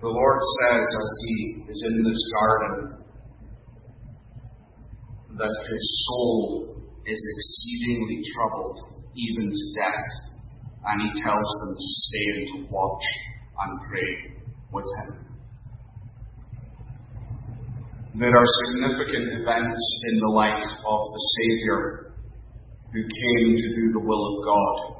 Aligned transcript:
The 0.00 0.06
Lord 0.06 0.40
says 0.60 0.80
as 0.80 1.10
he 1.26 1.64
is 1.66 1.84
in 1.90 2.04
this 2.04 2.22
garden 2.38 3.02
that 5.38 5.56
his 5.70 6.06
soul 6.06 6.76
is 7.04 7.20
exceedingly 7.34 8.22
troubled, 8.32 8.78
even 9.16 9.50
to 9.50 9.64
death, 9.74 10.06
and 10.86 11.02
he 11.02 11.20
tells 11.20 11.50
them 11.58 11.72
to 11.74 11.88
stay 11.98 12.26
and 12.30 12.46
to 12.46 12.72
watch 12.72 13.02
and 13.58 13.80
pray 13.90 14.38
with 14.72 14.86
him. 15.00 15.28
There 18.14 18.36
are 18.36 18.46
significant 18.66 19.40
events 19.40 20.00
in 20.10 20.20
the 20.20 20.32
life 20.34 20.62
of 20.62 21.00
the 21.10 21.22
Saviour 21.34 22.14
who 22.92 23.02
came 23.02 23.56
to 23.56 23.68
do 23.74 23.92
the 23.94 24.06
will 24.06 24.38
of 24.38 24.44
God. 24.44 24.97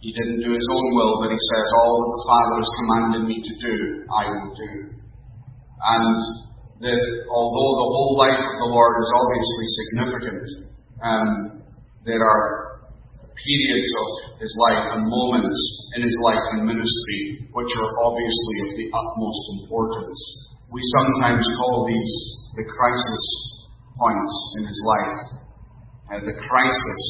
He 0.00 0.16
didn't 0.16 0.40
do 0.40 0.52
his 0.56 0.68
own 0.72 0.86
will, 0.96 1.20
but 1.20 1.28
he 1.28 1.40
says, 1.52 1.66
All 1.76 1.94
that 2.00 2.12
the 2.16 2.24
Father 2.24 2.56
has 2.56 2.70
commanded 2.80 3.22
me 3.28 3.36
to 3.44 3.54
do, 3.60 3.76
I 4.08 4.22
will 4.32 4.52
do. 4.56 4.72
And 4.96 6.16
that 6.80 7.02
although 7.28 7.72
the 7.76 7.88
whole 7.92 8.16
life 8.16 8.40
of 8.40 8.54
the 8.56 8.70
Lord 8.72 8.94
is 8.96 9.10
obviously 9.12 9.66
significant, 9.68 10.44
um, 11.04 11.28
there 12.08 12.24
are 12.24 12.70
periods 13.36 13.88
of 14.00 14.40
his 14.40 14.52
life 14.68 14.84
and 14.96 15.04
moments 15.04 15.60
in 15.96 16.02
his 16.04 16.16
life 16.24 16.44
and 16.56 16.64
ministry 16.64 17.48
which 17.52 17.72
are 17.76 17.92
obviously 18.04 18.56
of 18.64 18.70
the 18.76 18.88
utmost 18.92 19.44
importance. 19.60 20.20
We 20.72 20.80
sometimes 20.96 21.44
call 21.60 21.84
these 21.88 22.14
the 22.56 22.64
crisis 22.64 23.24
points 24.00 24.34
in 24.60 24.62
his 24.64 24.80
life, 24.84 25.16
uh, 26.08 26.20
the 26.24 26.36
crisis 26.40 27.02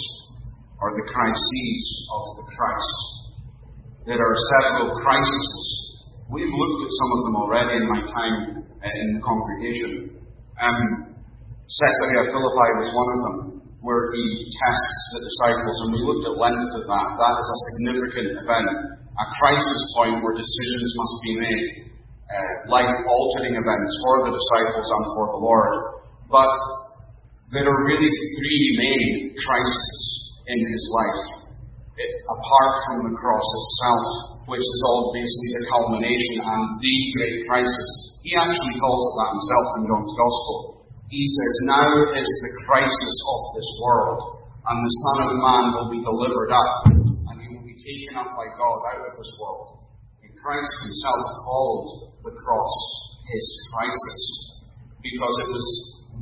or 0.81 0.97
the 0.97 1.07
crises 1.13 1.85
of 2.09 2.25
the 2.41 2.45
Christ. 2.57 3.01
There 4.09 4.17
are 4.17 4.39
several 4.57 4.89
crises. 5.05 5.57
We've 6.33 6.49
looked 6.49 6.81
at 6.89 6.93
some 6.97 7.11
of 7.13 7.21
them 7.29 7.35
already 7.37 7.75
in 7.77 7.85
my 7.85 8.01
time 8.09 8.37
uh, 8.65 8.89
in 8.89 9.09
the 9.21 9.23
congregation. 9.23 10.25
Um, 10.57 10.81
Caesarea 11.69 12.33
Philippi 12.33 12.71
was 12.81 12.89
one 12.97 13.09
of 13.13 13.19
them, 13.21 13.37
where 13.85 14.09
he 14.09 14.25
tests 14.57 15.03
the 15.15 15.21
disciples, 15.21 15.77
and 15.85 15.89
we 15.95 16.01
looked 16.01 16.25
at 16.33 16.35
length 16.41 16.73
of 16.81 16.85
that. 16.89 17.07
That 17.13 17.35
is 17.37 17.47
a 17.47 17.59
significant 17.61 18.29
event, 18.41 18.69
a 19.21 19.27
crisis 19.37 19.81
point 20.01 20.25
where 20.25 20.33
decisions 20.33 20.91
must 20.97 21.17
be 21.29 21.33
made, 21.45 21.67
uh, 22.25 22.73
life-altering 22.73 23.53
events 23.53 23.93
for 24.01 24.15
the 24.27 24.33
disciples 24.33 24.89
and 24.89 25.05
for 25.13 25.25
the 25.29 25.41
Lord. 25.45 25.73
But 26.33 26.53
there 27.53 27.69
are 27.69 27.81
really 27.85 28.09
three 28.09 28.65
main 28.81 29.37
crises 29.37 30.30
in 30.51 30.59
his 30.59 30.85
life. 30.91 31.23
It, 31.95 32.11
apart 32.27 32.73
from 32.87 32.99
the 33.07 33.15
cross 33.15 33.45
itself, 33.45 34.31
which 34.51 34.67
is 34.67 34.81
obviously 34.83 35.49
the 35.63 35.65
culmination 35.71 36.35
and 36.43 36.63
the 36.83 36.97
great 37.15 37.39
crisis. 37.47 37.89
He 38.27 38.35
actually 38.35 38.77
calls 38.83 39.03
it 39.07 39.15
that 39.15 39.31
himself 39.39 39.67
in 39.79 39.83
John's 39.87 40.15
Gospel. 40.19 40.59
He 41.07 41.23
says, 41.23 41.55
Now 41.71 41.91
is 42.19 42.31
the 42.47 42.53
crisis 42.67 43.15
of 43.31 43.41
this 43.55 43.71
world, 43.79 44.21
and 44.67 44.79
the 44.83 44.95
Son 45.07 45.19
of 45.27 45.31
Man 45.39 45.65
will 45.75 45.91
be 45.95 46.03
delivered 46.03 46.51
up, 46.51 46.73
and 47.31 47.37
he 47.39 47.47
will 47.55 47.67
be 47.67 47.79
taken 47.79 48.19
up 48.19 48.35
by 48.35 48.47
God 48.59 48.79
out 48.91 49.07
of 49.07 49.15
this 49.15 49.33
world. 49.39 49.87
And 50.27 50.31
Christ 50.35 50.73
himself 50.83 51.23
called 51.47 51.87
the 52.27 52.35
cross 52.35 52.75
his 53.31 53.47
crisis, 53.75 54.23
because 54.99 55.35
it 55.47 55.49
was 55.55 55.67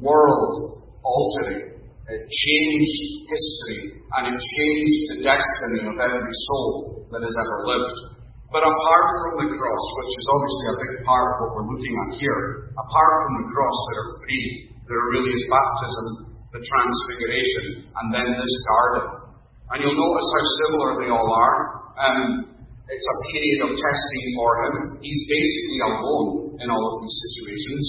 world 0.05 0.85
altering 1.01 1.78
it 2.09 2.25
changed 2.25 3.01
history 3.29 4.01
and 4.01 4.23
it 4.33 4.39
changed 4.41 5.01
the 5.13 5.19
destiny 5.29 5.93
of 5.93 5.97
every 6.01 6.35
soul 6.49 7.05
that 7.13 7.21
has 7.21 7.37
ever 7.37 7.59
lived. 7.69 8.19
But 8.49 8.65
apart 8.65 9.07
from 9.13 9.45
the 9.45 9.49
cross, 9.53 9.85
which 10.01 10.13
is 10.17 10.27
obviously 10.33 10.67
a 10.73 10.77
big 10.81 10.95
part 11.05 11.27
of 11.29 11.37
what 11.45 11.51
we're 11.61 11.69
looking 11.69 11.95
at 12.09 12.11
here, 12.17 12.73
apart 12.81 13.13
from 13.21 13.33
the 13.45 13.47
cross, 13.53 13.77
there 13.93 14.01
are 14.01 14.13
three. 14.25 14.45
There 14.89 15.05
really 15.13 15.37
is 15.37 15.45
baptism, 15.53 16.07
the 16.57 16.65
transfiguration, 16.65 17.93
and 17.93 18.07
then 18.09 18.25
this 18.25 18.55
garden. 18.73 19.29
And 19.69 19.85
you'll 19.85 20.01
notice 20.01 20.29
how 20.33 20.45
similar 20.65 20.91
they 21.05 21.13
all 21.13 21.29
are. 21.29 21.57
Um, 22.01 22.57
it's 22.89 23.05
a 23.05 23.17
period 23.29 23.69
of 23.69 23.77
testing 23.77 24.25
for 24.33 24.51
him. 24.65 24.75
He's 25.05 25.23
basically 25.29 25.81
alone 25.93 26.57
in 26.65 26.73
all 26.73 26.85
of 26.89 26.95
these 27.05 27.17
situations. 27.21 27.85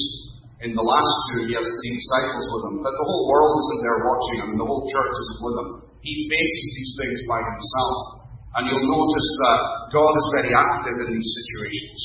In 0.59 0.75
the 0.75 0.83
last 0.83 1.15
two, 1.31 1.47
he 1.47 1.55
has 1.55 1.63
three 1.63 1.93
disciples 1.95 2.45
with 2.51 2.63
him, 2.67 2.75
but 2.83 2.91
the 2.91 3.07
whole 3.07 3.25
world 3.31 3.55
isn't 3.55 3.79
there 3.79 3.99
watching 4.03 4.37
him, 4.43 4.49
the 4.59 4.67
whole 4.67 4.83
church 4.91 5.13
isn't 5.15 5.39
with 5.39 5.55
him. 5.55 5.69
He 6.03 6.27
faces 6.27 6.67
these 6.75 6.93
things 6.99 7.19
by 7.31 7.39
himself. 7.39 8.27
And 8.59 8.67
you'll 8.67 8.91
notice 8.91 9.27
that 9.39 9.59
God 9.95 10.11
is 10.11 10.27
very 10.35 10.51
active 10.51 10.97
in 11.07 11.09
these 11.15 11.31
situations. 11.31 11.99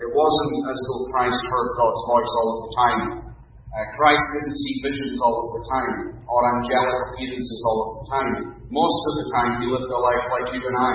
It 0.00 0.08
wasn't 0.08 0.72
as 0.72 0.78
though 0.88 1.02
Christ 1.12 1.36
heard 1.36 1.68
God's 1.76 2.02
voice 2.08 2.32
all 2.32 2.48
of 2.48 2.60
the 2.64 2.72
time. 2.80 3.04
Uh, 3.28 3.76
Christ 3.92 4.24
didn't 4.40 4.56
see 4.56 4.74
visions 4.88 5.20
all 5.20 5.36
of 5.36 5.48
the 5.52 5.62
time, 5.68 5.92
or 6.16 6.40
angelic 6.56 6.96
appearances 7.12 7.60
all 7.68 7.78
of 7.84 7.90
the 7.92 8.04
time. 8.08 8.32
Most 8.72 9.00
of 9.04 9.14
the 9.20 9.26
time, 9.36 9.50
he 9.60 9.68
lived 9.68 9.92
a 9.92 10.00
life 10.00 10.24
like 10.32 10.48
you 10.56 10.64
and 10.64 10.78
I 10.80 10.92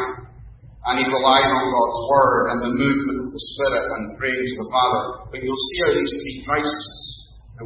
and 0.87 1.03
he 1.03 1.05
relied 1.11 1.51
on 1.51 1.67
God's 1.67 1.99
word 2.07 2.43
and 2.55 2.59
the 2.63 2.73
movement 2.79 3.19
of 3.19 3.29
the 3.35 3.43
Spirit 3.51 3.85
and 3.91 4.03
praying 4.15 4.39
to 4.39 4.55
the 4.63 4.69
Father. 4.71 5.03
But 5.35 5.43
you'll 5.43 5.65
see 5.67 5.79
how 5.83 5.91
these 5.91 6.13
three 6.15 6.39
crises. 6.47 6.95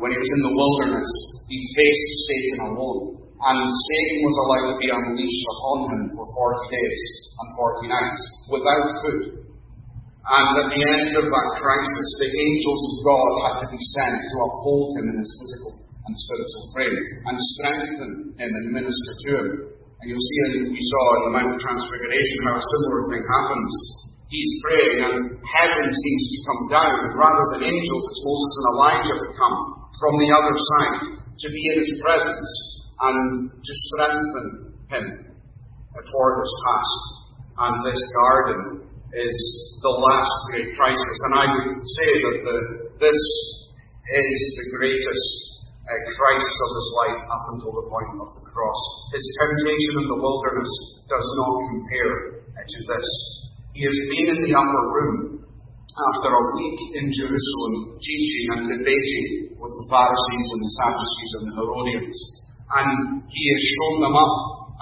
When 0.02 0.10
he 0.10 0.18
was 0.18 0.32
in 0.34 0.42
the 0.42 0.56
wilderness, 0.58 1.10
he 1.46 1.60
faced 1.78 2.12
Satan 2.26 2.60
alone. 2.74 3.22
And 3.42 3.60
Satan 3.70 4.20
was 4.26 4.38
allowed 4.42 4.68
to 4.74 4.78
be 4.82 4.90
unleashed 4.90 5.46
upon 5.54 5.78
him 5.94 6.02
for 6.18 6.26
40 6.26 6.78
days 6.78 7.02
and 7.42 7.48
40 7.58 7.94
nights 7.94 8.22
without 8.50 8.86
food. 9.06 9.24
And 10.22 10.54
at 10.58 10.70
the 10.70 10.82
end 10.82 11.14
of 11.18 11.26
that 11.26 11.50
crisis, 11.58 12.08
the 12.22 12.30
angels 12.30 12.82
of 12.86 12.96
God 13.06 13.32
had 13.42 13.56
to 13.66 13.68
be 13.74 13.82
sent 13.82 14.18
to 14.18 14.36
uphold 14.46 14.98
him 14.98 15.06
in 15.14 15.18
his 15.18 15.32
physical 15.42 15.74
and 16.06 16.14
spiritual 16.14 16.66
frame 16.74 16.98
and 17.30 17.38
strengthen 17.58 18.12
him 18.38 18.50
and 18.50 18.66
minister 18.74 19.14
to 19.14 19.30
him. 19.38 19.48
And 20.02 20.10
you'll 20.10 20.18
see, 20.18 20.40
and 20.50 20.74
we 20.74 20.82
saw 20.82 21.04
in 21.14 21.22
the 21.30 21.34
Mount 21.38 21.54
of 21.54 21.60
Transfiguration, 21.62 22.38
how 22.50 22.58
a 22.58 22.66
similar 22.66 23.02
thing 23.14 23.22
happens. 23.22 23.72
He's 24.34 24.52
praying, 24.66 24.98
and 25.06 25.18
heaven 25.46 25.86
seems 25.94 26.24
to 26.26 26.38
come 26.50 26.64
down. 26.74 26.98
Rather 27.14 27.46
than 27.54 27.70
angels, 27.70 28.04
it's 28.10 28.22
Moses 28.26 28.54
and 28.58 28.68
Elijah 28.74 29.18
that 29.22 29.34
come 29.38 29.58
from 30.02 30.14
the 30.18 30.30
other 30.34 30.56
side 30.58 30.98
to 31.22 31.48
be 31.54 31.62
in 31.70 31.78
his 31.86 31.94
presence 32.02 32.52
and 32.98 33.54
to 33.54 33.74
strengthen 33.94 34.48
him 34.90 35.06
for 35.94 36.28
this 36.34 36.54
task. 36.66 36.98
And 37.62 37.74
this 37.86 38.02
garden 38.18 38.90
is 39.14 39.38
the 39.86 39.94
last 40.02 40.34
great 40.50 40.74
crisis. 40.74 41.18
And 41.30 41.34
I 41.38 41.46
would 41.62 41.78
say 41.78 42.12
that 42.26 42.38
the, 42.42 42.58
this 42.98 43.22
is 44.10 44.40
the 44.66 44.68
greatest 44.82 45.51
Christ 45.90 46.54
of 46.62 46.72
his 46.78 46.88
life 47.02 47.22
up 47.26 47.44
until 47.58 47.74
the 47.74 47.88
point 47.90 48.14
of 48.22 48.30
the 48.38 48.44
cross. 48.46 48.82
His 49.18 49.26
temptation 49.42 49.94
in 50.06 50.08
the 50.14 50.20
wilderness 50.22 50.72
does 51.10 51.28
not 51.42 51.54
compare 51.74 52.14
uh, 52.54 52.62
to 52.62 52.80
this. 52.86 53.08
He 53.74 53.82
has 53.90 53.98
been 54.14 54.28
in 54.38 54.40
the 54.46 54.54
upper 54.54 54.84
room 54.94 55.42
after 55.92 56.30
a 56.32 56.44
week 56.56 56.80
in 57.02 57.06
Jerusalem 57.12 57.98
teaching 58.00 58.46
and 58.56 58.62
debating 58.78 59.58
with 59.58 59.74
the 59.74 59.88
Pharisees 59.92 60.48
and 60.54 60.62
the 60.64 60.74
Sadducees 60.80 61.32
and 61.36 61.44
the 61.50 61.56
Herodians. 61.60 62.18
And 62.72 62.90
he 63.28 63.44
has 63.52 63.62
shown 63.76 63.96
them 64.06 64.16
up 64.16 64.36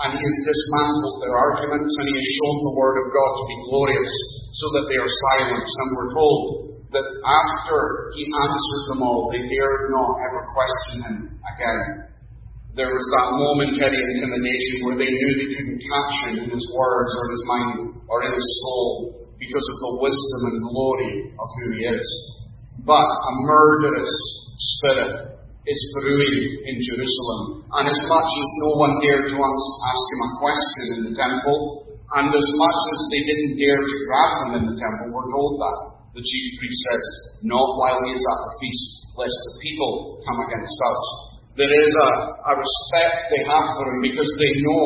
and 0.06 0.10
he 0.14 0.22
has 0.22 0.38
dismantled 0.46 1.18
their 1.26 1.36
arguments 1.36 1.92
and 1.96 2.06
he 2.12 2.16
has 2.22 2.30
shown 2.38 2.56
the 2.62 2.76
Word 2.78 2.96
of 3.02 3.08
God 3.10 3.32
to 3.40 3.44
be 3.50 3.58
glorious 3.72 4.14
so 4.62 4.66
that 4.78 4.86
they 4.92 5.00
are 5.02 5.10
silenced. 5.10 5.76
And 5.80 5.90
we're 5.98 6.14
told 6.14 6.69
that 6.90 7.06
after 7.06 7.80
he 8.18 8.26
answered 8.26 8.84
them 8.90 9.06
all, 9.06 9.30
they 9.30 9.46
dared 9.46 9.84
not 9.94 10.12
ever 10.26 10.42
question 10.50 10.96
him 11.06 11.18
again. 11.46 11.82
There 12.74 12.90
was 12.90 13.06
that 13.14 13.28
momentary 13.38 13.98
intimidation 13.98 14.76
where 14.86 14.98
they 14.98 15.10
knew 15.10 15.32
they 15.38 15.52
couldn't 15.54 15.82
catch 15.86 16.14
him 16.26 16.34
in 16.46 16.50
his 16.50 16.66
words 16.74 17.12
or 17.14 17.22
in 17.26 17.32
his 17.34 17.46
mind 17.46 17.78
or 18.10 18.18
in 18.26 18.32
his 18.34 18.50
soul 18.66 19.28
because 19.38 19.68
of 19.70 19.78
the 19.86 19.94
wisdom 20.02 20.42
and 20.50 20.58
glory 20.70 21.14
of 21.38 21.48
who 21.62 21.66
he 21.78 21.82
is. 21.94 22.08
But 22.86 23.06
a 23.06 23.32
murderous 23.46 24.16
spirit 24.58 25.40
is 25.70 25.82
brewing 25.94 26.38
in 26.66 26.76
Jerusalem. 26.82 27.70
And 27.70 27.86
as 27.86 28.02
much 28.10 28.30
as 28.34 28.50
no 28.66 28.72
one 28.82 28.94
dared 29.04 29.30
to 29.30 29.38
ask 29.38 30.04
him 30.10 30.22
a 30.26 30.32
question 30.42 30.86
in 30.98 31.02
the 31.10 31.14
temple, 31.14 31.86
and 32.18 32.26
as 32.34 32.48
much 32.58 32.80
as 32.98 33.00
they 33.14 33.22
didn't 33.22 33.62
dare 33.62 33.78
to 33.78 33.96
grab 34.10 34.32
him 34.42 34.52
in 34.58 34.64
the 34.74 34.78
temple, 34.82 35.14
we're 35.14 35.30
told 35.30 35.62
that 35.62 35.78
the 36.14 36.26
chief 36.26 36.46
priest 36.58 36.80
says, 36.90 37.06
not 37.46 37.78
while 37.78 38.00
he 38.10 38.18
is 38.18 38.26
at 38.26 38.40
the 38.42 38.54
feast, 38.58 38.88
lest 39.14 39.38
the 39.46 39.56
people 39.62 40.18
come 40.26 40.40
against 40.50 40.74
us. 40.74 41.02
There 41.54 41.70
is 41.70 41.92
a, 41.92 42.10
a 42.50 42.54
respect 42.58 43.30
they 43.30 43.44
have 43.46 43.68
for 43.78 43.86
him 43.94 44.00
because 44.02 44.32
they 44.42 44.54
know 44.64 44.86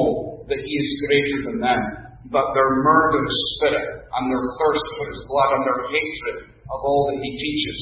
that 0.51 0.59
he 0.59 0.73
is 0.73 1.03
greater 1.07 1.39
than 1.47 1.57
them. 1.63 1.81
But 2.27 2.51
their 2.55 2.71
murderous 2.81 3.39
spirit 3.59 3.87
and 4.15 4.23
their 4.31 4.41
thirst 4.41 4.87
for 4.99 5.05
his 5.11 5.21
blood 5.27 5.49
and 5.59 5.63
their 5.63 5.81
hatred 5.91 6.37
of 6.49 6.79
all 6.81 7.11
that 7.11 7.19
he 7.19 7.31
teaches 7.35 7.79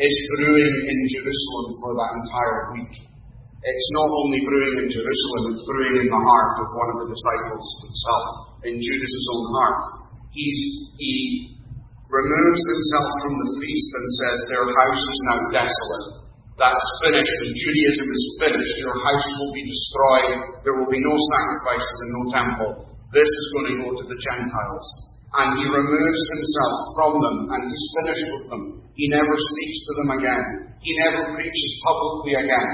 is 0.00 0.16
brewing 0.36 0.76
in 0.88 0.98
Jerusalem 1.12 1.66
for 1.84 1.92
that 2.00 2.12
entire 2.24 2.60
week. 2.76 2.94
It's 3.62 3.90
not 3.94 4.10
only 4.10 4.40
brewing 4.42 4.74
in 4.84 4.88
Jerusalem, 4.90 5.42
it's 5.52 5.64
brewing 5.68 6.02
in 6.02 6.08
the 6.08 6.22
heart 6.24 6.54
of 6.64 6.68
one 6.72 6.90
of 6.92 6.98
the 7.04 7.08
disciples 7.14 7.66
himself, 7.84 8.26
in 8.66 8.74
Judas's 8.74 9.26
own 9.38 9.46
heart. 9.54 9.80
He's, 10.32 10.60
he 10.98 11.51
removes 12.12 12.60
himself 12.60 13.08
from 13.24 13.34
the 13.40 13.50
feast 13.56 13.90
and 13.96 14.06
says, 14.20 14.36
Their 14.52 14.66
house 14.68 15.00
is 15.00 15.20
now 15.32 15.38
desolate. 15.64 16.08
That's 16.60 16.88
finished. 17.08 17.36
And 17.48 17.56
Judaism 17.56 18.08
is 18.12 18.24
finished. 18.44 18.74
Your 18.84 18.98
house 19.00 19.26
will 19.40 19.52
be 19.56 19.64
destroyed. 19.64 20.38
There 20.60 20.76
will 20.76 20.92
be 20.92 21.00
no 21.00 21.16
sacrifices 21.16 21.96
and 22.04 22.10
no 22.12 22.22
temple. 22.28 22.70
This 23.16 23.28
is 23.28 23.46
going 23.56 23.68
to 23.72 23.76
go 23.80 23.88
to 23.96 24.04
the 24.12 24.18
Gentiles. 24.20 24.86
And 25.32 25.56
he 25.56 25.64
removes 25.64 26.22
himself 26.36 26.74
from 26.92 27.12
them 27.16 27.36
and 27.56 27.60
he's 27.72 27.86
finished 27.96 28.28
with 28.28 28.46
them. 28.52 28.62
He 28.92 29.08
never 29.08 29.32
speaks 29.32 29.78
to 29.80 29.92
them 30.04 30.10
again. 30.20 30.44
He 30.84 30.92
never 31.08 31.32
preaches 31.32 31.72
publicly 31.80 32.36
again. 32.36 32.68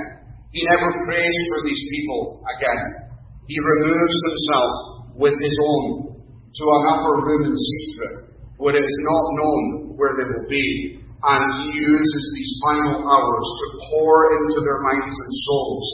He 0.50 0.66
never 0.66 0.90
prays 1.06 1.38
for 1.54 1.62
these 1.62 1.84
people 1.94 2.42
again. 2.58 3.14
He 3.46 3.62
removes 3.62 4.16
himself 4.34 4.70
with 5.14 5.36
his 5.38 5.56
own 5.62 6.18
to 6.26 6.64
an 6.66 6.82
upper 6.90 7.14
room 7.22 7.42
in 7.46 7.54
secret 7.54 8.28
where 8.58 8.74
it 8.74 8.84
is 8.84 8.98
not 9.06 9.24
known 9.38 9.62
where 9.94 10.14
they 10.18 10.26
will 10.26 10.48
be. 10.50 11.00
And 11.18 11.42
he 11.62 11.66
uses 11.74 12.24
these 12.38 12.52
final 12.62 13.02
hours 13.02 13.46
to 13.46 13.66
pour 13.90 14.14
into 14.38 14.58
their 14.62 14.82
minds 14.86 15.14
and 15.18 15.32
souls 15.50 15.86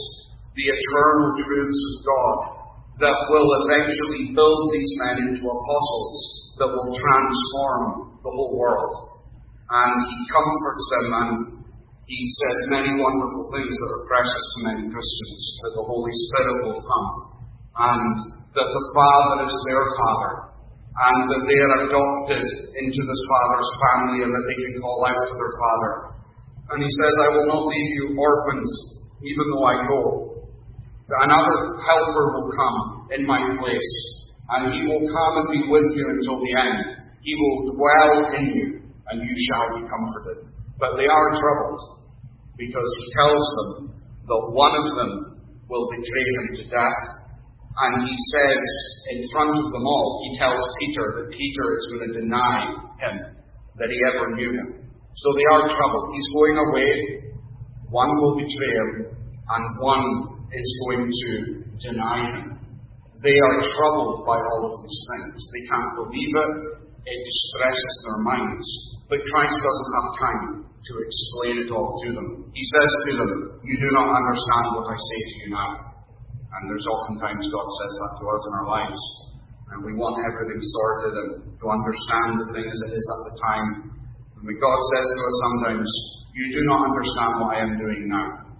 the 0.53 0.69
eternal 0.69 1.33
truths 1.41 1.81
of 1.81 1.95
God 2.05 2.37
that 3.01 3.17
will 3.33 3.49
eventually 3.65 4.31
build 4.37 4.61
these 4.71 4.93
men 5.01 5.17
into 5.29 5.43
apostles 5.43 6.17
that 6.61 6.69
will 6.71 6.91
transform 6.93 7.83
the 8.21 8.31
whole 8.31 8.55
world. 8.55 9.19
And 9.65 9.93
he 9.97 10.17
comforts 10.29 10.85
them 10.93 11.07
and 11.11 11.55
he 12.05 12.21
said 12.37 12.69
many 12.69 12.91
wonderful 13.01 13.45
things 13.57 13.73
that 13.73 13.89
are 13.89 14.05
precious 14.05 14.45
to 14.45 14.59
many 14.69 14.83
Christians, 14.93 15.41
that 15.65 15.73
the 15.73 15.85
Holy 15.89 16.13
Spirit 16.13 16.57
will 16.69 16.81
come, 16.85 17.09
and 17.81 18.13
that 18.53 18.69
the 18.69 18.85
Father 18.93 19.49
is 19.49 19.55
their 19.65 19.85
Father, 19.97 20.33
and 20.95 21.17
that 21.27 21.43
they 21.43 21.59
are 21.59 21.75
adopted 21.91 22.43
into 22.79 23.01
this 23.03 23.21
Father's 23.27 23.71
family, 23.83 24.19
and 24.23 24.31
that 24.31 24.45
they 24.47 24.55
can 24.55 24.79
call 24.79 25.03
out 25.03 25.19
to 25.27 25.35
their 25.35 25.55
Father. 25.59 25.93
And 26.71 26.79
he 26.79 26.87
says, 26.87 27.13
I 27.19 27.29
will 27.35 27.47
not 27.51 27.67
leave 27.67 27.91
you 27.99 28.15
orphans, 28.15 28.71
even 29.19 29.45
though 29.51 29.65
I 29.67 29.75
go. 29.91 30.01
Another 31.05 31.57
helper 31.83 32.25
will 32.39 32.49
come 32.55 32.77
in 33.11 33.27
my 33.27 33.37
place, 33.59 33.91
and 34.55 34.73
he 34.73 34.87
will 34.87 35.03
come 35.03 35.33
and 35.43 35.47
be 35.51 35.61
with 35.67 35.89
you 35.93 36.05
until 36.15 36.39
the 36.39 36.53
end. 36.63 37.05
He 37.21 37.35
will 37.35 37.75
dwell 37.75 38.39
in 38.39 38.45
you, 38.55 38.67
and 39.11 39.19
you 39.19 39.35
shall 39.51 39.67
be 39.77 39.83
comforted. 39.91 40.47
But 40.79 40.95
they 40.97 41.05
are 41.05 41.29
troubled 41.37 42.07
because 42.57 42.89
he 42.97 43.05
tells 43.19 43.45
them 43.59 43.99
that 44.31 44.41
one 44.55 44.73
of 44.79 44.87
them 44.95 45.11
will 45.69 45.89
betray 45.91 46.27
him 46.39 46.47
to 46.55 46.63
death. 46.71 47.01
And 47.75 48.07
he 48.07 48.15
says 48.15 48.67
in 49.11 49.27
front 49.35 49.51
of 49.51 49.65
them 49.67 49.83
all, 49.83 50.23
he 50.23 50.39
tells 50.39 50.63
Peter 50.79 51.05
that 51.19 51.27
Peter 51.27 51.65
is 51.75 51.83
going 51.91 52.03
to 52.07 52.13
deny 52.23 52.71
him, 53.03 53.15
that 53.75 53.89
he 53.91 53.99
ever 54.15 54.31
knew 54.35 54.51
him. 54.55 54.69
So 55.15 55.27
they 55.35 55.47
are 55.51 55.67
troubled. 55.67 56.07
He's 56.15 56.29
going 56.31 56.57
away, 56.71 56.91
one 57.91 58.07
will 58.07 58.35
betray 58.39 58.73
him, 58.79 58.89
and 59.11 59.63
one 59.79 60.07
is 60.51 60.69
going 60.87 61.11
to 61.11 61.31
deny 61.83 62.19
him. 62.39 62.55
They 63.19 63.35
are 63.35 63.57
troubled 63.59 64.23
by 64.23 64.39
all 64.39 64.61
of 64.71 64.75
these 64.83 65.01
things. 65.11 65.39
They 65.51 65.63
can't 65.67 65.91
believe 65.99 66.31
it. 66.31 66.51
It 67.05 67.19
distresses 67.21 67.95
their 68.07 68.19
minds. 68.23 68.67
But 69.09 69.19
Christ 69.19 69.55
doesn't 69.55 69.91
have 69.99 70.09
time 70.19 70.43
to 70.63 70.93
explain 71.03 71.55
it 71.65 71.69
all 71.71 71.95
to 72.01 72.07
them. 72.13 72.51
He 72.53 72.63
says 72.63 72.91
to 73.09 73.11
them, 73.17 73.31
You 73.63 73.77
do 73.77 73.89
not 73.91 74.09
understand 74.15 74.65
what 74.79 74.87
I 74.89 74.97
say 74.97 75.19
to 75.25 75.35
you 75.43 75.49
now. 75.51 75.94
And 76.55 76.71
there's 76.71 76.87
oftentimes 76.87 77.43
God 77.51 77.67
says 77.67 77.93
that 77.99 78.13
to 78.15 78.25
us 78.31 78.43
in 78.47 78.53
our 78.63 78.67
lives. 78.71 79.01
And 79.75 79.83
we 79.83 79.93
want 79.97 80.23
everything 80.23 80.61
sorted 80.61 81.13
and 81.19 81.31
to 81.59 81.65
understand 81.67 82.39
the 82.39 82.47
thing 82.55 82.67
as 82.69 82.79
it 82.87 82.91
is 82.95 83.05
at 83.11 83.21
the 83.27 83.35
time. 83.43 83.67
And 84.39 84.47
God 84.61 84.79
says 84.95 85.03
to 85.03 85.19
us 85.19 85.35
sometimes, 85.51 85.87
You 86.31 86.45
do 86.55 86.61
not 86.71 86.81
understand 86.87 87.31
what 87.43 87.49
I 87.51 87.57
am 87.59 87.73
doing 87.75 88.07
now. 88.07 88.55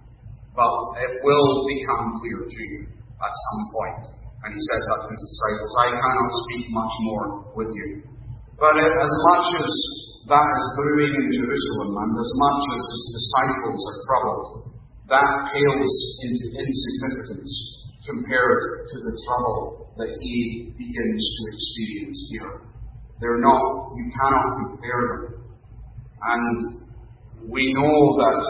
But 0.52 0.72
it 1.08 1.24
will 1.24 1.52
become 1.72 2.04
clear 2.20 2.40
to 2.44 2.60
you 2.68 2.80
at 3.00 3.32
some 3.32 3.62
point. 3.72 4.02
And 4.44 4.50
he 4.52 4.60
says 4.60 4.82
that 4.92 5.00
to 5.00 5.10
his 5.16 5.24
disciples, 5.32 5.72
I 5.80 5.88
cannot 5.96 6.30
speak 6.44 6.64
much 6.76 6.94
more 7.08 7.26
with 7.56 7.70
you. 7.72 7.88
But 8.60 8.76
as 8.76 9.12
much 9.32 9.46
as 9.56 9.70
that 10.28 10.48
is 10.48 10.66
brewing 10.76 11.12
in 11.12 11.28
Jerusalem, 11.32 11.90
and 11.96 12.12
as 12.12 12.32
much 12.44 12.60
as 12.76 12.82
his 12.92 13.04
disciples 13.14 13.80
are 13.88 14.00
troubled, 14.04 14.46
that 15.06 15.28
pales 15.54 15.94
into 16.26 16.44
insignificance 16.60 17.85
compared 18.06 18.86
to 18.88 18.96
the 19.02 19.14
trouble 19.26 19.92
that 19.98 20.08
he 20.20 20.72
begins 20.78 21.22
to 21.36 21.42
experience 21.54 22.28
here. 22.30 22.60
They're 23.20 23.40
not, 23.40 23.96
you 23.96 24.10
cannot 24.12 24.48
compare 24.68 25.02
them. 25.10 25.46
And 26.22 27.50
we 27.50 27.72
know 27.72 28.16
that 28.18 28.42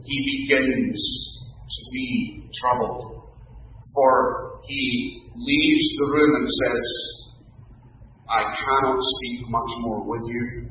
he 0.00 0.44
begins 0.46 0.98
to 1.68 1.90
be 1.92 2.50
troubled. 2.60 3.22
For 3.94 4.60
he 4.64 5.22
leaves 5.34 5.88
the 5.98 6.10
room 6.12 6.36
and 6.36 6.48
says, 6.48 7.22
I 8.28 8.42
cannot 8.42 8.98
speak 9.00 9.48
much 9.48 9.70
more 9.80 10.08
with 10.08 10.22
you. 10.26 10.68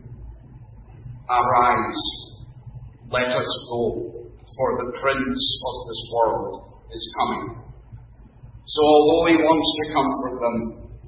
Arise, 1.29 2.01
let 3.11 3.27
us 3.27 3.49
go, 3.69 4.31
for 4.57 4.85
the 4.85 4.99
Prince 4.99 5.61
of 5.67 5.87
this 5.87 6.11
world 6.15 6.81
is 6.91 7.13
coming. 7.19 7.70
So 8.71 8.81
although 8.87 9.35
he 9.35 9.35
wants 9.35 9.67
to 9.67 9.83
comfort 9.91 10.35
them, 10.39 10.55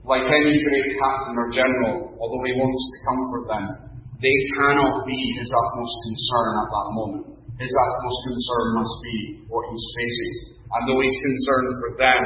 like 0.04 0.28
any 0.28 0.52
great 0.68 0.88
captain 1.00 1.36
or 1.40 1.48
general, 1.48 2.12
although 2.20 2.44
he 2.44 2.60
wants 2.60 2.76
to 2.76 2.98
comfort 3.08 3.46
them, 3.48 3.66
they 4.20 4.38
cannot 4.60 5.08
be 5.08 5.16
his 5.40 5.48
utmost 5.48 5.96
concern 6.12 6.52
at 6.60 6.68
that 6.68 6.88
moment. 6.92 7.26
His 7.56 7.72
utmost 7.72 8.20
concern 8.28 8.66
must 8.76 8.96
be 9.00 9.16
what 9.48 9.64
he's 9.72 9.88
facing. 9.96 10.36
And 10.76 10.82
though 10.92 11.00
he's 11.00 11.16
concerned 11.24 11.72
for 11.80 11.92
them, 12.04 12.24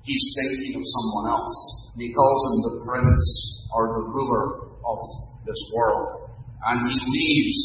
he's 0.00 0.24
thinking 0.40 0.80
of 0.80 0.84
someone 0.84 1.26
else. 1.36 1.56
He 2.00 2.08
calls 2.16 2.40
him 2.48 2.56
the 2.64 2.76
prince 2.88 3.28
or 3.68 4.00
the 4.00 4.04
ruler 4.16 4.72
of 4.80 4.98
this 5.44 5.60
world. 5.76 6.32
And 6.72 6.88
he 6.88 6.96
leaves 6.96 7.60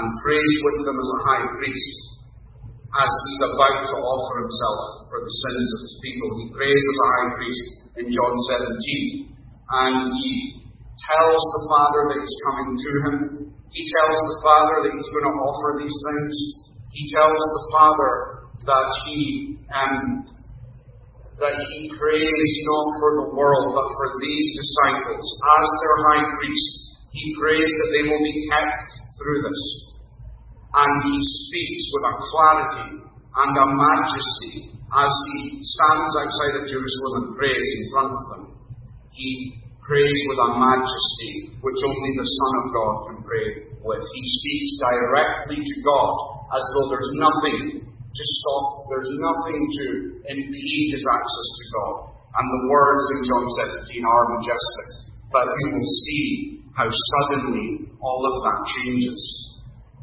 and 0.00 0.16
prays 0.24 0.54
with 0.64 0.78
them 0.88 0.96
as 0.96 1.10
a 1.12 1.20
high 1.28 1.44
priest 1.60 2.17
as 2.88 3.10
he's 3.10 3.42
about 3.52 3.84
to 3.84 3.96
offer 4.00 4.34
himself 4.40 4.80
for 5.12 5.18
the 5.20 5.34
sins 5.44 5.68
of 5.76 5.80
his 5.84 5.96
people. 6.00 6.28
He 6.40 6.46
prays 6.56 6.80
as 6.80 6.96
a 6.96 7.08
high 7.12 7.30
priest 7.36 7.64
in 8.00 8.06
John 8.08 8.34
17. 9.28 9.36
And 9.68 9.94
he 10.16 10.64
tells 10.96 11.40
the 11.40 11.62
Father 11.68 12.00
that 12.08 12.18
he's 12.24 12.38
coming 12.48 12.70
to 12.80 12.90
him. 13.04 13.16
He 13.68 13.82
tells 13.84 14.16
the 14.16 14.40
Father 14.40 14.76
that 14.88 14.92
he's 14.96 15.10
going 15.12 15.28
to 15.28 15.36
offer 15.36 15.70
these 15.84 15.98
things. 16.00 16.34
He 16.88 17.02
tells 17.12 17.36
the 17.36 17.64
Father 17.76 18.12
that 18.64 18.88
he 19.04 19.20
um, 19.68 20.24
that 21.38 21.54
he 21.54 21.92
prays 21.94 22.50
not 22.66 22.86
for 22.98 23.10
the 23.22 23.28
world, 23.36 23.66
but 23.70 23.88
for 23.94 24.08
these 24.18 24.46
disciples 24.58 25.22
as 25.22 25.66
their 25.78 25.96
high 26.10 26.26
priest 26.40 26.88
he 27.18 27.34
prays 27.40 27.66
that 27.66 27.90
they 27.92 28.04
will 28.06 28.22
be 28.22 28.46
kept 28.46 28.78
through 29.18 29.40
this. 29.42 29.62
And 30.68 30.92
he 31.08 31.16
speaks 31.20 31.84
with 31.96 32.04
a 32.04 32.14
clarity 32.28 32.90
and 33.00 33.54
a 33.56 33.66
majesty 33.72 34.76
as 34.76 35.12
he 35.32 35.60
stands 35.60 36.12
outside 36.16 36.54
of 36.60 36.68
Jerusalem 36.68 37.12
and 37.24 37.36
prays 37.36 37.68
in 37.76 37.82
front 37.92 38.12
of 38.12 38.22
them. 38.32 38.42
He 39.12 39.60
prays 39.84 40.20
with 40.28 40.40
a 40.40 40.50
majesty 40.60 41.56
which 41.64 41.80
only 41.80 42.12
the 42.16 42.28
Son 42.28 42.52
of 42.60 42.66
God 42.76 42.94
can 43.08 43.18
pray 43.24 43.48
with. 43.80 44.04
He 44.04 44.24
speaks 44.40 44.72
directly 44.84 45.60
to 45.60 45.76
God 45.80 46.12
as 46.52 46.64
though 46.76 46.88
there's 46.92 47.12
nothing 47.16 47.88
to 47.88 48.24
stop, 48.24 48.88
there's 48.88 49.12
nothing 49.12 49.60
to 49.68 49.86
impede 50.28 50.88
his 50.92 51.04
access 51.04 51.48
to 51.56 51.64
God. 51.72 51.94
And 52.36 52.46
the 52.48 52.62
words 52.68 53.04
in 53.16 53.20
John 53.24 53.44
17 53.88 54.04
are 54.04 54.24
majestic. 54.36 54.88
But 55.32 55.48
we 55.48 55.64
will 55.72 55.90
see 56.04 56.64
how 56.76 56.88
suddenly 56.88 57.88
all 58.00 58.22
of 58.24 58.34
that 58.44 58.58
changes 58.76 59.20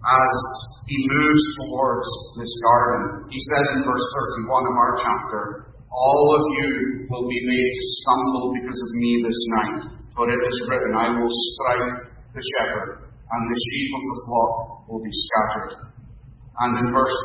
as 0.05 0.37
he 0.85 0.97
moves 1.01 1.45
towards 1.65 2.05
this 2.37 2.53
garden. 2.61 3.25
He 3.33 3.41
says 3.41 3.65
in 3.73 3.81
verse 3.89 4.05
31 4.45 4.69
of 4.69 4.75
our 4.77 4.93
chapter, 5.01 5.41
All 5.89 6.25
of 6.37 6.43
you 6.61 6.71
will 7.09 7.25
be 7.25 7.41
made 7.41 7.71
to 7.73 7.85
stumble 8.05 8.53
because 8.53 8.79
of 8.85 8.91
me 9.01 9.11
this 9.25 9.41
night, 9.61 9.81
for 10.13 10.29
it 10.29 10.41
is 10.45 10.57
written, 10.69 10.93
I 10.93 11.09
will 11.17 11.33
strike 11.57 12.05
the 12.37 12.43
shepherd, 12.53 13.09
and 13.09 13.41
the 13.49 13.59
sheep 13.59 13.89
of 13.97 14.03
the 14.05 14.19
flock 14.29 14.53
will 14.89 15.01
be 15.01 15.13
scattered. 15.13 15.89
And 16.61 16.71
in 16.85 16.87
verse 16.93 17.15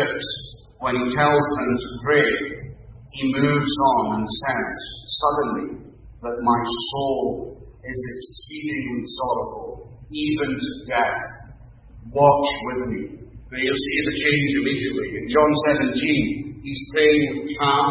36, 0.00 0.72
when 0.80 0.96
he 0.96 1.14
tells 1.14 1.44
them 1.60 1.70
to 1.76 1.88
pray, 2.02 2.30
he 3.12 3.28
moves 3.28 3.74
on 3.92 4.18
and 4.18 4.26
says, 4.26 4.72
Suddenly, 5.20 5.92
that 6.22 6.40
my 6.40 6.60
soul 6.64 7.60
is 7.84 8.00
exceedingly 8.08 9.04
sorrowful, 9.04 10.00
even 10.10 10.48
to 10.56 10.70
death. 10.88 11.41
Watch 12.10 12.48
with 12.66 12.82
me. 12.90 13.02
Now 13.52 13.60
you'll 13.60 13.84
see 13.86 13.98
the 14.08 14.16
change 14.16 14.50
immediately. 14.58 15.08
In 15.22 15.24
John 15.30 15.50
17, 15.94 16.62
he's 16.64 16.82
praying 16.90 17.24
with 17.30 17.58
calm 17.60 17.86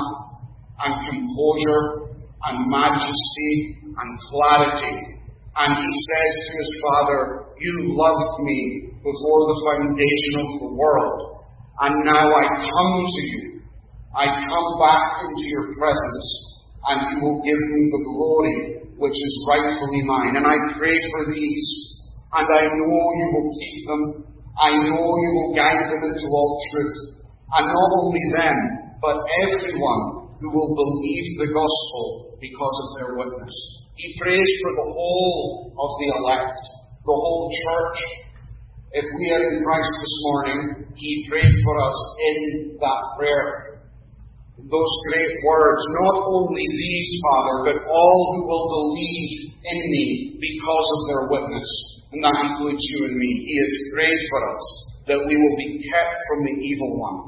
and 0.84 0.94
composure 1.06 2.12
and 2.44 2.56
majesty 2.68 3.78
and 3.86 4.10
clarity. 4.28 5.22
And 5.56 5.72
he 5.78 5.90
says 5.92 6.34
to 6.44 6.52
his 6.58 6.72
Father, 6.82 7.22
You 7.60 7.94
loved 7.94 8.40
me 8.42 8.92
before 9.04 9.42
the 9.48 9.58
foundation 9.68 10.34
of 10.44 10.52
the 10.64 10.72
world, 10.76 11.46
and 11.82 11.94
now 12.06 12.26
I 12.26 12.46
come 12.48 12.94
to 13.06 13.22
you. 13.32 13.62
I 14.16 14.26
come 14.28 14.70
back 14.80 15.24
into 15.24 15.46
your 15.48 15.72
presence, 15.76 16.28
and 16.88 16.98
you 17.12 17.18
will 17.24 17.40
give 17.44 17.60
me 17.60 17.82
the 17.92 18.04
glory 18.12 18.58
which 18.98 19.18
is 19.18 19.34
rightfully 19.48 20.04
mine. 20.06 20.36
And 20.38 20.46
I 20.46 20.58
pray 20.78 20.94
for 20.94 21.34
these, 21.34 21.68
and 22.32 22.48
I 22.48 22.64
know 22.64 23.04
you 23.20 23.28
will 23.36 23.50
keep 23.52 23.78
them. 23.88 24.02
I 24.56 24.72
know 24.72 25.04
you 25.04 25.32
will 25.36 25.52
guide 25.56 25.84
them 25.92 26.02
into 26.08 26.28
all 26.32 26.52
truth. 26.72 27.00
And 27.60 27.68
not 27.68 27.92
only 28.00 28.24
them, 28.40 28.58
but 29.04 29.20
everyone 29.44 30.32
who 30.40 30.48
will 30.50 30.72
believe 30.72 31.28
the 31.44 31.52
gospel 31.52 32.38
because 32.40 32.78
of 32.82 32.90
their 32.98 33.12
witness. 33.20 33.56
He 33.98 34.16
prays 34.18 34.50
for 34.64 34.72
the 34.72 34.88
whole 34.96 35.76
of 35.76 35.92
the 36.00 36.10
elect, 36.18 36.58
the 37.04 37.18
whole 37.20 37.52
church. 37.52 37.98
If 38.94 39.06
we 39.20 39.26
are 39.32 39.44
in 39.44 39.64
Christ 39.64 39.92
this 40.00 40.16
morning, 40.24 40.60
He 40.96 41.28
prayed 41.30 41.56
for 41.64 41.76
us 41.84 41.98
in 42.32 42.78
that 42.80 43.02
prayer. 43.20 43.71
Those 44.70 44.94
great 45.10 45.34
words, 45.42 45.82
not 46.06 46.28
only 46.30 46.62
these, 46.62 47.12
Father, 47.26 47.56
but 47.74 47.78
all 47.90 48.22
who 48.36 48.42
will 48.46 48.68
believe 48.70 49.58
in 49.58 49.80
me 49.80 50.06
because 50.38 50.88
of 50.94 51.02
their 51.10 51.24
witness. 51.34 51.70
And 52.14 52.24
that 52.24 52.38
includes 52.46 52.84
you 52.94 53.06
and 53.10 53.18
me. 53.18 53.30
He 53.42 53.56
has 53.58 53.74
prayed 53.96 54.22
for 54.30 54.42
us 54.54 54.64
that 55.08 55.22
we 55.26 55.34
will 55.34 55.58
be 55.58 55.82
kept 55.90 56.16
from 56.30 56.40
the 56.46 56.56
evil 56.62 56.92
one 57.00 57.20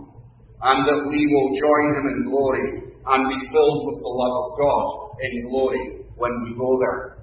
and 0.61 0.79
that 0.87 1.01
we 1.09 1.19
will 1.33 1.49
join 1.57 1.85
him 1.97 2.05
in 2.13 2.19
glory 2.29 2.65
and 3.03 3.29
be 3.29 3.39
filled 3.51 3.81
with 3.89 3.99
the 3.99 4.13
love 4.13 4.35
of 4.39 4.47
God 4.59 4.85
in 5.19 5.33
glory 5.49 5.83
when 6.15 6.31
we 6.45 6.55
go 6.55 6.79
there. 6.79 7.17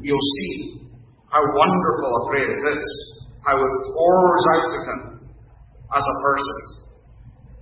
You'll 0.00 0.28
see 0.38 0.88
how 1.28 1.42
wonderful 1.42 2.10
a 2.14 2.22
prayer 2.30 2.50
it 2.56 2.78
is, 2.78 2.86
how 3.44 3.58
it 3.58 3.74
pours 3.92 4.44
out 4.54 4.70
of 4.70 4.82
him 4.88 5.00
as 5.92 6.04
a 6.04 6.16
person. 6.22 6.87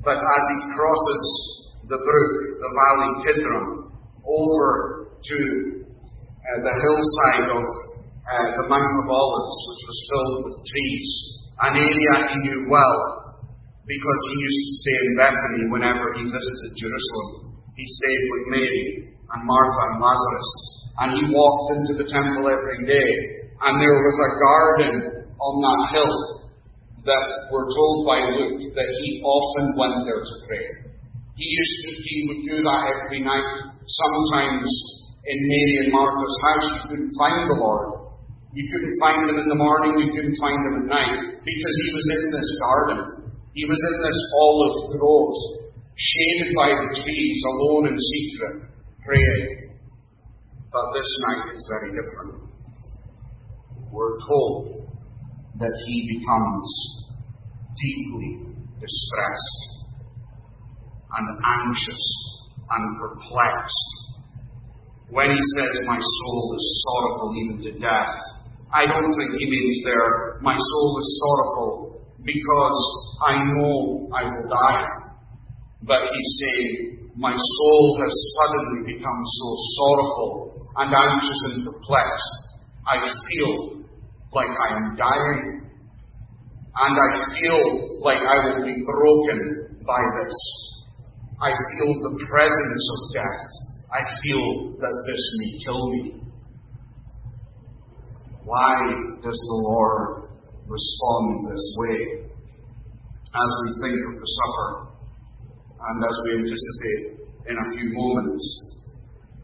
But 0.07 0.23
as 0.23 0.43
he 0.55 0.59
crosses 0.71 1.25
the 1.91 1.99
brook, 1.99 2.35
the 2.63 2.71
valley 2.71 3.11
Kidron, 3.27 3.91
over 4.23 5.11
to 5.19 5.39
uh, 5.83 6.59
the 6.63 6.75
hillside 6.79 7.47
of 7.51 7.65
uh, 7.67 8.49
the 8.55 8.65
Mount 8.71 8.95
of 9.03 9.09
Olives, 9.11 9.59
which 9.67 9.83
was 9.83 9.99
filled 10.07 10.39
with 10.47 10.57
trees, 10.63 11.11
an 11.59 11.75
area 11.75 12.15
he 12.31 12.37
knew 12.39 12.71
well 12.71 12.99
because 13.83 14.21
he 14.31 14.37
used 14.47 14.63
to 14.63 14.75
stay 14.87 14.99
in 14.99 15.11
Bethany 15.19 15.63
whenever 15.75 16.07
he 16.15 16.23
visited 16.23 16.71
Jerusalem. 16.79 17.59
He 17.75 17.87
stayed 17.87 18.25
with 18.31 18.45
Mary 18.63 18.87
and 19.11 19.43
Martha 19.43 19.83
and 19.91 19.99
Lazarus. 20.03 20.51
And 21.03 21.09
he 21.19 21.23
walked 21.35 21.67
into 21.79 21.93
the 21.99 22.07
temple 22.11 22.47
every 22.47 22.83
day. 22.87 23.11
And 23.63 23.79
there 23.79 23.99
was 24.07 24.19
a 24.23 24.31
garden 24.39 24.95
on 25.35 25.55
that 25.63 25.83
hill 25.99 26.15
that 27.07 27.27
we're 27.55 27.71
told 27.71 28.07
by 28.07 28.19
Luke 28.35 28.75
that 28.75 28.91
he 29.01 29.23
often 29.23 29.67
went 29.79 30.03
there 30.05 30.21
to 30.21 30.35
pray. 30.51 30.67
He 31.39 31.47
used 31.47 31.77
to, 31.87 31.89
he 32.03 32.17
would 32.27 32.43
do 32.51 32.57
that 32.67 32.83
every 32.99 33.23
night. 33.23 33.71
Sometimes 33.87 34.67
in 35.27 35.39
Mary 35.47 35.77
and 35.87 35.91
Martha's 35.95 36.37
house, 36.43 36.67
you 36.75 36.83
couldn't 36.91 37.13
find 37.15 37.47
the 37.47 37.59
Lord. 37.63 38.11
You 38.57 38.65
couldn't 38.73 38.97
find 38.99 39.29
him 39.29 39.39
in 39.39 39.49
the 39.53 39.61
morning, 39.61 40.01
you 40.01 40.11
couldn't 40.17 40.39
find 40.41 40.57
him 40.57 40.75
at 40.81 40.87
night, 40.89 41.19
because 41.45 41.75
he 41.77 41.89
was 41.93 42.07
in 42.09 42.25
this 42.33 42.51
garden. 42.59 43.01
He 43.53 43.65
was 43.69 43.77
in 43.77 43.97
this 44.01 44.21
olive 44.33 44.97
grove, 44.97 45.37
shaded 45.95 46.57
by 46.57 46.73
the 46.73 46.89
trees, 47.05 47.39
alone 47.53 47.93
in 47.93 47.97
secret 47.97 48.67
praying. 49.05 49.77
But 50.73 50.93
this 50.93 51.11
night 51.29 51.55
is 51.55 51.65
very 51.69 51.91
different. 51.95 52.49
We're 53.93 54.19
told 54.29 54.76
that 55.59 55.75
he 55.87 56.19
becomes 56.19 56.69
deeply 57.77 58.57
distressed 58.81 59.63
and 61.17 61.27
anxious 61.45 62.05
and 62.71 62.85
perplexed. 63.01 63.93
When 65.11 65.31
he 65.31 65.41
says, 65.57 65.87
My 65.87 66.01
soul 66.01 66.57
is 66.57 66.85
sorrowful 66.85 67.31
even 67.41 67.57
to 67.63 67.73
death, 67.79 68.15
I 68.73 68.83
don't 68.85 69.13
think 69.17 69.39
he 69.39 69.47
means 69.49 69.85
there, 69.85 70.41
My 70.43 70.57
soul 70.57 70.99
is 70.99 71.21
sorrowful 71.23 72.03
because 72.25 72.81
I 73.29 73.45
know 73.45 74.09
I 74.13 74.25
will 74.25 74.49
die. 74.51 74.85
But 75.83 76.03
he's 76.11 76.33
saying, 76.43 76.97
my 77.17 77.33
soul 77.33 77.99
has 78.03 78.13
suddenly 78.37 78.93
become 78.93 79.21
so 79.25 79.49
sorrowful 79.79 80.69
and 80.77 80.93
anxious 80.93 81.41
and 81.49 81.65
perplexed. 81.65 82.37
I 82.85 82.99
feel 83.01 83.86
like 84.33 84.51
I 84.51 84.77
am 84.77 84.97
dying. 84.97 85.63
And 86.79 86.95
I 86.95 87.11
feel 87.33 88.01
like 88.01 88.19
I 88.19 88.37
will 88.47 88.65
be 88.65 88.77
broken 88.85 89.81
by 89.87 90.03
this. 90.21 90.37
I 91.41 91.51
feel 91.51 91.91
the 92.05 92.27
presence 92.31 92.85
of 92.95 93.01
death. 93.15 93.45
I 93.93 94.01
feel 94.23 94.77
that 94.81 94.95
this 95.07 95.23
may 95.39 95.65
kill 95.65 95.91
me. 95.91 96.21
Why 98.45 98.77
does 99.23 99.39
the 99.39 99.59
Lord 99.63 100.31
respond 100.67 101.51
this 101.51 101.65
way? 101.79 102.29
As 103.27 103.51
we 103.65 103.71
think 103.83 103.97
of 104.07 104.15
the 104.21 104.29
supper, 104.39 104.87
and 105.89 106.05
as 106.05 106.17
we 106.25 106.31
anticipate 106.39 107.27
in 107.49 107.57
a 107.57 107.67
few 107.77 107.91
moments 107.93 108.83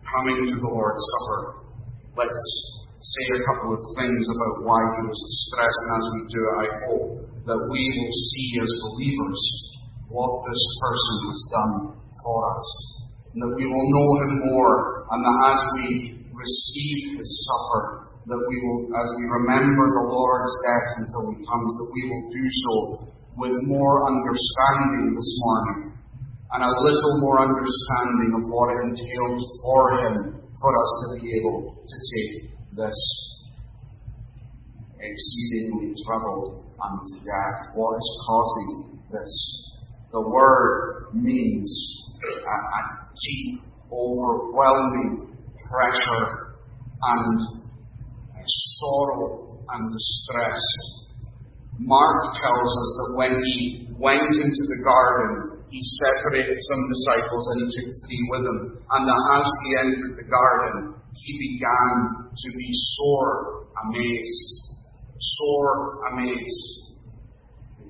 coming 0.02 0.46
to 0.46 0.54
the 0.54 0.66
Lord's 0.66 1.02
Supper, 1.12 1.54
let's 2.16 2.81
say 3.02 3.26
a 3.34 3.42
couple 3.50 3.74
of 3.74 3.82
things 3.98 4.22
about 4.30 4.62
why 4.62 4.78
he 4.78 5.02
was 5.10 5.18
distressed. 5.26 5.80
And 5.82 5.92
as 5.98 6.06
we 6.14 6.20
do 6.30 6.40
it, 6.40 6.54
I 6.54 6.68
hope 6.86 7.06
that 7.50 7.60
we 7.66 7.82
will 7.82 8.14
see 8.30 8.48
as 8.62 8.70
believers 8.86 9.42
what 10.06 10.30
this 10.46 10.62
person 10.78 11.14
has 11.26 11.40
done 11.50 11.74
for 12.22 12.38
us. 12.54 12.66
And 13.34 13.38
that 13.42 13.54
we 13.58 13.66
will 13.66 13.88
know 13.90 14.10
him 14.22 14.32
more. 14.54 15.08
And 15.10 15.18
that 15.18 15.38
as 15.50 15.60
we 15.82 15.86
receive 16.30 17.18
his 17.18 17.30
supper, 17.50 18.14
that 18.22 18.38
we 18.38 18.56
will, 18.62 18.80
as 18.94 19.08
we 19.18 19.24
remember 19.26 19.84
the 19.98 20.06
Lord's 20.06 20.54
death 20.62 20.88
until 21.02 21.34
he 21.34 21.42
comes, 21.42 21.70
that 21.82 21.90
we 21.90 22.02
will 22.06 22.26
do 22.30 22.44
so 22.46 22.74
with 23.34 23.56
more 23.66 24.06
understanding 24.06 25.10
this 25.10 25.30
morning 25.42 25.92
and 26.52 26.62
a 26.62 26.72
little 26.84 27.14
more 27.24 27.40
understanding 27.40 28.30
of 28.36 28.42
what 28.52 28.68
it 28.76 28.78
entails 28.92 29.42
for 29.64 29.80
him 30.04 30.14
for 30.60 30.70
us 30.76 30.90
to 31.00 31.06
be 31.24 31.32
able 31.40 31.80
to 31.80 31.96
take 32.12 32.51
this 32.76 32.98
exceedingly 35.00 35.94
troubled 36.06 36.64
unto 36.80 37.24
death. 37.24 37.58
What 37.74 37.96
is 37.96 38.20
causing 38.26 39.00
this? 39.10 39.82
The 40.12 40.28
word 40.28 41.08
means 41.14 41.68
a, 42.22 42.50
a 42.50 42.80
deep, 43.12 43.60
overwhelming 43.90 45.36
pressure 45.70 46.52
and 47.02 47.40
sorrow 48.46 49.58
and 49.68 49.92
distress. 49.92 50.62
Mark 51.78 52.22
tells 52.24 52.70
us 52.70 52.90
that 52.98 53.14
when 53.16 53.42
he 53.42 53.88
went 53.98 54.32
into 54.32 54.62
the 54.68 54.80
garden, 54.84 55.64
he 55.68 55.80
separated 55.80 56.58
some 56.60 56.82
disciples 56.88 57.48
and 57.48 57.58
he 57.64 57.66
took 57.72 57.90
three 58.04 58.24
with 58.30 58.44
him. 58.44 58.58
And 58.90 59.04
as 59.32 59.46
he 59.64 59.68
entered 59.80 60.16
the 60.16 60.28
garden, 60.28 61.01
he 61.14 61.32
began 61.38 62.32
to 62.34 62.48
be 62.56 62.70
sore 62.96 63.66
amazed. 63.84 64.84
Sore 65.18 66.06
amazed. 66.12 67.00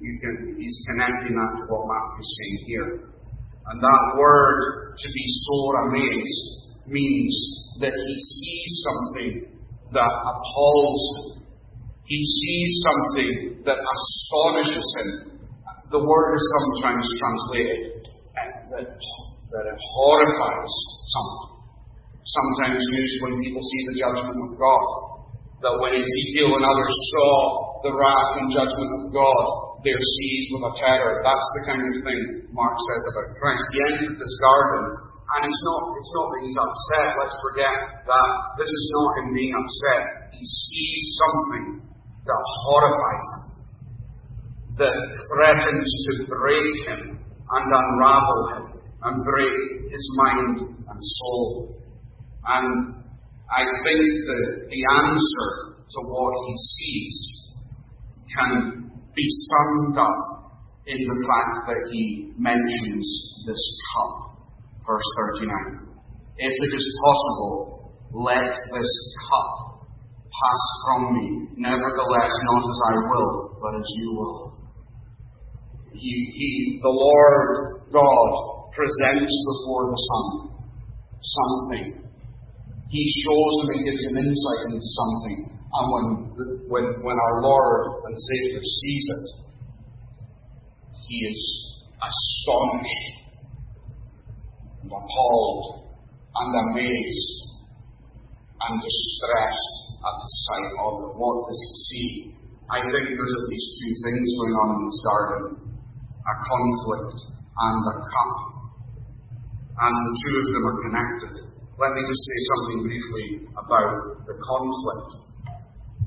You 0.01 0.19
can, 0.21 0.57
he's 0.59 0.85
connecting 0.91 1.37
that 1.37 1.53
to 1.59 1.63
what 1.71 1.87
Matthew's 1.87 2.31
saying 2.37 2.59
here. 2.67 2.89
And 3.67 3.83
that 3.83 4.05
word, 4.19 4.95
to 4.99 5.09
be 5.09 5.25
sore 5.47 5.89
amazed, 5.89 6.89
means 6.89 7.79
that 7.81 7.93
he 7.95 8.15
sees 8.19 8.85
something 8.87 9.33
that 9.93 10.11
appalls 10.11 11.05
him. 11.15 11.47
He 12.05 12.21
sees 12.21 12.85
something 12.85 13.63
that 13.65 13.79
astonishes 13.79 14.95
him 14.99 15.33
the 15.93 16.01
word 16.01 16.35
is 16.35 16.45
sometimes 16.57 17.05
translated 17.21 18.09
that, 18.73 18.97
that 19.53 19.65
it 19.69 19.81
horrifies 19.93 20.73
someone. 21.13 21.52
Sometimes 22.23 22.79
used 22.79 23.19
when 23.27 23.43
people 23.43 23.63
see 23.63 23.83
the 23.91 23.97
judgment 23.99 24.39
of 24.39 24.51
God. 24.55 24.87
That 25.63 25.79
when 25.79 25.95
Ezekiel 25.95 26.59
and 26.59 26.65
others 26.67 26.95
saw 27.15 27.33
the 27.87 27.93
wrath 27.95 28.33
and 28.43 28.47
judgment 28.51 28.91
of 28.99 29.03
God, 29.15 29.45
they're 29.83 29.99
seized 29.99 30.49
with 30.55 30.71
a 30.71 30.75
terror. 30.79 31.23
That's 31.23 31.49
the 31.59 31.63
kind 31.67 31.83
of 31.83 31.95
thing 32.03 32.21
Mark 32.55 32.75
says 32.79 33.05
about 33.11 33.29
Christ. 33.39 33.65
He 33.75 33.79
entered 33.91 34.15
this 34.19 34.35
garden, 34.39 34.83
and 35.35 35.41
it's 35.47 35.63
not, 35.67 35.83
it's 35.99 36.13
not 36.15 36.27
that 36.31 36.41
he's 36.47 36.59
upset. 36.59 37.07
Let's 37.19 37.39
forget 37.51 37.77
that. 38.07 38.31
This 38.59 38.71
is 38.71 38.85
not 38.95 39.09
him 39.23 39.29
being 39.35 39.55
upset. 39.59 40.03
He 40.35 40.43
sees 40.43 41.03
something 41.19 41.67
that 42.23 42.43
horrifies 42.67 43.27
him 43.35 43.53
that 44.79 44.97
threatens 45.29 45.91
to 46.09 46.13
break 46.33 46.73
him 46.89 47.01
and 47.19 47.67
unravel 47.69 48.41
him 48.57 48.65
and 49.03 49.25
break 49.25 49.57
his 49.91 50.05
mind 50.17 50.57
and 50.65 51.01
soul. 51.01 51.82
And 52.47 53.03
I 53.51 53.63
think 53.63 54.03
that 54.27 54.67
the 54.67 54.83
answer 54.99 55.49
to 55.77 55.99
what 56.09 56.35
he 56.49 56.55
sees 56.57 57.19
can 58.35 58.91
be 59.15 59.27
summed 59.29 59.99
up 59.99 60.63
in 60.87 60.99
the 60.99 61.19
fact 61.29 61.69
that 61.69 61.81
he 61.93 62.33
mentions 62.39 63.45
this 63.47 63.65
cup. 63.95 64.33
Verse 64.89 65.05
39. 65.39 65.87
If 66.39 66.53
it 66.53 66.73
is 66.75 67.01
possible, 67.05 67.93
let 68.13 68.51
this 68.51 68.93
cup 69.31 69.87
pass 70.27 70.63
from 70.85 71.15
me. 71.15 71.49
Nevertheless, 71.59 72.33
not 72.51 72.63
as 72.65 72.81
I 72.89 72.95
will, 73.07 73.59
but 73.61 73.79
as 73.79 73.89
you 74.01 74.11
will. 74.17 74.59
He, 75.93 76.11
he, 76.35 76.81
the 76.83 76.89
Lord 76.89 77.85
God 77.93 78.73
presents 78.73 79.31
before 79.31 79.93
the 79.93 80.01
Son 80.11 80.49
something 81.21 82.02
he 82.93 83.03
shows 83.25 83.55
them 83.65 83.69
and 83.73 83.85
gives 83.89 84.05
him 84.05 84.21
insight 84.21 84.61
into 84.69 84.85
something. 84.85 85.39
And 85.49 85.85
when, 85.89 86.05
when, 86.69 86.85
when 87.01 87.17
our 87.17 87.41
Lord 87.41 88.05
and 88.05 88.13
Savior 88.13 88.61
sees 88.61 89.07
it, 89.17 89.27
he 91.09 91.17
is 91.33 91.41
astonished 91.97 93.17
and 94.85 94.93
appalled 94.93 95.89
and 96.37 96.51
amazed 96.69 97.65
and 98.61 98.77
distressed 98.77 99.77
at 100.05 100.15
the 100.21 100.31
sight 100.45 100.73
of 100.77 100.93
it. 101.09 101.13
What 101.17 101.49
does 101.49 101.61
he 101.65 101.73
see? 101.89 102.09
I 102.69 102.81
think 102.85 103.09
there's 103.09 103.37
at 103.41 103.49
least 103.49 103.69
two 103.81 103.95
things 104.05 104.27
going 104.37 104.57
on 104.61 104.69
in 104.77 104.81
this 104.85 105.01
garden 105.01 105.73
a 106.23 106.35
conflict 106.45 107.17
and 107.57 107.81
a 107.89 107.97
cup. 108.05 108.37
And 109.81 109.95
the 109.97 110.15
two 110.21 110.35
of 110.39 110.47
them 110.53 110.65
are 110.69 110.79
connected. 110.85 111.52
Let 111.81 111.91
me 111.97 112.03
just 112.05 112.21
say 112.21 112.39
something 112.53 112.79
briefly 112.85 113.27
about 113.57 114.27
the 114.29 114.37
conflict. 114.37 115.11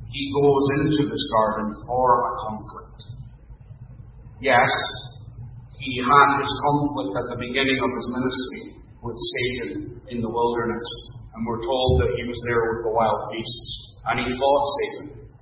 He 0.05 0.23
goes 0.29 0.63
into 0.77 1.09
this 1.09 1.25
garden 1.33 1.73
for 1.89 2.05
a 2.21 2.31
conflict. 2.37 2.99
Yes, 4.39 4.69
he 5.81 5.99
had 6.05 6.27
his 6.37 6.51
conflict 6.61 7.13
at 7.17 7.27
the 7.33 7.39
beginning 7.41 7.79
of 7.81 7.91
his 7.97 8.07
ministry 8.13 8.63
with 9.01 9.17
Satan 9.17 10.01
in 10.13 10.21
the 10.21 10.29
wilderness, 10.29 10.85
and 11.33 11.41
we're 11.45 11.65
told 11.65 12.01
that 12.01 12.13
he 12.13 12.23
was 12.29 12.39
there 12.45 12.61
with 12.69 12.81
the 12.85 12.93
wild 12.93 13.33
beasts, 13.33 14.01
and 14.05 14.21
he 14.21 14.27
fought 14.29 14.65
Satan. 14.77 15.33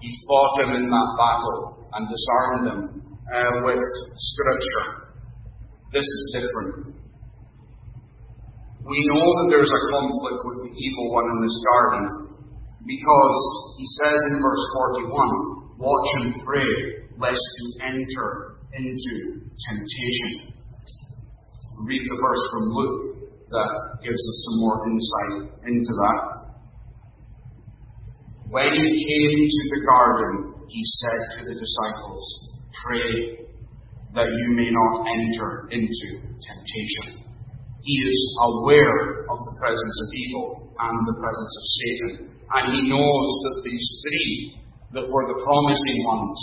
He 0.00 0.10
fought 0.26 0.60
him 0.66 0.70
in 0.82 0.90
that 0.90 1.10
battle 1.14 1.86
and 1.94 2.10
disarmed 2.10 2.64
him 2.66 2.80
uh, 3.34 3.50
with 3.64 3.84
Scripture. 4.18 5.14
This 5.92 6.04
is 6.04 6.22
different. 6.42 6.99
We 8.80 8.98
know 9.12 9.26
that 9.40 9.48
there's 9.52 9.70
a 9.70 9.82
conflict 9.92 10.40
with 10.40 10.58
the 10.64 10.72
evil 10.72 11.12
one 11.12 11.28
in 11.28 11.38
this 11.44 11.58
garden 11.68 12.04
because 12.88 13.40
he 13.76 13.84
says 13.84 14.18
in 14.32 14.40
verse 14.40 14.64
41 15.04 15.60
Watch 15.80 16.08
and 16.20 16.34
pray 16.44 16.72
lest 17.16 17.40
you 17.40 17.66
enter 17.82 18.56
into 18.72 19.12
temptation. 19.68 20.52
Read 21.84 22.02
the 22.04 22.18
verse 22.20 22.44
from 22.52 22.64
Luke 22.68 23.20
that 23.48 23.70
gives 24.04 24.20
us 24.20 24.38
some 24.44 24.60
more 24.60 24.78
insight 24.88 25.52
into 25.66 25.92
that. 25.92 26.40
When 28.48 28.72
he 28.74 28.80
came 28.80 29.38
to 29.48 29.62
the 29.72 29.86
garden, 29.86 30.54
he 30.68 30.82
said 30.84 31.38
to 31.38 31.44
the 31.46 31.54
disciples, 31.54 32.24
Pray 32.84 33.46
that 34.14 34.26
you 34.26 34.46
may 34.54 34.70
not 34.70 35.06
enter 35.06 35.68
into 35.70 36.20
temptation. 36.40 37.30
He 37.82 37.96
is 37.96 38.20
aware 38.44 39.24
of 39.24 39.38
the 39.40 39.54
presence 39.56 39.96
of 40.04 40.08
evil 40.12 40.46
and 40.76 40.96
the 41.08 41.16
presence 41.16 41.54
of 41.56 41.64
Satan. 41.80 42.12
And 42.50 42.64
he 42.76 42.80
knows 42.92 43.28
that 43.46 43.62
these 43.64 43.88
three 44.04 44.60
that 44.92 45.06
were 45.08 45.26
the 45.32 45.40
promising 45.40 45.98
ones 46.04 46.38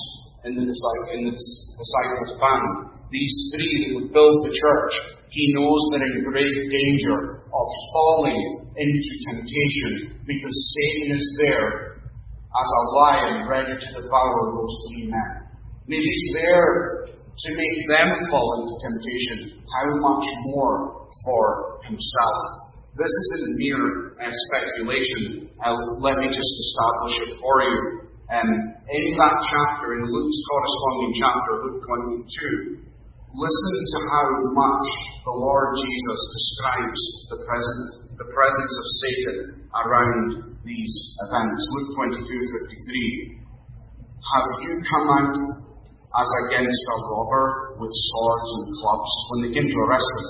in 0.46 0.56
the, 0.56 0.66
disciples' 0.66 2.34
band, 2.40 2.98
these 3.12 3.36
three 3.54 3.74
that 3.86 3.92
would 4.02 4.14
build 4.14 4.38
the 4.48 4.56
church, 4.56 4.94
he 5.30 5.54
knows 5.54 5.80
they're 5.92 6.08
in 6.08 6.24
great 6.32 6.58
danger 6.72 7.44
of 7.46 7.68
falling 7.94 8.72
into 8.78 9.12
temptation 9.30 10.24
because 10.26 10.56
Satan 10.56 11.18
is 11.18 11.26
there 11.44 11.98
as 12.02 12.70
a 12.72 12.84
lion 12.98 13.48
ready 13.48 13.74
to 13.74 13.90
devour 14.02 14.40
those 14.56 14.76
three 14.90 15.06
men. 15.06 15.34
And 15.86 15.94
if 15.94 16.04
he's 16.04 16.36
there 16.36 16.97
to 17.38 17.50
make 17.54 17.78
them 17.86 18.10
fall 18.34 18.50
into 18.58 18.74
temptation, 18.82 19.62
how 19.62 19.88
much 20.02 20.26
more 20.50 21.06
for 21.26 21.80
himself? 21.86 22.40
This 22.98 23.14
isn't 23.14 23.54
mere 23.62 24.18
uh, 24.18 24.34
speculation. 24.50 25.54
Uh, 25.62 26.02
let 26.02 26.18
me 26.18 26.26
just 26.34 26.54
establish 26.66 27.30
it 27.30 27.32
for 27.38 27.56
you. 27.62 27.78
Um, 28.34 28.50
in 28.90 29.06
that 29.22 29.36
chapter, 29.38 30.02
in 30.02 30.04
Luke's 30.10 30.42
corresponding 30.50 31.14
chapter, 31.22 31.52
Luke 31.62 31.80
22, 31.86 32.90
listen 33.38 33.76
to 33.86 33.98
how 34.10 34.28
much 34.58 34.86
the 35.22 35.36
Lord 35.38 35.78
Jesus 35.78 36.20
describes 36.34 37.02
the 37.38 37.40
presence, 37.46 37.90
the 38.18 38.30
presence 38.34 38.74
of 38.82 38.86
Satan 38.98 39.38
around 39.78 40.58
these 40.66 40.96
events. 41.30 41.62
Luke 41.78 41.90
22:53. 42.02 43.46
Have 44.26 44.50
you 44.66 44.74
come 44.90 45.08
out 45.22 45.67
as 46.16 46.30
against 46.48 46.82
a 46.88 46.98
robber 47.12 47.78
with 47.84 47.92
swords 47.92 48.50
and 48.56 48.66
clubs 48.80 49.12
when 49.30 49.40
they 49.44 49.52
came 49.52 49.68
to 49.68 49.80
arrest 49.88 50.08
him. 50.08 50.28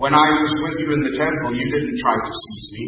When 0.00 0.14
I 0.16 0.28
was 0.40 0.52
with 0.64 0.76
you 0.82 0.88
in 0.96 1.02
the 1.06 1.14
temple, 1.14 1.54
you 1.54 1.68
didn't 1.70 1.94
try 2.00 2.16
to 2.18 2.32
seize 2.32 2.68
me. 2.74 2.86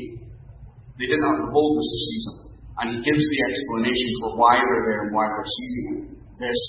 They 0.99 1.07
didn't 1.13 1.29
have 1.29 1.45
the 1.45 1.53
boldness 1.53 1.87
to 1.87 1.99
seize 2.09 2.27
him. 2.27 2.39
And 2.77 2.87
he 2.93 2.99
gives 3.05 3.25
the 3.25 3.41
explanation 3.47 4.11
for 4.21 4.31
why 4.41 4.59
they're 4.59 4.85
there 4.85 5.01
and 5.07 5.13
why 5.15 5.29
they're 5.29 5.49
seizing 5.49 5.87
him. 5.87 6.01
This 6.37 6.63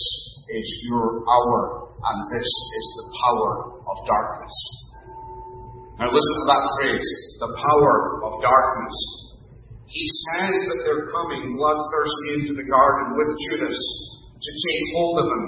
is 0.56 0.68
your 0.88 1.28
hour, 1.28 1.92
and 2.00 2.18
this 2.32 2.48
is 2.48 2.86
the 3.02 3.08
power 3.20 3.52
of 3.84 3.96
darkness. 4.08 4.58
Now 6.00 6.14
listen 6.14 6.36
to 6.38 6.48
that 6.48 6.64
phrase, 6.78 7.10
the 7.42 7.52
power 7.58 7.96
of 8.30 8.32
darkness. 8.40 8.98
He 9.90 10.06
says 10.30 10.54
that 10.54 10.80
they're 10.86 11.10
coming 11.10 11.58
bloodthirsty 11.58 12.28
into 12.38 12.54
the 12.54 12.68
garden 12.68 13.18
with 13.18 13.30
Judas 13.50 13.80
to 14.38 14.52
take 14.54 14.84
hold 14.94 15.16
of 15.26 15.28
him 15.28 15.46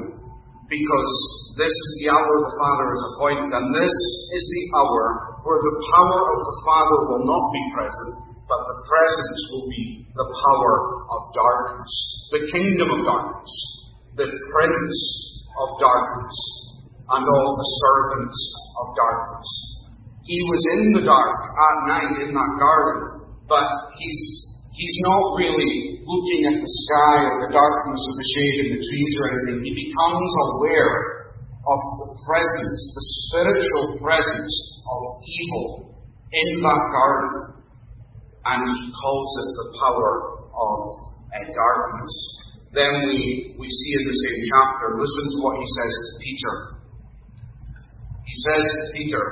because 0.70 1.14
this 1.58 1.74
is 1.74 1.92
the 2.02 2.10
hour 2.14 2.34
the 2.46 2.56
Father 2.62 2.86
has 2.94 3.04
appointed, 3.14 3.50
and 3.50 3.68
this 3.74 3.96
is 4.38 4.44
the 4.46 4.64
hour 4.78 5.04
where 5.42 5.62
the 5.66 5.78
power 5.82 6.20
of 6.30 6.40
the 6.46 6.58
Father 6.62 7.00
will 7.10 7.26
not 7.26 7.46
be 7.50 7.64
present, 7.74 8.14
but 8.46 8.62
the 8.70 8.80
presence 8.86 9.42
will 9.50 9.68
be 9.70 10.06
the 10.14 10.30
power 10.30 10.74
of 11.10 11.22
darkness, 11.34 11.94
the 12.34 12.44
kingdom 12.54 12.90
of 12.94 13.02
darkness, 13.02 13.54
the 14.14 14.30
prince 14.30 14.98
of 15.58 15.68
darkness, 15.82 16.38
and 17.10 17.24
all 17.26 17.52
the 17.58 17.70
servants 17.82 18.40
of 18.78 18.86
darkness. 18.94 19.50
He 20.22 20.38
was 20.46 20.62
in 20.78 20.82
the 21.02 21.06
dark 21.10 21.40
at 21.50 21.78
night 21.90 22.14
in 22.22 22.30
that 22.38 22.54
garden, 22.62 23.26
but 23.50 23.66
he's 23.98 24.50
He's 24.80 25.00
not 25.04 25.36
really 25.36 25.99
looking 26.10 26.42
at 26.50 26.58
the 26.58 26.72
sky 26.90 27.16
or 27.30 27.36
the 27.46 27.54
darkness 27.54 28.02
of 28.02 28.16
the 28.18 28.28
shade 28.34 28.58
in 28.66 28.70
the 28.74 28.82
trees 28.82 29.12
or 29.22 29.26
anything. 29.30 29.62
He 29.62 29.74
becomes 29.78 30.32
aware 30.58 31.30
of 31.70 31.80
the 32.02 32.10
presence, 32.26 32.80
the 32.98 33.06
spiritual 33.30 33.86
presence 34.02 34.54
of 34.90 35.02
evil 35.22 35.66
in 36.34 36.50
that 36.66 36.82
garden. 36.90 37.62
And 38.42 38.62
he 38.66 38.86
calls 38.90 39.30
it 39.38 39.50
the 39.54 39.68
power 39.78 40.12
of 40.50 40.80
uh, 41.30 41.46
darkness. 41.46 42.14
Then 42.74 42.94
we, 43.06 43.54
we 43.58 43.68
see 43.70 43.92
in 44.02 44.04
the 44.10 44.18
same 44.18 44.40
chapter, 44.50 44.98
listen 44.98 45.26
to 45.30 45.38
what 45.46 45.62
he 45.62 45.68
says 45.78 45.94
to 45.94 46.12
Peter. 46.26 46.54
He 48.26 48.36
says 48.46 48.66
to 48.66 48.86
Peter 48.98 49.26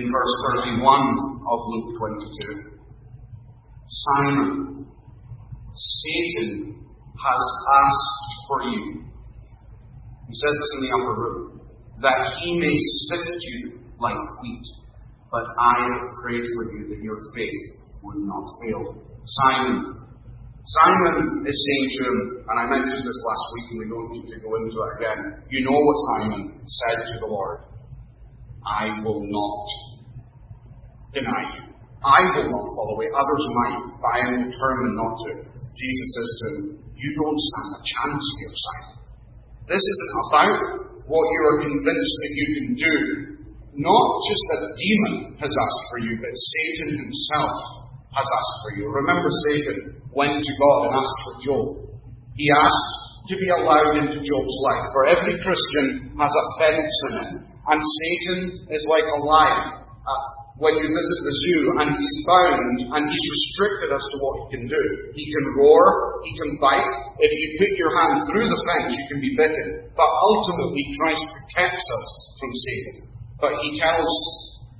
in 0.00 0.08
verse 0.08 0.34
31 0.64 0.80
of 0.80 1.58
Luke 1.68 1.90
22. 2.00 2.80
Simon, 3.84 4.86
Satan 5.72 6.86
has 7.16 7.42
asked 7.72 8.30
for 8.48 8.62
you. 8.68 9.04
He 10.26 10.34
says 10.34 10.54
this 10.58 10.72
in 10.76 10.80
the 10.88 10.92
upper 10.96 11.14
room, 11.20 11.60
that 12.00 12.38
he 12.40 12.60
may 12.60 12.76
sift 13.08 13.36
you 13.40 13.80
like 13.98 14.16
wheat. 14.42 14.66
But 15.30 15.44
I 15.58 15.74
have 15.88 16.04
prayed 16.22 16.44
for 16.54 16.72
you 16.72 16.88
that 16.88 17.00
your 17.02 17.16
faith 17.34 17.60
would 18.02 18.20
not 18.20 18.44
fail. 18.64 19.00
Simon, 19.24 20.02
Simon 20.64 21.46
is 21.46 21.56
saying 21.56 21.88
to 21.96 22.00
him, 22.04 22.18
and 22.48 22.56
I 22.60 22.66
mentioned 22.66 23.02
this 23.02 23.20
last 23.26 23.46
week 23.54 23.66
and 23.70 23.78
we 23.80 23.88
don't 23.88 24.10
need 24.12 24.28
to 24.28 24.40
go 24.40 24.50
into 24.56 24.76
it 24.76 24.92
again. 25.00 25.20
You 25.48 25.64
know 25.64 25.78
what 25.78 25.96
Simon 26.12 26.60
said 26.64 26.98
to 27.12 27.18
the 27.20 27.26
Lord 27.26 27.60
I 28.66 29.02
will 29.02 29.22
not 29.24 29.66
deny 31.14 31.42
you. 31.56 31.74
I 32.04 32.20
will 32.34 32.50
not 32.50 32.66
fall 32.74 32.94
away, 32.94 33.06
others 33.14 33.44
might, 33.62 33.78
but 34.02 34.10
I 34.10 34.18
am 34.26 34.50
determined 34.50 34.96
not 34.96 35.14
to. 35.26 35.51
Jesus 35.72 36.08
says 36.12 36.30
to 36.30 36.44
him, 36.44 36.64
You 36.92 37.10
don't 37.16 37.40
stand 37.40 37.68
a 37.72 37.80
chance 37.82 38.24
here, 38.38 38.54
Simon. 38.56 38.96
This 39.68 39.80
isn't 39.80 40.14
about 40.28 40.58
what 41.08 41.24
you 41.24 41.40
are 41.48 41.58
convinced 41.64 42.16
that 42.22 42.32
you 42.36 42.46
can 42.56 42.68
do. 42.76 42.96
Not 43.72 44.08
just 44.28 44.42
that 44.52 44.62
demon 44.76 45.16
has 45.40 45.48
asked 45.48 45.84
for 45.88 45.98
you, 46.04 46.20
but 46.20 46.28
Satan 46.28 47.00
himself 47.00 47.56
has 48.12 48.28
asked 48.28 48.56
for 48.68 48.70
you. 48.76 48.84
Remember, 48.92 49.30
Satan 49.48 50.02
went 50.12 50.44
to 50.44 50.52
God 50.60 50.78
and 50.86 50.92
asked 51.00 51.20
for 51.24 51.34
Job. 51.40 51.66
He 52.36 52.52
asked 52.52 53.28
to 53.28 53.34
be 53.40 53.48
allowed 53.48 53.96
into 54.04 54.20
Job's 54.20 54.58
life, 54.68 54.86
for 54.92 55.08
every 55.08 55.40
Christian 55.40 56.12
has 56.20 56.32
a 56.32 56.44
fence 56.60 56.94
in 57.08 57.12
it. 57.16 57.30
And 57.64 57.80
Satan 57.80 58.66
is 58.68 58.84
like 58.90 59.08
a 59.08 59.20
lion. 59.24 59.81
When 60.62 60.78
you 60.78 60.86
visit 60.86 61.18
the 61.26 61.34
zoo 61.42 61.62
and 61.82 61.88
he's 61.90 62.18
bound 62.22 62.76
and 62.86 63.02
he's 63.10 63.26
restricted 63.34 63.90
as 63.90 63.98
to 63.98 64.16
what 64.22 64.34
he 64.38 64.44
can 64.54 64.64
do. 64.70 64.84
He 65.10 65.26
can 65.26 65.44
roar, 65.58 66.22
he 66.22 66.32
can 66.38 66.54
bite. 66.62 66.94
If 67.18 67.34
you 67.34 67.46
put 67.58 67.74
your 67.74 67.90
hand 67.98 68.30
through 68.30 68.46
the 68.46 68.60
fence, 68.62 68.94
you 68.94 69.04
can 69.10 69.18
be 69.18 69.34
bitten. 69.34 69.90
But 69.98 70.06
ultimately, 70.06 70.86
Christ 71.02 71.26
protects 71.34 71.82
us 71.82 72.06
from 72.38 72.50
Satan. 72.54 72.96
But 73.42 73.52
he 73.58 73.74
tells 73.74 74.06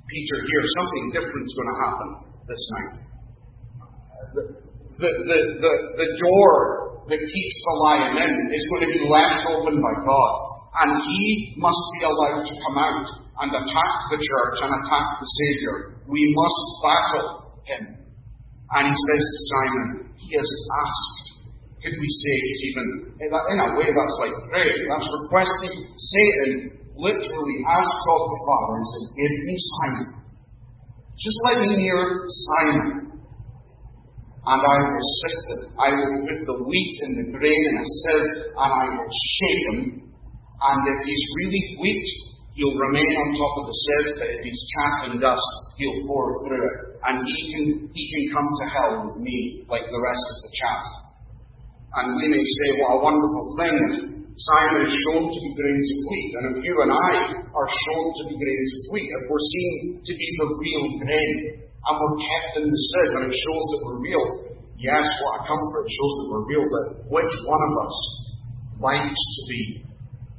Peter 0.07 0.37
here 0.47 0.63
something 0.79 1.05
different 1.19 1.43
is 1.43 1.55
going 1.59 1.71
to 1.75 1.79
happen 1.83 2.07
this 2.47 2.63
night. 2.71 2.93
The, 4.39 4.43
the, 5.03 5.09
the, 5.19 5.39
the, 5.67 5.73
the 5.99 6.09
door 6.15 7.03
that 7.11 7.19
keeps 7.19 7.57
the 7.59 7.75
lion 7.83 8.23
in 8.23 8.31
is 8.55 8.63
going 8.71 8.87
to 8.87 8.91
be 8.95 9.03
left 9.11 9.51
open 9.51 9.83
by 9.83 9.95
God. 9.99 10.33
And 10.79 10.95
he 10.95 11.59
must 11.59 11.83
be 11.99 12.07
allowed 12.07 12.39
to 12.47 12.53
come 12.63 12.77
out 12.79 13.22
and 13.39 13.49
attack 13.49 13.93
the 14.13 14.19
church 14.21 14.57
and 14.61 14.71
attack 14.77 15.07
the 15.17 15.25
Saviour. 15.25 15.75
We 16.05 16.21
must 16.37 16.61
battle 16.85 17.27
him. 17.65 17.83
And 18.73 18.83
he 18.89 18.93
says 18.93 19.23
to 19.23 19.39
Simon, 19.49 19.87
He 20.17 20.29
has 20.37 20.51
asked. 20.85 21.33
Could 21.83 21.99
we 21.99 22.07
say 22.07 22.33
he's 22.47 22.61
even, 22.71 22.87
in 23.19 23.59
a 23.59 23.69
way 23.75 23.91
that's 23.91 24.17
like 24.23 24.31
prayer, 24.47 24.71
that's 24.87 25.09
requesting. 25.19 25.83
Satan 25.99 26.79
literally 26.95 27.59
asked 27.67 27.97
God 28.07 28.23
the 28.23 28.39
Father 28.47 28.73
and 28.79 28.87
said, 28.87 29.05
Give 29.19 29.35
me 29.43 29.55
Simon. 29.59 30.09
Just 31.19 31.39
let 31.43 31.57
me 31.59 31.69
near 31.75 32.23
Simon. 32.23 33.13
And 34.43 34.59
I 34.59 34.77
will 34.79 35.07
sift 35.23 35.43
him. 35.51 35.61
I 35.79 35.89
will 35.91 36.15
put 36.27 36.39
the 36.47 36.57
wheat 36.63 36.95
and 37.03 37.13
the 37.19 37.27
grain 37.35 37.63
in 37.67 37.75
a 37.79 37.85
sieve, 37.87 38.31
and 38.59 38.71
I 38.75 38.85
will 38.95 39.11
shake 39.11 39.63
him. 39.71 39.79
And 40.63 40.79
if 40.87 40.99
he's 41.03 41.23
really 41.35 41.63
wheat, 41.79 42.07
He'll 42.53 42.77
remain 42.77 43.13
on 43.17 43.27
top 43.33 43.53
of 43.61 43.65
the 43.65 43.75
sieve, 43.75 44.13
but 44.21 44.29
if 44.29 44.41
he's 44.45 44.61
chaff 44.77 44.95
and 45.09 45.17
dust, 45.17 45.49
he'll 45.77 46.05
pour 46.05 46.29
through 46.45 46.61
it. 46.61 46.75
And 47.01 47.25
he 47.25 47.39
can, 47.49 47.65
he 47.89 48.03
can 48.13 48.23
come 48.29 48.45
to 48.45 48.65
hell 48.69 48.93
with 49.09 49.17
me, 49.19 49.65
like 49.67 49.83
the 49.89 50.01
rest 50.01 50.25
of 50.29 50.37
the 50.45 50.51
chaff. 50.53 50.85
And 51.97 52.05
we 52.13 52.25
may 52.29 52.45
say, 52.45 52.67
what 52.77 52.91
a 52.93 52.99
wonderful 53.01 53.45
thing 53.57 54.13
Simon 54.33 54.81
is 54.81 54.93
shown 55.05 55.29
to 55.29 55.39
be 55.45 55.51
grains 55.53 55.89
of 55.93 55.99
wheat, 56.09 56.31
and 56.33 56.45
if 56.49 56.57
you 56.65 56.73
and 56.81 56.89
I 56.89 57.13
are 57.53 57.69
shown 57.69 58.05
to 58.17 58.23
be 58.25 58.33
grains 58.33 58.71
of 58.73 58.81
wheat, 58.89 59.05
if 59.05 59.23
we're 59.29 59.45
seen 59.45 60.01
to 60.09 60.13
be 60.17 60.27
the 60.41 60.47
real 60.57 60.85
grain, 61.05 61.37
and 61.69 61.93
we're 62.01 62.17
kept 62.17 62.57
in 62.57 62.65
the 62.65 62.79
sieve, 62.81 63.13
and 63.13 63.25
it 63.29 63.37
shows 63.37 63.65
that 63.69 63.81
we're 63.85 64.01
real, 64.01 64.25
yes, 64.73 65.05
what 65.21 65.37
a 65.37 65.41
comfort, 65.45 65.85
it 65.85 65.93
shows 65.93 66.13
that 66.17 66.27
we're 66.33 66.47
real, 66.49 66.65
but 66.65 66.85
which 67.13 67.33
one 67.45 67.61
of 67.61 67.73
us 67.85 67.95
likes 68.81 69.21
to 69.21 69.41
be 69.53 69.85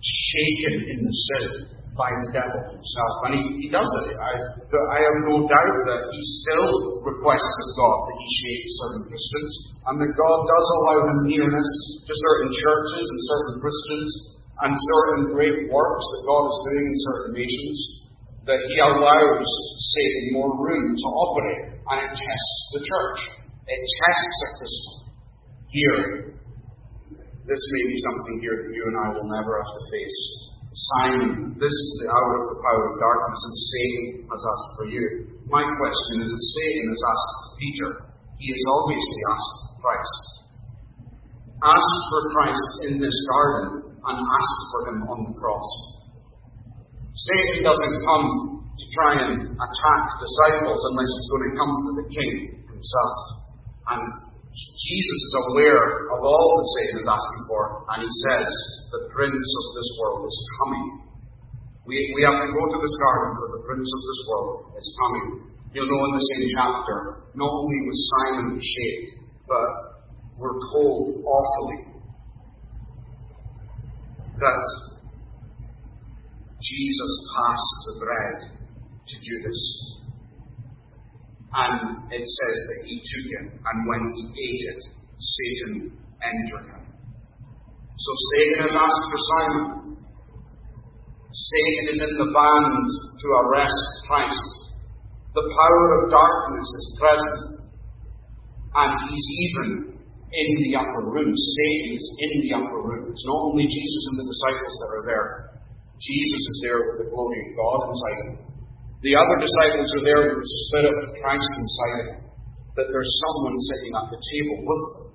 shaken 0.03 0.75
in 0.91 0.99
the 1.07 1.15
sieve? 1.15 1.74
By 1.95 2.11
the 2.27 2.31
devil 2.35 2.59
himself. 2.75 3.15
And 3.27 3.33
he, 3.39 3.43
he 3.67 3.69
does 3.71 3.87
it. 3.87 4.07
I, 4.19 4.33
I 4.67 4.99
have 4.99 5.17
no 5.31 5.47
doubt 5.47 5.77
that 5.95 6.03
he 6.11 6.21
still 6.43 7.07
requests 7.07 7.57
of 7.63 7.69
God 7.79 7.97
that 8.11 8.19
he 8.19 8.29
shapes 8.43 8.71
certain 8.83 9.05
Christians, 9.15 9.53
and 9.87 9.95
that 10.03 10.13
God 10.19 10.39
does 10.43 10.67
allow 10.83 10.99
him 11.07 11.19
nearness 11.31 11.71
to 12.03 12.13
certain 12.13 12.51
churches 12.51 13.05
and 13.07 13.21
certain 13.31 13.57
Christians 13.63 14.11
and 14.55 14.71
certain 14.75 15.23
great 15.35 15.59
works 15.71 16.05
that 16.15 16.23
God 16.27 16.45
is 16.51 16.59
doing 16.71 16.87
in 16.87 16.99
certain 16.99 17.33
nations, 17.39 17.79
that 18.47 18.61
he 18.71 18.77
allows 18.83 19.49
Satan 19.95 20.25
more 20.35 20.55
room 20.55 20.95
to 20.95 21.09
operate, 21.11 21.63
and 21.79 21.99
it 22.07 22.13
tests 22.15 22.59
the 22.75 22.83
church. 22.83 23.19
It 23.67 23.81
tests 23.83 24.39
a 24.43 24.49
Christian. 24.59 24.97
Here, 25.75 26.03
this 27.47 27.63
may 27.71 27.85
be 27.91 27.97
something 27.99 28.37
here 28.43 28.57
that 28.63 28.73
you 28.75 28.85
and 28.89 28.97
I 28.99 29.07
will 29.11 29.27
never 29.27 29.59
have 29.59 29.73
to 29.75 29.83
face 29.91 30.54
Simon, 30.75 31.55
this 31.55 31.71
is 31.71 31.89
the 32.03 32.11
hour 32.11 32.31
of 32.43 32.45
the 32.51 32.59
power 32.59 32.83
of 32.91 32.95
darkness, 32.99 33.41
and 33.47 33.55
Satan 33.55 34.07
has 34.27 34.43
asked 34.43 34.73
for 34.75 34.87
you. 34.91 35.05
My 35.47 35.63
question 35.63 36.15
is 36.19 36.27
if 36.27 36.43
Satan 36.43 36.87
has 36.91 37.03
asked 37.15 37.39
Peter, 37.63 37.89
he 38.43 38.51
has 38.51 38.63
obviously 38.75 39.23
asked 39.31 39.59
Christ. 39.79 40.21
Ask 41.63 41.95
for 42.11 42.23
Christ 42.35 42.71
in 42.91 42.99
this 42.99 43.15
garden 43.31 43.95
and 44.03 44.17
ask 44.19 44.57
for 44.75 44.81
him 44.91 44.99
on 45.15 45.19
the 45.31 45.35
cross. 45.39 45.69
Satan 47.23 47.63
doesn't 47.63 47.97
come 48.11 48.27
to 48.75 48.85
try 48.99 49.13
and 49.31 49.55
attack 49.55 50.03
disciples 50.19 50.81
unless 50.91 51.07
he's 51.07 51.31
going 51.31 51.47
to 51.47 51.55
come 51.55 51.73
for 51.87 51.93
the 52.03 52.07
king 52.11 52.33
himself. 52.67 53.15
And 53.95 54.03
Jesus 54.55 55.21
is 55.27 55.35
aware 55.51 56.15
of 56.15 56.21
all 56.23 56.49
that 56.55 56.69
Satan 56.79 56.97
is 57.03 57.09
asking 57.11 57.43
for, 57.51 57.63
and 57.91 58.07
he 58.07 58.13
says, 58.23 58.47
The 58.95 59.03
prince 59.11 59.35
of 59.35 59.67
this 59.75 59.91
world 59.99 60.23
is 60.31 60.39
coming. 60.63 60.87
We, 61.91 61.99
we 62.15 62.23
have 62.23 62.39
to 62.39 62.49
go 62.55 62.63
to 62.71 62.79
this 62.79 62.97
garden 63.03 63.31
for 63.35 63.49
the 63.59 63.63
prince 63.67 63.91
of 63.91 64.01
this 64.07 64.21
world 64.31 64.51
is 64.79 64.89
coming. 65.03 65.27
You'll 65.75 65.91
know 65.91 66.03
in 66.07 66.15
the 66.15 66.23
same 66.23 66.47
chapter, 66.55 66.97
not 67.35 67.51
only 67.51 67.79
was 67.83 67.99
Simon 68.15 68.63
shaped, 68.63 69.27
but 69.51 69.69
we're 70.39 70.55
told 70.71 71.19
awfully 71.19 71.95
that 74.39 74.63
Jesus 76.63 77.13
passed 77.35 77.75
the 77.91 77.95
bread 78.07 78.37
to 79.03 79.15
Judas. 79.19 80.04
And 81.55 82.11
it 82.11 82.25
says 82.27 82.59
that 82.67 82.81
he 82.83 82.99
took 82.99 83.27
it, 83.31 83.47
and 83.63 83.79
when 83.87 84.03
he 84.11 84.23
ate 84.27 84.65
it, 84.75 84.83
Satan 85.23 86.03
entered 86.19 86.67
him. 86.67 86.83
So 87.95 88.11
Satan 88.35 88.59
has 88.67 88.75
asked 88.75 89.07
for 89.07 89.21
Simon. 89.23 89.67
Satan 91.31 91.85
is 91.95 92.01
in 92.03 92.15
the 92.19 92.31
band 92.35 92.87
to 92.91 93.29
arrest 93.47 93.87
Christ. 94.11 94.51
The 95.35 95.47
power 95.47 95.87
of 95.99 96.11
darkness 96.11 96.67
is 96.67 96.99
present. 96.99 97.43
And 98.75 98.91
he's 99.07 99.29
even 99.47 99.95
in 100.35 100.51
the 100.67 100.75
upper 100.75 101.07
room. 101.07 101.31
Satan 101.31 101.91
is 101.95 102.07
in 102.19 102.33
the 102.43 102.53
upper 102.59 102.81
room. 102.83 103.15
It's 103.15 103.27
not 103.31 103.55
only 103.55 103.71
Jesus 103.71 104.05
and 104.11 104.17
the 104.19 104.31
disciples 104.35 104.75
that 104.75 104.91
are 104.99 105.07
there. 105.07 105.29
Jesus 106.03 106.43
is 106.51 106.59
there 106.67 106.81
with 106.83 106.99
the 106.99 107.11
glory 107.15 107.39
of 107.39 107.51
God 107.55 107.79
inside 107.87 108.19
him. 108.19 108.35
The 109.03 109.15
other 109.19 109.37
disciples 109.41 109.89
are 109.99 110.05
there 110.05 110.23
with 110.29 110.45
the 110.45 110.53
Spirit 110.69 110.97
of 111.01 111.07
Christ 111.21 111.51
inside 111.57 112.07
that 112.77 112.87
there's 112.91 113.13
someone 113.27 113.57
sitting 113.71 113.93
at 113.95 114.07
the 114.11 114.21
table 114.21 114.57
with 114.67 114.83
them. 114.95 115.07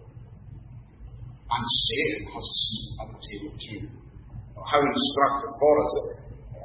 And 1.49 1.63
Satan 1.65 2.21
has 2.29 2.45
a 2.45 2.55
seat 2.55 2.87
at 3.01 3.07
the 3.09 3.19
table 3.25 3.51
too. 3.57 3.81
How 4.59 4.79
instructive 4.79 5.53
for 5.57 5.73
us. 5.81 5.93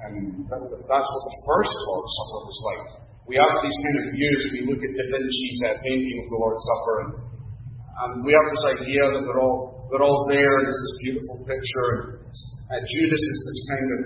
And 0.04 0.44
that's 0.44 1.08
what 1.08 1.24
the 1.24 1.36
first 1.48 1.72
Lord's 1.88 2.12
Supper 2.12 2.40
was 2.44 2.60
like. 2.68 2.84
We 3.24 3.40
have 3.40 3.56
these 3.64 3.78
kind 3.80 3.96
of 4.04 4.04
views. 4.12 4.40
We 4.52 4.60
look 4.68 4.84
at 4.84 4.92
Da 4.92 5.04
Vinci's 5.08 5.60
uh, 5.64 5.80
painting 5.80 6.16
of 6.20 6.26
the 6.28 6.36
Lord's 6.36 6.60
Supper, 6.60 6.94
and, 7.00 7.12
and 7.24 8.12
we 8.28 8.36
have 8.36 8.44
this 8.52 8.64
idea 8.84 9.00
that 9.00 9.24
they're 9.24 9.40
all 9.40 9.88
they're 9.88 10.04
all 10.04 10.28
there, 10.28 10.60
and 10.60 10.68
it's 10.68 10.76
this 10.76 10.96
beautiful 11.00 11.40
picture. 11.48 12.20
Uh, 12.68 12.84
Judas 12.84 13.22
is 13.24 13.38
this 13.48 13.60
kind 13.72 13.88
of 13.96 14.00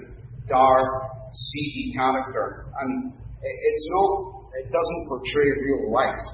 dark, 0.47 1.18
seedy 1.33 1.93
character. 1.95 2.73
And 2.81 3.13
it's 3.43 3.89
not, 3.93 4.11
it 4.59 4.69
doesn't 4.71 5.03
portray 5.09 5.49
real 5.63 5.93
life. 5.93 6.25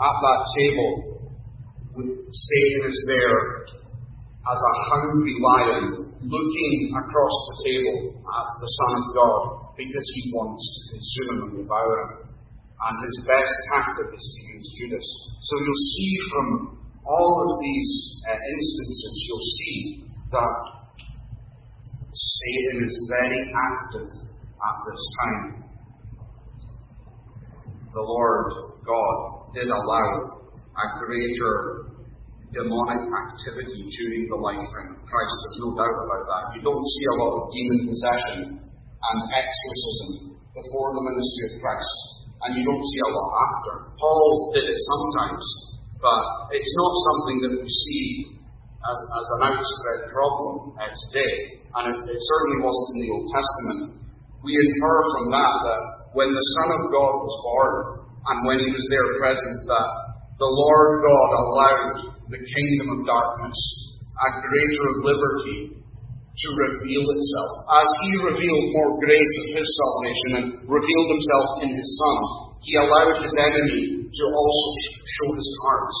At 0.00 0.16
that 0.18 0.40
table, 0.58 0.90
Satan 1.94 2.82
is 2.90 2.98
there 3.06 3.40
as 4.44 4.60
a 4.60 4.74
hungry 4.90 5.36
lion 5.40 5.86
looking 6.20 6.76
across 6.90 7.36
the 7.48 7.56
table 7.64 7.98
at 8.18 8.48
the 8.60 8.66
Son 8.66 8.92
of 8.98 9.04
God 9.14 9.42
because 9.76 10.06
he 10.18 10.22
wants 10.34 10.62
to 10.64 10.80
consume 10.96 11.28
him 11.28 11.40
and 11.48 11.54
devour 11.64 11.94
him. 12.02 12.12
And 12.74 12.94
his 13.06 13.16
best 13.24 13.54
tactic 13.70 14.08
is 14.12 14.24
to 14.24 14.40
use 14.52 14.66
Judas. 14.76 15.06
So 15.40 15.52
you'll 15.62 15.86
see 15.94 16.12
from 16.32 16.48
all 17.06 17.32
of 17.40 17.50
these 17.62 17.92
uh, 18.28 18.34
instances, 18.34 19.14
you'll 19.28 19.50
see 19.62 19.78
that 20.32 20.54
Satan 22.10 22.84
is 22.84 22.96
very 23.08 23.40
active 23.54 24.10
at 24.64 24.76
this 24.88 25.02
time. 25.20 25.44
The 27.92 28.02
Lord 28.02 28.48
God 28.82 29.18
did 29.54 29.68
allow 29.70 30.08
a 30.74 30.86
greater 30.98 31.94
demonic 32.50 33.02
activity 33.06 33.86
during 33.86 34.24
the 34.30 34.38
lifetime 34.38 34.94
of 34.94 35.00
Christ. 35.06 35.34
There's 35.42 35.60
no 35.62 35.70
doubt 35.78 35.98
about 36.06 36.24
that. 36.26 36.42
You 36.58 36.62
don't 36.62 36.86
see 36.86 37.04
a 37.10 37.16
lot 37.18 37.32
of 37.38 37.42
demon 37.50 37.80
possession 37.90 38.38
and 38.58 39.18
exorcism 39.34 40.38
before 40.54 40.88
the 40.94 41.02
ministry 41.02 41.44
of 41.50 41.54
Christ, 41.62 41.98
and 42.46 42.50
you 42.54 42.62
don't 42.62 42.82
see 42.82 43.00
a 43.02 43.10
lot 43.10 43.30
after. 43.34 43.72
Paul 43.98 44.54
did 44.54 44.66
it 44.70 44.80
sometimes, 44.80 45.44
but 45.98 46.22
it's 46.54 46.74
not 46.78 46.92
something 46.94 47.36
that 47.42 47.52
we 47.58 47.68
see 47.68 48.02
as, 48.86 48.98
as 49.02 49.26
an 49.34 49.40
outspread 49.50 50.00
problem 50.14 50.78
uh, 50.78 50.90
today, 51.10 51.58
and 51.74 51.84
it, 51.90 51.98
it 52.06 52.20
certainly 52.22 52.58
wasn't 52.62 52.90
in 52.94 53.00
the 53.02 53.10
Old 53.18 53.26
Testament 53.34 54.03
we 54.44 54.52
infer 54.52 54.96
from 55.16 55.24
that 55.32 55.54
that 55.64 55.82
when 56.12 56.30
the 56.30 56.46
Son 56.60 56.68
of 56.76 56.82
God 56.92 57.14
was 57.16 57.36
born, 57.42 57.74
and 58.28 58.36
when 58.44 58.58
he 58.60 58.68
was 58.68 58.86
there 58.92 59.10
present, 59.16 59.56
that 59.72 59.88
the 60.36 60.46
Lord 60.48 60.90
God 61.00 61.30
allowed 61.32 61.96
the 62.28 62.40
kingdom 62.44 62.86
of 62.94 63.08
darkness, 63.08 63.60
a 64.12 64.28
greater 64.44 64.88
liberty, 65.00 65.80
to 66.34 66.48
reveal 66.50 67.04
itself. 67.14 67.52
As 67.78 67.88
He 68.02 68.10
revealed 68.26 68.66
more 68.74 68.98
grace 68.98 69.34
of 69.46 69.48
His 69.54 69.68
salvation 69.70 70.30
and 70.34 70.46
revealed 70.66 71.08
Himself 71.14 71.46
in 71.62 71.70
His 71.78 71.88
Son, 71.94 72.18
He 72.66 72.74
allowed 72.76 73.16
His 73.22 73.34
enemy 73.38 74.10
to 74.10 74.24
also 74.28 74.68
show 75.14 75.28
His 75.30 75.48
cards. 75.62 75.98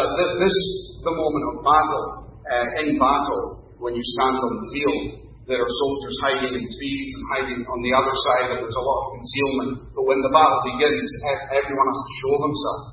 That 0.00 0.08
this 0.38 0.54
is 0.54 0.70
the 1.02 1.14
moment 1.14 1.44
of 1.50 1.54
battle. 1.66 2.04
Uh, 2.46 2.86
in 2.86 2.94
battle, 2.94 3.74
when 3.82 3.98
you 3.98 4.04
stand 4.06 4.38
on 4.38 4.52
the 4.54 4.66
field, 4.70 5.25
there 5.46 5.62
are 5.62 5.72
soldiers 5.78 6.16
hiding 6.26 6.58
in 6.58 6.64
trees 6.66 7.10
and 7.14 7.24
hiding 7.30 7.60
on 7.70 7.78
the 7.86 7.94
other 7.94 8.10
side, 8.10 8.50
and 8.50 8.58
there's 8.66 8.80
a 8.82 8.82
lot 8.82 8.98
of 8.98 9.06
concealment. 9.14 9.72
But 9.94 10.04
when 10.10 10.18
the 10.18 10.34
battle 10.34 10.58
begins, 10.74 11.06
everyone 11.54 11.86
has 11.86 12.02
to 12.02 12.12
show 12.18 12.34
themselves. 12.42 12.86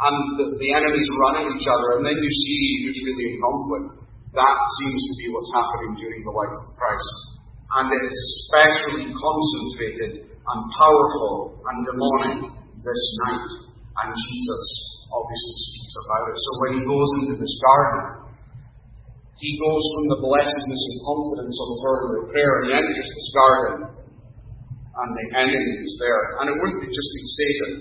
And 0.00 0.16
the, 0.34 0.46
the 0.58 0.70
enemies 0.74 1.08
run 1.22 1.34
at 1.38 1.46
each 1.54 1.70
other, 1.70 2.00
and 2.00 2.02
then 2.02 2.18
you 2.18 2.30
see 2.34 2.62
who's 2.82 2.98
really 3.06 3.26
in 3.30 3.36
conflict. 3.38 3.88
That 4.34 4.58
seems 4.82 5.00
to 5.06 5.14
be 5.22 5.26
what's 5.30 5.52
happening 5.54 5.92
during 6.02 6.22
the 6.26 6.34
life 6.34 6.50
of 6.50 6.66
Christ. 6.74 7.14
And 7.78 7.86
it 7.94 8.02
is 8.02 8.16
especially 8.18 9.06
concentrated 9.06 10.34
and 10.34 10.60
powerful 10.74 11.62
and 11.62 11.78
demonic 11.86 12.38
this 12.82 13.04
night. 13.30 13.50
And 14.02 14.10
Jesus 14.10 14.64
obviously 15.14 15.56
speaks 15.62 15.94
about 16.06 16.24
it. 16.26 16.36
So 16.42 16.50
when 16.58 16.72
he 16.74 16.82
goes 16.86 17.10
into 17.22 17.34
this 17.38 17.54
garden, 17.62 18.19
he 19.40 19.56
goes 19.56 19.84
from 19.96 20.04
the 20.12 20.20
blessedness 20.20 20.82
and 20.84 20.98
confidence 21.00 21.56
of 21.56 21.68
his 21.72 21.82
earlier 21.88 22.22
prayer 22.28 22.52
and 22.60 22.64
he 22.68 22.72
enters 22.76 23.08
this 23.08 23.28
garden, 23.32 23.76
and 23.88 25.08
the 25.16 25.26
enemy 25.40 25.72
is 25.80 25.96
there. 25.96 26.22
And 26.40 26.52
it 26.52 26.56
wouldn't 26.60 26.84
be 26.84 26.92
just 26.92 27.10
be 27.16 27.24
Satan, 27.24 27.72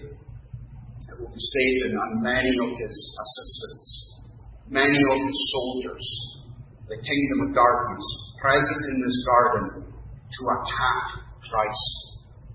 it 1.04 1.16
will 1.20 1.36
be 1.36 1.44
Satan 1.44 1.92
and 2.00 2.14
many 2.24 2.54
of 2.64 2.72
his 2.80 2.96
assistants, 2.96 3.88
many 4.72 5.00
of 5.12 5.18
his 5.20 5.38
soldiers, 5.52 6.06
the 6.88 6.96
kingdom 6.96 7.52
of 7.52 7.56
darkness, 7.56 8.08
present 8.40 8.82
in 8.96 8.98
this 9.04 9.18
garden 9.28 9.84
to 9.84 10.42
attack 10.56 11.28
Christ. 11.44 11.92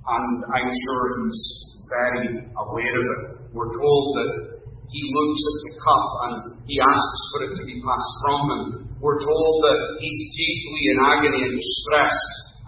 And 0.08 0.44
I'm 0.48 0.68
sure 0.68 1.00
he's 1.24 1.44
very 1.92 2.28
aware 2.40 2.96
of 2.96 3.06
it. 3.20 3.52
We're 3.52 3.72
told 3.72 4.04
that 4.16 4.53
he 4.88 5.02
looks 5.12 5.42
at 5.44 5.56
the 5.64 5.72
cup 5.80 6.06
and 6.24 6.34
he 6.66 6.76
asks 6.80 7.22
for 7.32 7.40
it 7.48 7.52
to 7.56 7.64
be 7.64 7.76
passed 7.80 8.14
from 8.24 8.40
him 8.50 8.84
we're 9.04 9.20
told 9.20 9.54
that 9.60 9.80
he's 10.00 10.20
deeply 10.32 10.82
in 10.96 10.98
agony 11.04 11.40
and 11.44 11.54
distress, 11.60 12.16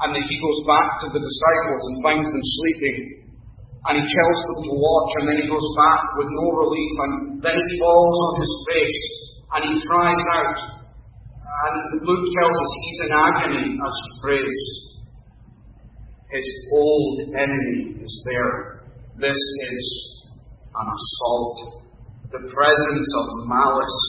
and 0.05 0.13
that 0.13 0.21
he 0.29 0.37
goes 0.37 0.61
back 0.69 1.01
to 1.01 1.09
the 1.09 1.17
disciples 1.17 1.83
and 1.89 2.05
finds 2.05 2.29
them 2.29 2.45
sleeping. 2.45 3.25
And 3.89 3.97
he 3.97 4.05
tells 4.05 4.39
them 4.45 4.59
to 4.69 4.73
watch, 4.77 5.11
and 5.17 5.25
then 5.33 5.39
he 5.41 5.49
goes 5.49 5.65
back 5.81 6.03
with 6.21 6.29
no 6.29 6.47
relief, 6.61 6.93
and 7.09 7.13
then 7.41 7.57
he 7.57 7.81
falls 7.81 8.17
on 8.21 8.33
his 8.45 8.53
face 8.69 9.03
and 9.57 9.61
he 9.65 9.75
cries 9.89 10.25
out. 10.37 10.61
And 10.61 11.77
Luke 12.05 12.27
tells 12.29 12.57
us 12.61 12.71
he's 12.85 13.01
in 13.09 13.13
agony 13.17 13.67
as 13.81 13.95
he 13.97 14.11
prays. 14.21 14.61
His 16.37 16.49
old 16.77 17.33
enemy 17.33 18.05
is 18.05 18.15
there. 18.29 18.85
This 19.17 19.41
is 19.73 19.89
an 20.77 20.85
assault. 20.85 21.86
The 22.27 22.43
presence 22.43 23.11
of 23.23 23.27
malice 23.47 24.01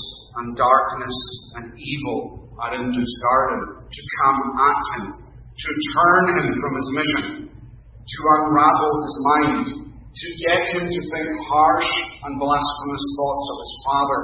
and 0.41 0.57
darkness 0.57 1.17
and 1.61 1.69
evil 1.77 2.49
are 2.57 2.73
in 2.73 2.89
his 2.89 3.11
garden 3.21 3.85
to 3.85 4.01
come 4.25 4.41
at 4.57 4.81
him, 4.89 5.05
to 5.53 5.69
turn 5.93 6.23
him 6.41 6.47
from 6.49 6.73
his 6.81 6.89
mission, 6.97 7.25
to 7.53 8.19
unravel 8.41 8.93
his 9.05 9.17
mind, 9.21 9.65
to 9.69 10.27
get 10.49 10.61
him 10.73 10.85
to 10.89 11.01
think 11.13 11.29
harsh 11.45 11.91
and 12.25 12.41
blasphemous 12.41 13.05
thoughts 13.21 13.45
of 13.53 13.57
his 13.61 13.73
father, 13.85 14.21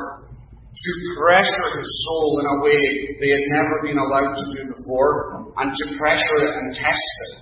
to 0.73 0.91
pressure 1.21 1.69
his 1.77 1.89
soul 2.09 2.41
in 2.41 2.47
a 2.49 2.61
way 2.65 2.81
they 3.21 3.29
had 3.29 3.45
never 3.53 3.77
been 3.85 4.01
allowed 4.01 4.33
to 4.41 4.45
do 4.57 4.73
before, 4.73 5.53
and 5.61 5.69
to 5.69 5.85
pressure 6.01 6.39
it 6.41 6.55
and 6.65 6.73
test 6.73 7.13
it, 7.29 7.33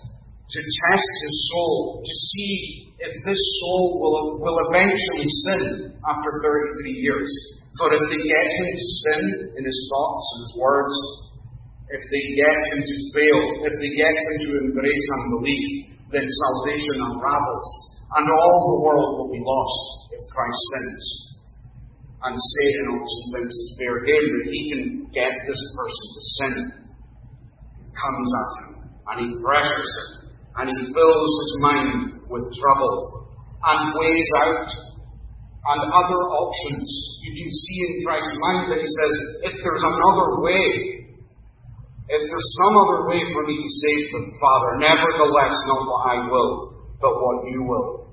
to 0.51 0.59
test 0.59 1.09
his 1.23 1.35
soul, 1.55 2.03
to 2.03 2.15
see 2.27 2.91
if 2.99 3.13
this 3.23 3.41
soul 3.63 4.03
will, 4.03 4.43
will 4.43 4.59
eventually 4.67 5.29
sin 5.47 5.95
after 6.03 6.29
33 6.43 6.91
years. 6.91 7.31
For 7.79 7.87
if 7.87 8.03
they 8.11 8.19
get 8.19 8.47
him 8.51 8.67
to 8.75 8.87
sin 8.99 9.23
in 9.55 9.63
his 9.63 9.79
thoughts 9.87 10.25
and 10.27 10.39
his 10.43 10.53
words, 10.59 10.95
if 11.87 12.03
they 12.11 12.23
get 12.35 12.57
him 12.75 12.79
to 12.83 12.95
fail, 13.15 13.39
if 13.63 13.75
they 13.79 13.91
get 13.95 14.11
him 14.11 14.35
to 14.43 14.49
embrace 14.67 15.07
unbelief, 15.23 15.91
then 16.11 16.27
salvation 16.27 16.99
unravels, 16.99 17.67
and 18.19 18.27
all 18.27 18.59
the 18.75 18.79
world 18.83 19.11
will 19.23 19.31
be 19.31 19.39
lost 19.39 19.83
if 20.11 20.21
Christ 20.35 20.61
sins. 20.75 21.03
And 22.27 22.35
Satan 22.35 22.85
also 22.91 23.19
thinks 23.33 23.55
it's 23.55 23.75
fair 23.79 23.97
game 24.03 24.29
that 24.35 24.47
he 24.51 24.61
can 24.67 24.83
get 25.15 25.31
this 25.47 25.61
person 25.79 26.05
to 26.11 26.21
sin. 26.35 26.55
He 27.79 27.87
Comes 27.95 28.29
at 28.35 28.51
him, 28.59 28.71
and 29.07 29.17
he 29.23 29.27
pressures 29.39 29.91
him, 29.95 30.20
and 30.57 30.65
he 30.67 30.79
fills 30.91 31.31
his 31.39 31.53
mind 31.61 32.21
with 32.27 32.45
trouble, 32.59 33.27
and 33.63 33.93
weighs 33.95 34.31
out 34.41 34.67
and 35.61 35.81
other 35.93 36.21
options. 36.33 36.89
You 37.21 37.31
can 37.37 37.51
see 37.53 37.77
in 37.85 37.93
Christ's 38.01 38.37
mind 38.41 38.73
that 38.73 38.81
he 38.81 38.89
says, 38.89 39.13
if 39.45 39.55
there's 39.61 39.85
another 39.85 40.41
way, 40.41 41.05
if 42.09 42.21
there's 42.25 42.49
some 42.57 42.75
other 42.81 42.99
way 43.13 43.21
for 43.29 43.45
me 43.45 43.55
to 43.61 43.69
save 43.69 44.03
them, 44.11 44.25
Father, 44.41 44.71
nevertheless, 44.81 45.53
not 45.69 45.81
what 45.85 46.01
I 46.09 46.17
will, 46.27 46.51
but 46.99 47.13
what 47.13 47.37
you 47.47 47.61
will. 47.61 48.09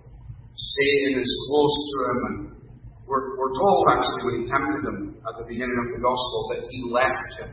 Satan 0.55 1.18
is 1.18 1.31
close 1.48 1.77
to 1.88 1.98
him, 2.05 2.18
and 2.29 2.37
we're, 3.09 3.38
we're 3.40 3.55
told 3.57 3.83
actually 3.96 4.22
when 4.29 4.37
he 4.42 4.44
tempted 4.51 4.83
him 4.85 4.98
at 5.24 5.35
the 5.40 5.46
beginning 5.48 5.79
of 5.81 5.88
the 5.96 6.01
Gospel 6.05 6.40
that 6.53 6.61
he 6.68 6.79
left 6.92 7.31
him 7.40 7.51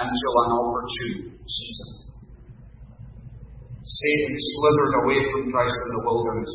until 0.00 0.32
an 0.42 0.50
opportune 0.56 1.38
season. 1.44 2.15
Satan 3.86 4.34
slithered 4.34 4.94
away 5.06 5.18
from 5.30 5.52
Christ 5.54 5.78
in 5.78 5.90
the 5.94 6.02
wilderness, 6.10 6.54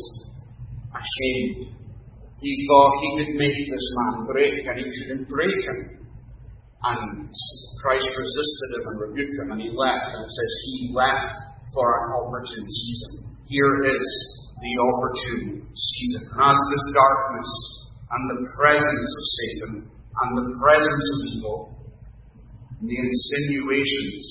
ashamed, 0.92 1.72
he 2.42 2.52
thought 2.68 2.92
he 3.00 3.10
could 3.24 3.34
make 3.40 3.56
this 3.56 3.86
man 3.96 4.26
break, 4.26 4.66
and 4.66 4.76
he 4.76 4.84
couldn't 4.84 5.30
break 5.30 5.56
him. 5.64 6.02
And 6.82 7.30
Christ 7.80 8.10
resisted 8.10 8.68
him 8.74 8.84
and 8.84 8.96
rebuked 9.00 9.38
him, 9.38 9.48
and 9.54 9.62
he 9.62 9.70
left. 9.70 10.10
And 10.10 10.26
it 10.26 10.32
says 10.34 10.52
he 10.66 10.90
left 10.92 11.38
for 11.72 11.86
an 11.86 12.06
opportune 12.18 12.66
season. 12.66 13.38
Here 13.46 13.86
is 13.94 14.06
the 14.58 14.74
opportune 14.90 15.62
season. 15.70 16.22
And 16.34 16.42
as 16.50 16.58
this 16.58 16.86
darkness 16.90 17.50
and 18.10 18.22
the 18.28 18.40
presence 18.58 19.12
of 19.14 19.24
Satan 19.38 19.72
and 19.86 20.30
the 20.36 20.48
presence 20.58 21.06
of 21.14 21.18
evil, 21.32 21.58
the 22.82 22.98
insinuations 22.98 24.26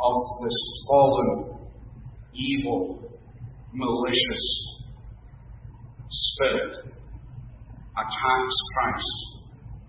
of 0.00 0.16
this 0.42 0.58
fallen, 0.88 1.53
evil, 2.34 3.02
malicious 3.72 4.74
Spirit 6.08 6.74
attacks 7.96 8.56
Christ. 8.74 9.16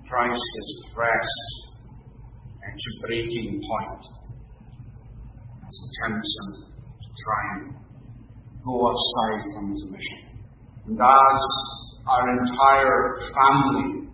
Christ 0.09 0.49
is 0.57 0.93
pressed 0.95 1.75
into 2.61 2.89
breaking 3.01 3.61
point 3.61 4.05
as 5.65 5.73
he 5.81 5.87
tempts 6.01 6.37
him 6.39 6.49
to 7.01 7.09
try 7.23 7.41
and 7.55 7.75
go 8.63 8.91
aside 8.91 9.41
from 9.53 9.69
his 9.71 9.83
mission. 9.93 10.21
And 10.85 10.99
as 11.01 11.41
our 12.07 12.25
entire 12.37 13.17
family 13.33 14.09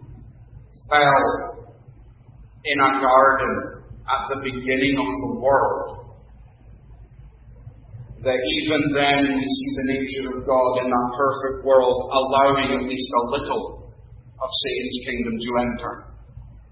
fell 0.89 1.75
in 2.63 2.79
a 2.79 3.01
garden 3.01 3.83
at 4.07 4.21
the 4.29 4.39
beginning 4.43 4.95
of 4.99 5.07
the 5.07 5.39
world, 5.39 6.10
that 8.21 8.37
even 8.37 8.81
then 8.93 9.19
we 9.33 9.45
see 9.45 9.71
the 9.81 9.87
nature 9.97 10.25
of 10.37 10.45
God 10.45 10.71
in 10.85 10.93
that 10.93 11.09
perfect 11.17 11.65
world 11.65 12.13
allowing 12.13 12.69
at 12.69 12.85
least 12.85 13.09
a 13.09 13.23
little 13.33 13.89
of 14.37 14.49
Satan's 14.49 14.99
kingdom 15.09 15.35
to 15.41 15.49
enter. 15.57 15.93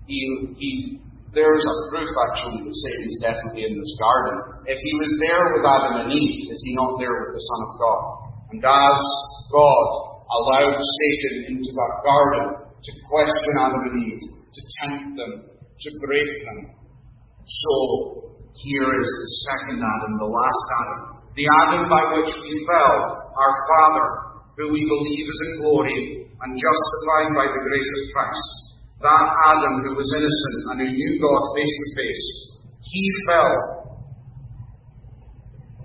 He, 0.06 0.18
he, 0.58 0.70
there's 1.34 1.66
a 1.66 1.76
proof 1.90 2.10
actually 2.30 2.66
that 2.66 2.74
Satan 2.74 3.06
is 3.06 3.18
definitely 3.22 3.66
in 3.66 3.74
this 3.78 3.94
garden. 3.98 4.62
If 4.70 4.78
he 4.78 4.94
was 5.02 5.12
there 5.22 5.46
with 5.58 5.66
Adam 5.66 5.94
and 6.06 6.10
Eve, 6.14 6.54
is 6.54 6.62
he 6.66 6.74
not 6.78 7.02
there 7.02 7.18
with 7.18 7.34
the 7.34 7.42
Son 7.42 7.62
of 7.66 7.72
God? 7.82 8.02
And 8.54 8.62
as 8.66 9.00
God 9.50 9.90
allowed 10.30 10.78
Satan 10.78 11.54
into 11.54 11.72
that 11.74 11.94
garden 12.06 12.46
to 12.66 12.92
question 13.10 13.54
Adam 13.58 13.82
and 13.90 13.98
Eve, 14.06 14.22
to 14.38 14.62
tempt 14.82 15.18
them, 15.18 15.34
to 15.50 15.90
break 16.06 16.30
them, 16.46 16.78
so 17.46 17.74
here 18.54 18.90
is 19.02 19.10
the 19.10 19.30
second 19.50 19.82
Adam, 19.82 20.12
the 20.18 20.30
last 20.30 20.66
Adam, 20.78 21.19
the 21.40 21.48
Adam 21.64 21.88
by 21.88 22.04
which 22.20 22.36
we 22.36 22.52
fell, 22.68 22.96
our 23.32 23.54
Father, 23.72 24.08
who 24.60 24.76
we 24.76 24.84
believe 24.84 25.24
is 25.24 25.40
in 25.48 25.54
glory 25.64 26.00
and 26.28 26.52
justified 26.52 27.32
by 27.32 27.48
the 27.48 27.64
grace 27.64 27.92
of 27.96 28.04
Christ. 28.12 28.48
That 29.00 29.24
Adam 29.48 29.76
who 29.88 29.96
was 29.96 30.12
innocent 30.12 30.60
and 30.68 30.78
who 30.84 30.90
knew 30.92 31.14
God 31.24 31.42
face 31.56 31.72
to 31.80 31.88
face, 31.96 32.28
he 32.84 33.04
fell. 33.24 33.56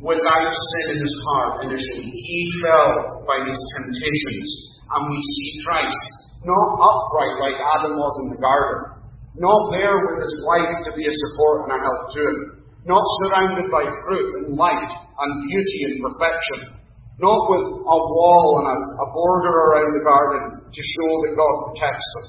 without 0.02 0.50
sin 0.52 0.86
in 0.92 0.98
his 1.00 1.16
heart 1.24 1.64
initially. 1.64 2.10
He 2.10 2.38
fell 2.60 3.24
by 3.24 3.40
these 3.46 3.62
temptations, 3.78 4.48
and 4.90 5.00
we 5.08 5.16
see 5.16 5.50
Christ 5.64 6.04
not 6.44 6.68
upright 6.76 7.36
like 7.40 7.56
Adam 7.56 7.96
was 7.96 8.14
in 8.20 8.36
the 8.36 8.42
garden, 8.42 9.00
not 9.40 9.60
there 9.72 9.96
with 10.04 10.18
his 10.18 10.34
wife 10.44 10.74
to 10.84 10.90
be 10.92 11.08
a 11.08 11.14
support 11.14 11.56
and 11.64 11.72
a 11.72 11.78
help 11.80 12.02
to 12.12 12.20
him, 12.20 12.63
not 12.84 13.04
surrounded 13.24 13.72
by 13.72 13.84
fruit 14.04 14.28
and 14.44 14.60
light 14.60 14.92
and 14.92 15.30
beauty 15.48 15.78
and 15.88 15.96
perfection, 16.04 16.76
not 17.16 17.40
with 17.48 17.64
a 17.80 17.98
wall 18.12 18.46
and 18.60 18.68
a, 18.68 18.76
a 18.76 19.06
border 19.08 19.54
around 19.56 19.90
the 19.96 20.04
garden 20.04 20.42
to 20.68 20.82
show 20.82 21.10
that 21.24 21.38
God 21.38 21.54
protects 21.70 22.08
them, 22.12 22.26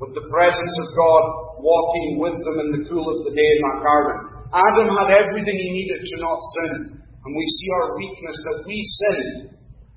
with 0.00 0.12
the 0.16 0.26
presence 0.32 0.74
of 0.80 0.88
God 0.96 1.24
walking 1.60 2.08
with 2.24 2.36
them 2.40 2.56
in 2.64 2.68
the 2.80 2.84
cool 2.88 3.04
of 3.04 3.18
the 3.28 3.34
day 3.36 3.50
in 3.52 3.60
that 3.68 3.80
garden. 3.84 4.16
Adam 4.52 4.88
had 4.96 5.10
everything 5.24 5.56
he 5.56 5.70
needed 5.72 6.00
to 6.04 6.16
not 6.20 6.38
sin, 6.40 6.72
and 7.00 7.32
we 7.36 7.46
see 7.46 7.68
our 7.76 7.88
weakness 8.00 8.36
that 8.48 8.58
we 8.64 8.78
sin. 8.80 9.20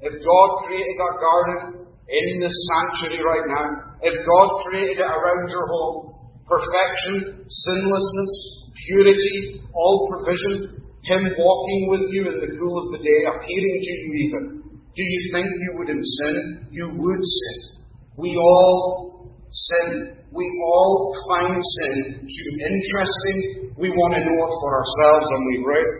If 0.03 0.13
God 0.19 0.49
created 0.67 0.97
our 0.99 1.15
garden 1.17 1.87
in 2.07 2.27
this 2.39 2.55
sanctuary 2.67 3.23
right 3.23 3.47
now, 3.47 3.67
if 4.03 4.15
God 4.27 4.47
created 4.67 4.99
it 4.99 5.07
around 5.07 5.43
your 5.49 5.67
home, 5.71 6.14
perfection, 6.47 7.45
sinlessness, 7.45 8.33
purity, 8.87 9.65
all 9.73 10.09
provision, 10.09 10.81
Him 11.03 11.21
walking 11.37 11.81
with 11.89 12.05
you 12.13 12.23
in 12.29 12.37
the 12.41 12.51
cool 12.57 12.75
of 12.85 12.87
the 12.93 13.01
day, 13.01 13.19
appearing 13.29 13.77
to 13.81 13.91
you 13.91 14.09
even. 14.25 14.43
Do 14.95 15.03
you 15.03 15.21
think 15.33 15.45
you 15.45 15.71
wouldn't 15.75 16.05
sin? 16.05 16.67
You 16.71 16.87
would 16.87 17.23
sin. 17.23 17.57
We 18.17 18.37
all 18.37 19.35
sin. 19.51 20.23
We 20.31 20.45
all 20.63 21.15
find 21.27 21.55
sin 21.55 21.95
too 22.23 22.51
interesting. 22.59 23.37
We 23.75 23.91
want 23.91 24.15
to 24.15 24.21
know 24.23 24.39
it 24.39 24.53
for 24.55 24.71
ourselves 24.71 25.27
and 25.31 25.41
we 25.51 25.55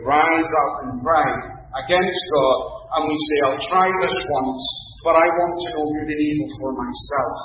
rise 0.07 0.47
up 0.47 0.73
in 0.87 0.89
pride 1.03 1.43
against 1.75 2.21
God 2.31 2.59
and 2.95 3.01
we 3.07 3.15
say, 3.15 3.37
I'll 3.47 3.63
try 3.67 3.87
this 3.91 4.15
once, 4.31 4.63
but 5.03 5.15
I 5.19 5.27
want 5.27 5.55
to 5.59 5.67
know 5.75 5.85
good 5.99 6.07
and 6.07 6.21
evil 6.23 6.47
for 6.59 6.71
myself. 6.71 7.35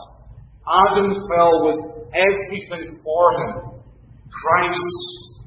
Adam 0.70 1.08
fell 1.26 1.54
with 1.66 1.99
everything 2.12 3.00
for 3.02 3.24
him. 3.40 3.80
Christ 4.30 5.40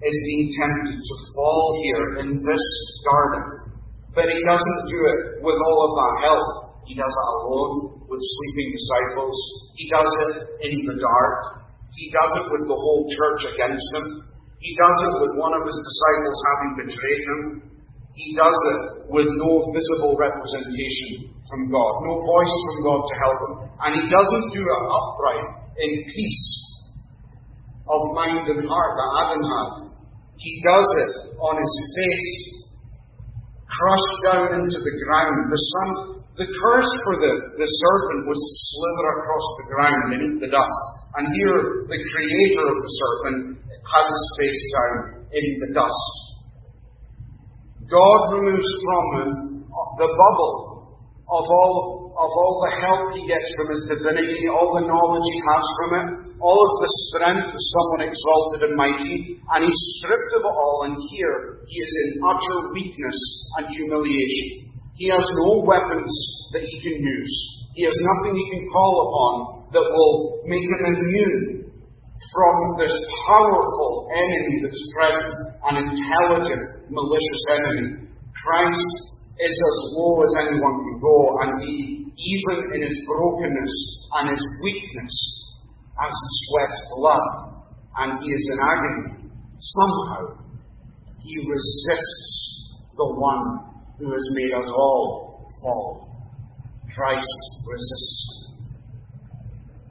is 0.00 0.16
being 0.24 0.48
tempted 0.56 0.96
to 0.96 1.14
fall 1.36 1.80
here 1.84 2.24
in 2.24 2.40
this 2.40 2.64
garden. 3.04 3.76
But 4.16 4.26
he 4.26 4.40
doesn't 4.42 4.82
do 4.88 4.98
it 4.98 5.20
with 5.44 5.58
all 5.60 5.78
of 5.86 5.92
that 6.00 6.14
help. 6.24 6.46
He 6.88 6.96
does 6.96 7.12
it 7.12 7.28
alone 7.46 8.02
with 8.08 8.18
sleeping 8.18 8.74
disciples. 8.74 9.36
He 9.76 9.86
does 9.92 10.10
it 10.10 10.32
in 10.66 10.74
the 10.88 10.96
dark. 10.98 11.62
He 11.94 12.10
does 12.10 12.32
it 12.42 12.46
with 12.50 12.64
the 12.66 12.74
whole 12.74 13.04
church 13.06 13.54
against 13.54 13.86
him. 13.94 14.26
He 14.58 14.72
does 14.74 14.96
it 15.08 15.14
with 15.20 15.32
one 15.38 15.54
of 15.54 15.62
his 15.62 15.78
disciples 15.78 16.38
having 16.48 16.72
betrayed 16.84 17.24
him. 17.28 17.40
He 18.16 18.34
does 18.34 18.56
it 18.56 18.82
with 19.14 19.28
no 19.30 19.50
visible 19.70 20.16
representation 20.18 21.32
from 21.46 21.70
God, 21.70 21.92
no 22.04 22.18
voice 22.18 22.54
from 22.66 22.76
God 22.82 23.00
to 23.06 23.14
help 23.20 23.38
him. 23.38 23.52
And 23.84 23.90
he 24.00 24.04
doesn't 24.10 24.46
do 24.50 24.60
it 24.60 24.80
upright 24.90 25.59
in 25.80 25.92
peace 26.04 26.46
of 27.88 28.00
mind 28.14 28.44
and 28.46 28.62
heart 28.68 28.94
Adam 29.16 29.42
had. 29.42 29.72
He 30.36 30.52
does 30.64 30.88
it 31.04 31.14
on 31.36 31.54
his 31.56 31.74
face, 31.96 32.32
crushed 33.64 34.18
down 34.24 34.46
into 34.60 34.78
the 34.78 34.94
ground. 35.04 35.36
The 35.52 35.62
sun, 35.72 35.88
the 36.36 36.48
curse 36.48 36.92
for 37.04 37.14
the, 37.20 37.32
the 37.60 37.68
serpent 37.68 38.20
was 38.28 38.40
to 38.40 38.52
slither 38.72 39.08
across 39.20 39.46
the 39.56 39.66
ground 39.74 40.02
and 40.14 40.20
eat 40.22 40.38
the 40.40 40.52
dust. 40.52 40.84
And 41.16 41.28
here, 41.34 41.58
the 41.88 42.00
creator 42.00 42.64
of 42.64 42.76
the 42.78 42.92
serpent 43.02 43.38
has 43.66 44.06
his 44.06 44.26
face 44.38 44.62
down 44.72 44.94
in 45.32 45.46
the 45.60 45.70
dust. 45.74 46.12
God 47.90 48.20
removes 48.38 48.70
from 48.86 49.04
him 49.18 49.30
the 49.98 50.08
bubble 50.08 50.69
of 51.30 51.44
all 51.46 51.74
of 52.20 52.30
all 52.36 52.54
the 52.66 52.72
help 52.84 53.02
he 53.16 53.22
gets 53.24 53.48
from 53.56 53.70
his 53.70 53.86
divinity, 53.86 54.50
all 54.50 54.76
the 54.76 54.84
knowledge 54.84 55.24
he 55.30 55.40
has 55.40 55.64
from 55.78 55.90
it, 55.96 56.08
all 56.42 56.58
of 56.58 56.72
the 56.82 56.90
strength 57.08 57.48
of 57.48 57.62
someone 57.62 58.02
exalted 58.10 58.60
and 58.68 58.74
mighty, 58.76 59.40
and 59.54 59.64
he's 59.64 59.82
stripped 60.02 60.32
of 60.36 60.42
it 60.42 60.56
all, 60.58 60.90
and 60.90 60.94
here 61.08 61.64
he 61.64 61.76
is 61.80 61.92
in 62.04 62.10
utter 62.26 62.74
weakness 62.74 63.18
and 63.56 63.72
humiliation. 63.72 64.74
He 65.00 65.08
has 65.08 65.22
no 65.22 65.64
weapons 65.64 66.12
that 66.52 66.66
he 66.66 66.76
can 66.82 66.98
use. 66.98 67.36
He 67.72 67.88
has 67.88 67.94
nothing 67.94 68.36
he 68.36 68.46
can 68.50 68.68
call 68.68 68.92
upon 69.06 69.34
that 69.72 69.86
will 69.86 70.44
make 70.44 70.60
him 70.66 70.82
immune 70.82 71.72
from 72.34 72.54
this 72.76 72.92
powerful 73.24 74.10
enemy 74.12 74.60
that's 74.60 74.84
present, 74.92 75.34
an 75.72 75.76
intelligent, 75.88 76.90
malicious 76.92 77.42
enemy. 77.48 78.12
Christ 78.34 79.19
is 79.38 79.56
as 79.56 79.78
low 79.94 80.22
as 80.22 80.32
anyone 80.42 80.76
can 80.82 80.98
go, 81.00 81.16
and 81.44 81.50
he, 81.62 82.12
even 82.12 82.56
in 82.74 82.80
his 82.82 82.96
brokenness 83.06 83.74
and 84.20 84.30
his 84.30 84.44
weakness, 84.62 85.14
as 86.00 86.12
he 86.12 86.30
sweats 86.48 86.80
blood, 86.96 87.26
and 88.00 88.18
he 88.18 88.28
is 88.28 88.44
in 88.52 88.58
agony, 88.64 89.30
somehow 89.58 90.40
he 91.20 91.36
resists 91.36 92.88
the 92.96 93.08
one 93.16 93.70
who 93.98 94.12
has 94.12 94.26
made 94.34 94.52
us 94.56 94.68
all 94.74 95.44
fall. 95.62 96.10
Christ 96.96 97.40
resists. 97.70 98.56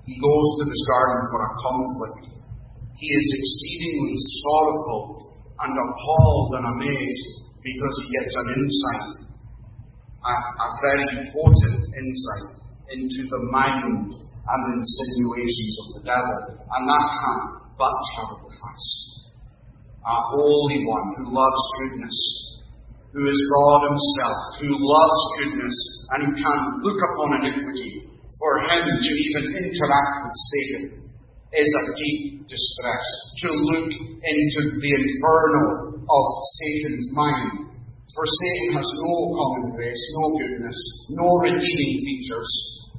He 0.06 0.18
goes 0.18 0.48
to 0.60 0.64
this 0.66 0.84
garden 0.90 1.22
for 1.32 1.40
a 1.46 1.52
conflict. 1.54 2.24
He 2.98 3.08
is 3.08 3.28
exceedingly 3.40 4.16
sorrowful 4.44 5.04
and 5.62 5.72
appalled 5.72 6.50
and 6.58 6.66
amazed 6.76 7.30
because 7.64 7.96
he 8.04 8.08
gets 8.18 8.34
an 8.36 8.48
insight 8.58 9.29
a, 10.20 10.34
a 10.36 10.68
very 10.84 11.06
important 11.24 11.80
insight 11.96 12.50
into 12.92 13.22
the 13.30 13.42
mind 13.52 14.12
and 14.12 14.62
insinuations 14.76 15.76
of 15.80 15.88
the 15.96 16.04
devil, 16.12 16.38
and 16.60 16.84
that 16.90 17.06
can 17.08 17.38
but 17.78 17.96
trouble 18.16 18.50
Christ. 18.50 19.00
A 20.04 20.18
holy 20.36 20.84
one 20.84 21.08
who 21.16 21.32
loves 21.32 21.64
goodness, 21.80 22.18
who 23.14 23.24
is 23.30 23.40
God 23.56 23.80
himself, 23.88 24.40
who 24.60 24.72
loves 24.74 25.22
goodness, 25.40 25.78
and 26.12 26.20
who 26.28 26.34
can 26.36 26.60
look 26.84 27.00
upon 27.00 27.46
iniquity. 27.46 28.10
For 28.40 28.54
him 28.72 28.86
to 28.88 29.12
even 29.12 29.44
interact 29.64 30.16
with 30.24 30.36
Satan 30.36 31.12
is 31.52 31.70
a 31.70 31.84
deep 31.98 32.48
distress. 32.48 33.08
To 33.44 33.48
look 33.52 33.92
into 33.92 34.62
the 34.80 34.92
inferno 34.96 35.64
of 36.04 36.26
Satan's 36.58 37.08
mind 37.14 37.70
for 38.16 38.26
Satan 38.26 38.82
has 38.82 38.90
no 39.06 39.16
common 39.38 39.78
grace, 39.78 40.02
no 40.18 40.26
goodness, 40.42 40.80
no 41.14 41.28
redeeming 41.46 41.94
features. 42.02 42.52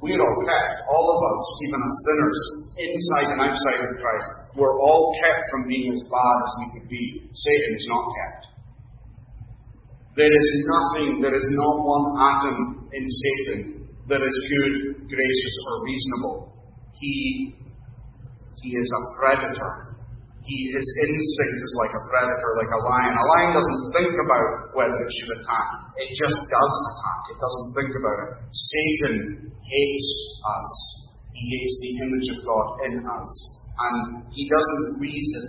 We 0.02 0.14
are 0.14 0.22
all 0.22 0.38
kept, 0.46 0.86
all 0.88 1.06
of 1.12 1.20
us, 1.34 1.42
even 1.66 1.80
as 1.82 1.94
sinners, 2.06 2.40
inside 2.78 3.28
and 3.34 3.40
outside 3.42 3.80
of 3.84 3.90
Christ. 4.00 4.30
We're 4.56 4.78
all 4.80 5.12
kept 5.20 5.42
from 5.50 5.68
being 5.68 5.92
as 5.92 6.02
bad 6.08 6.36
as 6.46 6.52
we 6.62 6.66
could 6.78 6.88
be. 6.88 7.28
Satan 7.34 7.70
is 7.74 7.86
not 7.90 8.04
kept. 8.16 8.42
There 10.16 10.32
is 10.32 10.48
nothing, 10.78 11.20
there 11.20 11.34
is 11.34 11.48
not 11.52 11.74
one 11.84 12.06
atom 12.16 12.88
in 12.92 13.04
Satan 13.04 13.88
that 14.08 14.22
is 14.22 14.36
good, 14.46 15.06
gracious, 15.10 15.54
or 15.66 15.84
reasonable. 15.84 16.36
He, 16.98 17.54
he 18.62 18.70
is 18.70 18.90
a 18.90 19.02
predator 19.18 19.89
he, 20.40 20.56
his 20.72 20.88
instinct 21.04 21.58
is 21.60 21.74
like 21.76 21.92
a 21.92 22.02
predator, 22.08 22.50
like 22.56 22.72
a 22.72 22.80
lion. 22.80 23.12
A 23.12 23.26
lion 23.36 23.50
doesn't 23.52 23.82
think 23.92 24.12
about 24.16 24.48
whether 24.72 24.96
it 24.96 25.12
should 25.12 25.32
attack. 25.36 25.68
It 26.00 26.10
just 26.16 26.38
does 26.48 26.72
attack. 26.88 27.20
It 27.28 27.38
doesn't 27.38 27.68
think 27.76 27.92
about 27.92 28.18
it. 28.24 28.30
Satan 28.48 29.16
hates 29.52 30.10
us. 30.40 30.72
He 31.36 31.44
hates 31.44 31.76
the 31.84 31.92
image 32.08 32.28
of 32.32 32.38
God 32.48 32.66
in 32.88 32.94
us. 33.04 33.30
And 33.80 33.96
he 34.32 34.48
doesn't 34.48 34.86
reason 35.04 35.44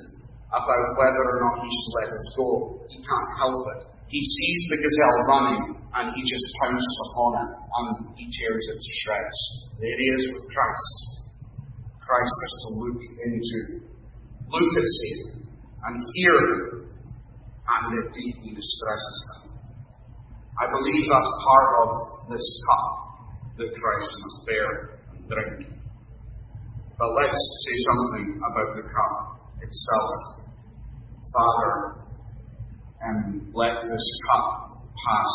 about 0.51 0.85
whether 0.99 1.23
or 1.23 1.37
not 1.39 1.63
he 1.63 1.69
should 1.71 1.93
let 2.03 2.09
us 2.11 2.25
go. 2.35 2.47
He 2.91 2.99
can't 2.99 3.31
help 3.39 3.63
it. 3.79 3.81
He 4.11 4.19
sees 4.19 4.61
the 4.75 4.79
gazelle 4.83 5.19
running 5.31 5.63
and 5.95 6.05
he 6.11 6.21
just 6.27 6.47
pounces 6.59 6.97
upon 7.07 7.31
it 7.47 7.49
and 7.55 7.87
he 8.19 8.27
tears 8.27 8.63
it 8.75 8.79
to 8.83 8.91
shreds. 9.07 9.39
There 9.79 9.97
he 10.03 10.07
is 10.19 10.23
with 10.35 10.43
Christ. 10.51 10.95
Christ 12.03 12.35
is 12.43 12.53
to 12.59 12.69
look 12.75 13.01
into 13.23 13.59
look 14.51 14.69
at 14.77 14.87
Satan 14.99 15.47
and 15.83 15.95
hear 16.13 16.35
him, 16.35 16.91
and 17.67 17.83
it 17.99 18.13
deeply 18.13 18.51
distresses 18.53 19.19
them. 19.31 19.51
I 20.59 20.67
believe 20.67 21.03
that's 21.07 21.31
part 21.47 21.69
of 21.81 21.89
this 22.29 22.45
cup 22.67 22.85
that 23.57 23.69
Christ 23.73 24.11
must 24.21 24.39
bear 24.45 24.99
and 25.11 25.27
drink. 25.27 25.73
But 26.99 27.09
let's 27.15 27.41
say 27.65 27.75
something 27.89 28.37
about 28.37 28.75
the 28.75 28.83
cup 28.83 29.15
itself. 29.61 30.11
Father, 31.33 31.95
and 33.01 33.53
let 33.55 33.71
this 33.89 34.05
cup 34.31 34.83
pass 34.85 35.33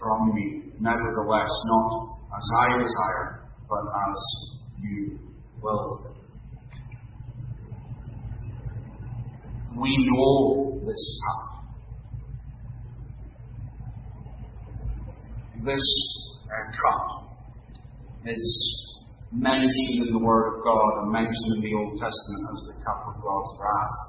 from 0.00 0.34
me, 0.34 0.72
nevertheless, 0.80 1.50
not 1.64 2.18
as 2.36 2.48
I 2.58 2.78
desire, 2.78 3.48
but 3.68 3.84
as 4.10 4.60
you 4.80 5.18
will. 5.62 6.11
We 9.76 10.08
know 10.10 10.80
this 10.86 11.20
cup. 11.26 11.52
this 15.64 15.86
uh, 16.50 16.66
cup 16.74 17.06
is 18.26 18.42
mentioned 19.30 20.06
in 20.06 20.10
the 20.10 20.18
Word 20.18 20.54
of 20.54 20.64
God 20.64 20.90
and 21.02 21.12
mentioned 21.12 21.50
in 21.56 21.60
the 21.62 21.74
Old 21.78 21.94
Testament 22.02 22.42
as 22.50 22.60
the 22.66 22.76
cup 22.82 23.00
of 23.06 23.14
God's 23.22 23.52
wrath. 23.62 24.00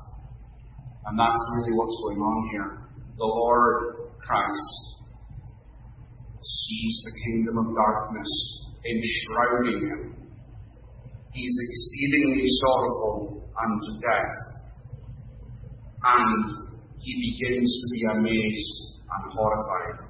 And 1.06 1.20
that's 1.20 1.42
really 1.54 1.74
what's 1.78 1.98
going 2.04 2.22
on 2.22 2.40
here. 2.52 2.70
The 3.18 3.30
Lord 3.30 4.10
Christ 4.26 5.04
sees 6.42 6.96
the 7.06 7.14
kingdom 7.26 7.58
of 7.58 7.76
darkness 7.76 8.32
enshrouding 8.82 9.80
him. 9.88 10.02
He's 11.32 11.56
exceedingly 11.70 12.46
sorrowful 12.48 13.50
unto 13.62 13.92
death. 14.02 14.63
And 16.04 16.74
he 17.00 17.12
begins 17.16 17.68
to 17.68 17.88
be 17.96 18.02
amazed 18.20 18.78
and 19.08 19.24
horrified. 19.32 20.08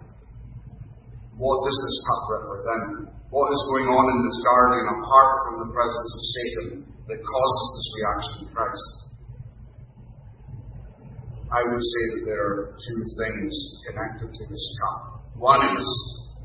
What 1.38 1.66
does 1.66 1.78
this 1.78 1.98
cup 2.06 2.22
represent? 2.38 3.14
What 3.34 3.50
is 3.50 3.62
going 3.74 3.90
on 3.90 4.06
in 4.14 4.20
this 4.22 4.38
garden 4.46 4.82
apart 4.94 5.32
from 5.46 5.56
the 5.66 5.70
presence 5.74 6.12
of 6.14 6.24
Satan 6.24 6.70
that 7.10 7.18
causes 7.18 7.66
this 7.74 7.88
reaction 7.98 8.34
in 8.46 8.50
Christ? 8.54 8.90
I 11.54 11.62
would 11.70 11.82
say 11.82 12.04
that 12.18 12.24
there 12.26 12.42
are 12.42 12.74
two 12.74 13.02
things 13.22 13.54
connected 13.90 14.30
to 14.34 14.44
this 14.50 14.66
cup. 14.82 15.22
One 15.38 15.62
is 15.78 15.86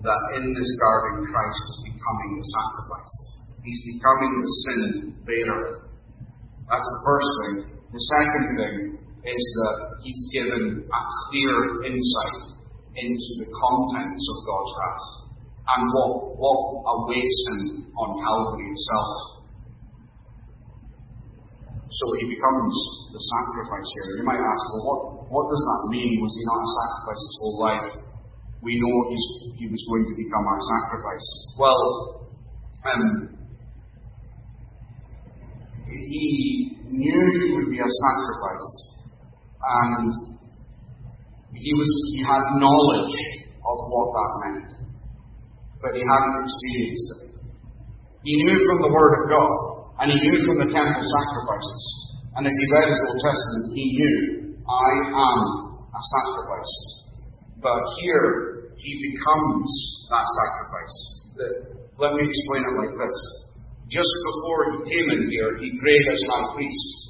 that 0.04 0.22
in 0.40 0.52
this 0.52 0.70
garden, 0.84 1.24
Christ 1.28 1.62
is 1.68 1.78
becoming 1.92 2.30
the 2.36 2.46
sacrifice. 2.48 3.14
He's 3.64 3.82
becoming 3.96 4.32
the 4.40 4.50
sin 4.64 4.82
bearer. 5.24 5.88
That's 6.68 6.88
the 6.88 7.02
first 7.04 7.30
thing. 7.40 7.56
The 7.92 8.04
second 8.04 8.44
thing 8.56 8.76
is 9.24 9.44
that 9.62 9.76
he's 10.04 10.22
given 10.32 10.86
a 10.86 11.00
clear 11.28 11.82
insight 11.90 12.38
into 12.94 13.30
the 13.42 13.48
contents 13.50 14.24
of 14.30 14.36
God's 14.46 14.72
wrath 14.78 15.06
and 15.68 15.82
what, 15.92 16.10
what 16.38 16.58
awaits 16.86 17.38
him 17.50 17.92
on 17.92 18.08
Calvary 18.24 18.66
itself. 18.72 19.38
So 21.88 22.04
he 22.20 22.24
becomes 22.28 22.74
the 23.12 23.20
sacrifice 23.20 23.88
here. 23.96 24.20
You 24.20 24.24
might 24.28 24.40
ask, 24.40 24.62
well, 24.76 24.84
what, 24.84 25.00
what 25.32 25.44
does 25.48 25.62
that 25.64 25.80
mean? 25.92 26.20
Was 26.20 26.34
he 26.36 26.44
not 26.44 26.60
a 26.60 26.70
sacrifice 26.78 27.22
his 27.24 27.36
whole 27.40 27.58
life? 27.58 27.90
We 28.60 28.76
know 28.76 28.94
he 29.56 29.66
was 29.70 29.82
going 29.88 30.04
to 30.10 30.14
become 30.18 30.44
our 30.44 30.60
sacrifice. 30.60 31.26
Well, 31.58 31.82
um, 32.92 33.38
he 35.88 36.76
knew 36.90 37.20
he 37.32 37.56
would 37.56 37.70
be 37.70 37.78
a 37.78 37.88
sacrifice, 37.88 38.97
and 39.58 40.10
he 41.54 41.72
was 41.74 41.90
he 42.14 42.22
had 42.22 42.42
knowledge 42.62 43.14
of 43.58 43.76
what 43.90 44.08
that 44.14 44.32
meant, 44.44 44.70
but 45.82 45.92
he 45.94 46.02
hadn't 46.02 46.36
experienced 46.46 47.08
it. 47.18 47.20
He 48.22 48.34
knew 48.44 48.58
from 48.58 48.78
the 48.86 48.92
Word 48.94 49.12
of 49.18 49.22
God, 49.30 49.52
and 50.02 50.06
he 50.12 50.18
knew 50.18 50.38
from 50.46 50.56
the 50.62 50.70
temple 50.70 51.02
sacrifices. 51.02 51.84
And 52.36 52.46
as 52.46 52.54
he 52.54 52.66
read 52.70 52.86
his 52.86 53.00
Old 53.02 53.20
Testament, 53.24 53.64
he 53.74 53.84
knew, 53.98 54.18
I 54.62 54.90
am 55.10 55.38
a 55.90 56.02
sacrifice. 56.02 56.74
But 57.58 57.82
here, 58.02 58.70
he 58.78 58.92
becomes 59.10 59.66
that 60.10 60.22
sacrifice. 60.22 60.96
Let 61.98 62.14
me 62.14 62.22
explain 62.30 62.62
it 62.62 62.74
like 62.78 62.94
this. 62.94 63.16
Just 63.90 64.12
before 64.30 64.60
he 64.70 64.92
came 64.92 65.08
in 65.18 65.22
here, 65.30 65.58
he 65.58 65.74
prayed 65.82 66.06
as 66.12 66.22
high 66.30 66.54
priest. 66.54 67.07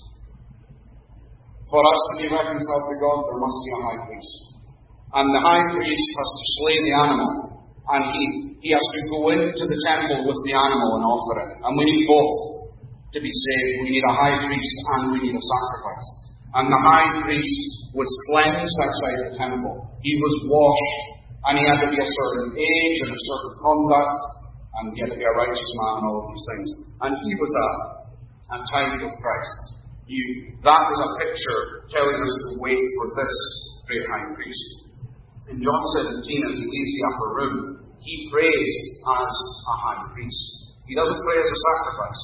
For 1.68 1.84
us 1.84 2.00
to 2.00 2.12
be 2.24 2.26
reconciled 2.32 2.84
to 2.88 2.96
God, 2.96 3.18
there 3.28 3.40
must 3.44 3.58
be 3.60 3.70
a 3.76 3.80
high 3.84 4.00
priest. 4.08 4.34
And 5.20 5.26
the 5.36 5.42
high 5.44 5.64
priest 5.68 6.08
has 6.16 6.30
to 6.32 6.46
slay 6.60 6.76
the 6.80 6.94
animal, 6.96 7.32
and 7.92 8.02
he, 8.08 8.22
he 8.64 8.70
has 8.72 8.84
to 8.84 9.00
go 9.12 9.28
into 9.36 9.64
the 9.68 9.78
temple 9.84 10.24
with 10.24 10.40
the 10.48 10.56
animal 10.56 10.90
and 10.96 11.04
offer 11.04 11.34
it. 11.44 11.50
And 11.60 11.72
we 11.76 11.84
need 11.84 12.08
both 12.08 12.68
to 13.12 13.18
be 13.20 13.32
saved. 13.32 13.84
We 13.84 14.00
need 14.00 14.04
a 14.04 14.16
high 14.16 14.36
priest 14.48 14.74
and 14.96 15.12
we 15.12 15.28
need 15.28 15.36
a 15.36 15.44
sacrifice. 15.44 16.08
And 16.56 16.72
the 16.72 16.80
high 16.80 17.08
priest 17.24 17.60
was 17.92 18.08
cleansed 18.32 18.76
outside 18.84 19.18
the 19.28 19.32
temple. 19.36 19.92
He 20.00 20.16
was 20.16 20.34
washed, 20.48 21.20
and 21.48 21.60
he 21.60 21.64
had 21.68 21.84
to 21.84 21.88
be 21.92 22.00
a 22.00 22.08
certain 22.08 22.48
age 22.56 22.96
and 23.04 23.12
a 23.12 23.22
certain 23.28 23.54
conduct, 23.60 24.20
and 24.80 24.84
he 24.96 24.98
had 25.04 25.12
to 25.12 25.20
be 25.20 25.24
a 25.24 25.34
righteous 25.36 25.72
man 25.84 25.92
and 26.00 26.04
all 26.08 26.16
of 26.24 26.26
these 26.32 26.44
things. 26.48 26.68
And 27.04 27.12
he 27.12 27.32
was 27.36 27.52
a, 27.52 27.68
a 28.56 28.58
type 28.72 28.96
of 29.04 29.12
Christ. 29.20 29.77
You, 30.08 30.56
that 30.64 30.82
is 30.88 31.00
a 31.04 31.10
picture 31.20 31.60
telling 31.92 32.16
us 32.16 32.32
to 32.32 32.64
wait 32.64 32.80
for 32.96 33.06
this 33.12 33.34
great 33.84 34.08
high 34.08 34.32
priest. 34.32 34.88
In 35.52 35.60
John 35.60 35.82
17, 36.24 36.24
as 36.48 36.56
he 36.56 36.64
leaves 36.64 36.92
the 36.96 37.04
upper 37.12 37.28
room, 37.36 37.56
he 38.00 38.32
prays 38.32 38.72
as 39.04 39.32
a 39.68 39.74
high 39.84 40.02
priest. 40.16 40.80
He 40.88 40.96
doesn't 40.96 41.20
pray 41.20 41.36
as 41.36 41.50
a 41.52 41.58
sacrifice. 41.60 42.22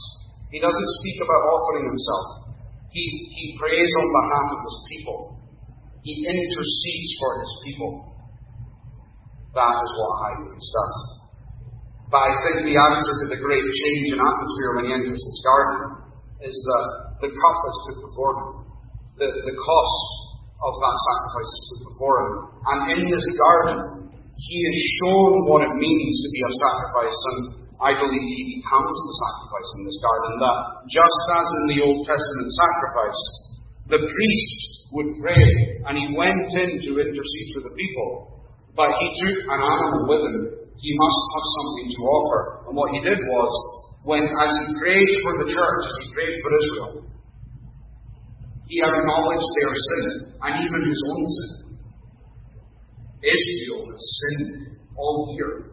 He 0.48 0.64
doesn't 0.64 0.90
speak 1.04 1.18
about 1.28 1.44
offering 1.44 1.92
himself. 1.92 2.56
He, 2.88 3.04
he 3.36 3.46
prays 3.60 3.90
on 4.00 4.06
behalf 4.16 4.48
of 4.56 4.60
his 4.64 4.78
people. 4.88 5.18
He 6.08 6.24
intercedes 6.24 7.10
for 7.20 7.30
his 7.36 7.52
people. 7.68 7.92
That 9.52 9.76
is 9.76 9.90
what 9.92 10.08
a 10.08 10.18
high 10.24 10.38
priest 10.40 10.70
does. 10.72 10.96
But 12.08 12.22
I 12.28 12.32
think 12.32 12.56
the 12.64 12.80
answer 12.80 13.12
to 13.12 13.26
the 13.28 13.40
great 13.44 13.66
change 13.66 14.06
in 14.14 14.18
atmosphere 14.24 14.70
when 14.72 14.84
he 14.88 14.92
enters 14.96 15.20
this 15.20 15.40
garden 15.44 16.04
is 16.44 16.54
that 16.54 16.86
the 17.24 17.32
cup 17.32 17.58
is 17.64 17.76
put 17.88 17.96
before 18.04 18.32
him. 18.36 18.50
The, 19.16 19.28
the 19.32 19.56
cost 19.56 20.00
of 20.60 20.72
that 20.76 20.96
sacrifice 21.08 21.50
is 21.56 21.62
put 21.72 21.80
before 21.96 22.16
him. 22.20 22.32
And 22.68 22.78
in 22.92 23.00
this 23.08 23.26
garden, 23.40 24.04
he 24.36 24.58
is 24.60 24.76
shown 25.00 25.30
what 25.48 25.64
it 25.64 25.74
means 25.80 26.14
to 26.20 26.28
be 26.36 26.42
a 26.44 26.52
sacrifice, 26.52 27.18
and 27.32 27.38
I 27.80 27.90
believe 27.96 28.24
he 28.28 28.60
becomes 28.60 28.96
the 28.98 29.14
sacrifice 29.24 29.68
in 29.78 29.82
this 29.88 29.98
garden. 30.04 30.32
That 30.42 30.58
just 30.90 31.20
as 31.38 31.46
in 31.48 31.64
the 31.72 31.80
Old 31.86 32.00
Testament 32.04 32.48
sacrifice, 32.52 33.20
the 33.94 34.00
priest 34.04 34.58
would 34.92 35.10
pray, 35.22 35.48
and 35.88 35.94
he 35.96 36.12
went 36.12 36.48
in 36.60 36.70
to 36.76 36.90
intercede 36.98 37.48
for 37.56 37.62
the 37.64 37.74
people, 37.78 38.42
but 38.74 38.90
he 39.00 39.06
took 39.22 39.48
an 39.48 39.60
animal 39.62 40.10
with 40.10 40.22
him. 40.26 40.36
He 40.74 40.92
must 40.98 41.22
have 41.38 41.46
something 41.54 41.88
to 41.94 42.00
offer. 42.02 42.40
And 42.66 42.74
what 42.74 42.90
he 42.90 43.00
did 43.00 43.20
was, 43.22 43.52
when, 44.02 44.26
as 44.26 44.50
he 44.50 44.66
prayed 44.82 45.12
for 45.22 45.32
the 45.38 45.46
church, 45.46 45.82
as 45.86 45.96
he 46.02 46.06
prayed 46.10 46.34
for 46.42 46.50
Israel, 46.58 46.90
he 48.66 48.80
acknowledged 48.80 49.50
their 49.60 49.74
sin, 49.74 50.06
and 50.42 50.52
even 50.64 50.80
his 50.88 51.00
own 51.12 51.24
sin. 51.26 51.52
Israel 53.24 53.88
has 53.88 54.02
sinned 54.20 54.76
all 54.96 55.34
year. 55.36 55.70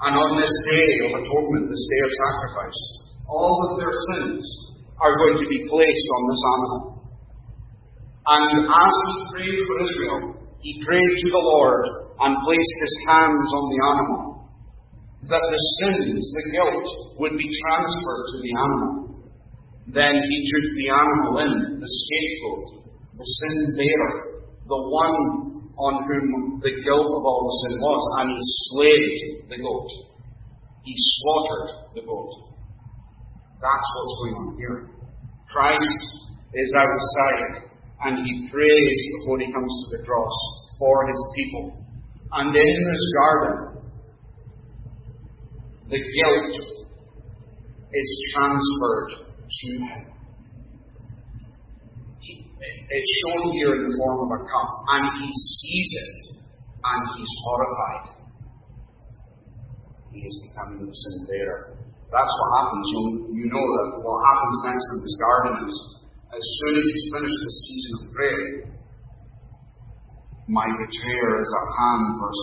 And 0.00 0.14
on 0.16 0.40
this 0.40 0.52
day 0.72 0.90
of 1.08 1.20
atonement, 1.20 1.68
this 1.68 1.86
day 1.90 2.02
of 2.04 2.12
sacrifice, 2.12 2.80
all 3.28 3.56
of 3.68 3.78
their 3.80 3.94
sins 4.12 4.44
are 5.00 5.16
going 5.18 5.38
to 5.38 5.48
be 5.48 5.66
placed 5.68 6.08
on 6.16 6.22
this 6.30 6.42
animal. 6.54 6.80
And 8.28 8.68
as 8.68 8.94
he 9.08 9.12
prayed 9.32 9.60
for 9.66 9.76
Israel, 9.82 10.20
he 10.60 10.82
prayed 10.84 11.14
to 11.24 11.28
the 11.30 11.44
Lord 11.44 11.84
and 12.20 12.44
placed 12.44 12.76
his 12.82 12.94
hands 13.08 13.48
on 13.56 13.64
the 13.72 13.80
animal 13.88 14.28
that 15.28 15.42
the 15.42 15.62
sins, 15.82 16.14
the 16.14 16.44
guilt, 16.52 16.88
would 17.18 17.36
be 17.36 17.48
transferred 17.48 18.24
to 18.32 18.38
the 18.38 18.52
animal. 18.54 19.07
Then 19.88 20.20
he 20.20 20.38
took 20.52 20.66
the 20.76 20.88
animal 20.92 21.32
in, 21.40 21.80
the 21.80 21.88
scapegoat, 21.88 22.84
the 23.16 23.24
sin 23.24 23.72
bearer, 23.72 24.44
the 24.68 24.80
one 24.92 25.16
on 25.80 26.04
whom 26.04 26.60
the 26.60 26.76
guilt 26.84 27.08
of 27.08 27.22
all 27.24 27.42
the 27.48 27.56
sin 27.64 27.74
was, 27.80 28.02
and 28.20 28.28
he 28.36 28.42
slayed 28.68 29.48
the 29.48 29.56
goat. 29.64 29.88
He 30.84 30.92
slaughtered 30.92 31.94
the 31.94 32.02
goat. 32.02 32.32
That's 33.62 33.88
what's 33.96 34.14
going 34.20 34.34
on 34.36 34.56
here. 34.58 34.90
Christ 35.48 36.04
is 36.52 36.74
outside, 36.76 37.72
and 38.04 38.26
he 38.26 38.50
prays 38.52 39.00
before 39.20 39.40
he 39.40 39.50
comes 39.50 39.72
to 39.72 39.96
the 39.96 40.04
cross 40.04 40.36
for 40.78 41.08
his 41.08 41.20
people. 41.34 41.84
And 42.32 42.54
in 42.54 42.76
this 42.92 43.04
garden, 43.16 43.78
the 45.88 45.96
guilt 45.96 46.54
is 47.94 48.22
transferred 48.34 49.27
to. 49.48 49.68
It's 52.20 53.12
shown 53.22 53.42
here 53.52 53.72
in 53.76 53.82
the 53.88 53.94
form 53.96 54.28
of 54.28 54.30
a 54.36 54.40
cup, 54.44 54.70
and 54.92 55.04
he 55.22 55.28
sees 55.32 55.90
it, 56.02 56.14
and 56.84 57.00
he's 57.16 57.32
horrified. 57.44 58.06
He 60.12 60.20
is 60.20 60.36
becoming 60.48 60.84
the 60.84 60.92
sin 60.92 61.16
bearer. 61.30 61.78
That's 62.10 62.32
what 62.32 62.48
happens. 62.56 62.84
You, 62.92 63.02
you 63.36 63.46
know 63.52 63.60
that 63.60 63.88
what 64.00 64.18
happens 64.32 64.56
next 64.64 64.86
in 64.96 64.98
this 65.04 65.16
garden 65.20 65.54
is 65.68 65.76
as 66.32 66.44
soon 66.44 66.72
as 66.76 66.84
he's 66.84 67.06
finished 67.12 67.38
the 67.40 67.52
season 67.52 67.92
of 67.96 68.04
prayer, 68.12 68.44
my 70.48 70.64
betrayer 70.64 71.32
is 71.40 71.50
at 71.52 71.68
hand, 71.76 72.04
verse 72.16 72.42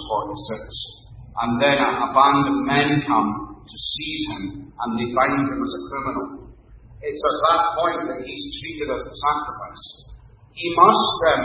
46. 0.54 1.06
And 1.42 1.52
then 1.58 1.78
a 1.82 2.08
band 2.14 2.44
of 2.46 2.58
men 2.70 2.90
come 3.06 3.30
to 3.66 3.78
seize 3.78 4.26
him, 4.38 4.44
and 4.70 4.90
they 4.94 5.10
bind 5.10 5.42
him 5.50 5.58
as 5.58 5.74
a 5.74 5.82
criminal. 5.90 6.35
It's 7.06 7.22
at 7.22 7.38
that 7.46 7.64
point 7.78 8.02
that 8.10 8.20
he's 8.26 8.44
treated 8.58 8.90
as 8.90 9.04
a 9.06 9.14
sacrifice. 9.14 9.86
He 10.58 10.68
must 10.74 11.10
then 11.22 11.42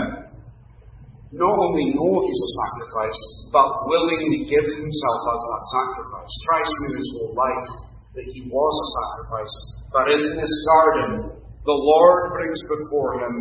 not 1.37 1.53
only 1.53 1.93
know 1.93 2.13
he's 2.25 2.43
a 2.43 2.53
sacrifice, 2.65 3.21
but 3.53 3.69
willingly 3.87 4.49
give 4.49 4.65
himself 4.65 5.21
as 5.31 5.41
that 5.45 5.63
sacrifice. 5.77 6.33
Christ 6.49 6.73
knew 6.81 6.93
his 6.97 7.09
whole 7.13 7.35
life 7.37 7.71
that 8.17 8.27
he 8.33 8.41
was 8.49 8.75
a 8.75 8.89
sacrifice. 8.97 9.55
But 9.95 10.07
in 10.11 10.23
this 10.35 10.55
garden, 10.67 11.39
the 11.39 11.77
Lord 11.77 12.33
brings 12.35 12.61
before 12.67 13.21
him 13.23 13.35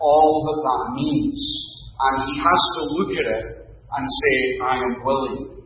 all 0.00 0.32
that 0.48 0.58
that 0.64 0.82
means. 0.96 1.38
And 1.96 2.14
he 2.28 2.34
has 2.40 2.60
to 2.76 2.82
look 2.98 3.12
at 3.20 3.28
it 3.30 3.44
and 3.68 4.04
say, 4.04 4.34
I 4.64 4.74
am 4.80 5.04
willing. 5.04 5.60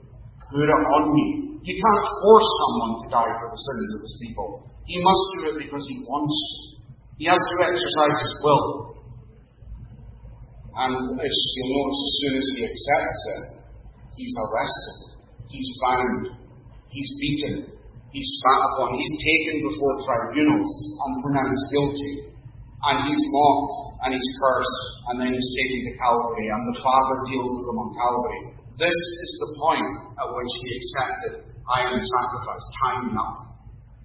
Put 0.50 0.66
it 0.66 0.70
on 0.74 1.04
me. 1.14 1.26
You 1.62 1.74
can't 1.78 2.06
force 2.18 2.48
someone 2.60 2.94
to 3.02 3.06
die 3.14 3.34
for 3.40 3.48
the 3.54 3.60
sins 3.60 3.88
of 3.94 4.00
his 4.04 4.16
people. 4.26 4.48
He 4.90 4.98
must 4.98 5.24
do 5.38 5.40
it 5.54 5.56
because 5.62 5.86
he 5.86 6.02
wants 6.02 6.34
to. 6.34 6.58
He 7.22 7.30
has 7.30 7.38
to 7.38 7.56
exercise 7.62 8.16
his 8.26 8.34
will. 8.42 8.66
And 10.82 11.14
as 11.14 11.34
you'll 11.54 11.74
notice, 11.78 12.00
as 12.02 12.14
soon 12.18 12.34
as 12.34 12.46
he 12.50 12.58
accepts 12.66 13.22
it, 13.22 13.42
he's 14.18 14.34
arrested, 14.34 14.98
he's 15.46 15.70
bound, 15.78 16.22
he's 16.90 17.10
beaten, 17.22 17.54
he's 18.10 18.30
spat 18.42 18.60
upon, 18.66 18.98
he's 18.98 19.14
taken 19.14 19.62
before 19.62 19.94
tribunals 20.02 20.70
and 21.06 21.12
pronounced 21.22 21.66
guilty. 21.70 22.14
And 22.82 22.96
he's 23.06 23.24
mocked 23.30 23.76
and 24.02 24.10
he's 24.10 24.30
cursed, 24.42 24.82
and 25.12 25.22
then 25.22 25.30
he's 25.30 25.50
taken 25.54 25.78
to 25.86 25.92
Calvary, 26.02 26.48
and 26.50 26.62
the 26.66 26.78
Father 26.82 27.16
deals 27.30 27.52
with 27.60 27.66
him 27.70 27.78
on 27.78 27.90
Calvary. 27.94 28.42
This 28.74 28.96
is 28.96 29.32
the 29.38 29.50
point 29.60 29.90
at 30.18 30.26
which 30.34 30.52
he 30.64 30.68
accepted, 30.74 31.34
I 31.68 31.86
am 31.86 31.94
the 31.94 32.02
sacrifice. 32.02 32.64
Tie 32.80 32.98
me 33.06 33.14
up. 33.14 33.49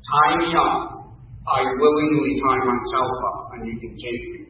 Tie 0.06 0.36
me 0.38 0.50
up. 0.54 1.10
I 1.46 1.62
willingly 1.82 2.34
tie 2.38 2.62
myself 2.62 3.10
up, 3.10 3.40
and 3.58 3.70
you 3.70 3.76
can 3.82 3.94
take 3.98 4.24
me. 4.34 4.42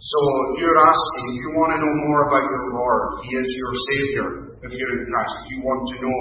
So 0.00 0.18
if 0.50 0.62
you're 0.62 0.80
asking, 0.80 1.24
if 1.30 1.36
you 1.38 1.50
want 1.54 1.76
to 1.76 1.78
know 1.78 1.94
more 2.08 2.26
about 2.26 2.42
your 2.50 2.66
Lord, 2.74 3.22
He 3.22 3.30
is 3.38 3.48
your 3.54 3.72
Savior 3.86 4.26
if 4.66 4.70
you're 4.72 4.94
in 4.98 5.04
Christ. 5.06 5.34
If 5.44 5.46
you 5.54 5.58
want 5.62 5.82
to 5.92 5.96
know 6.02 6.18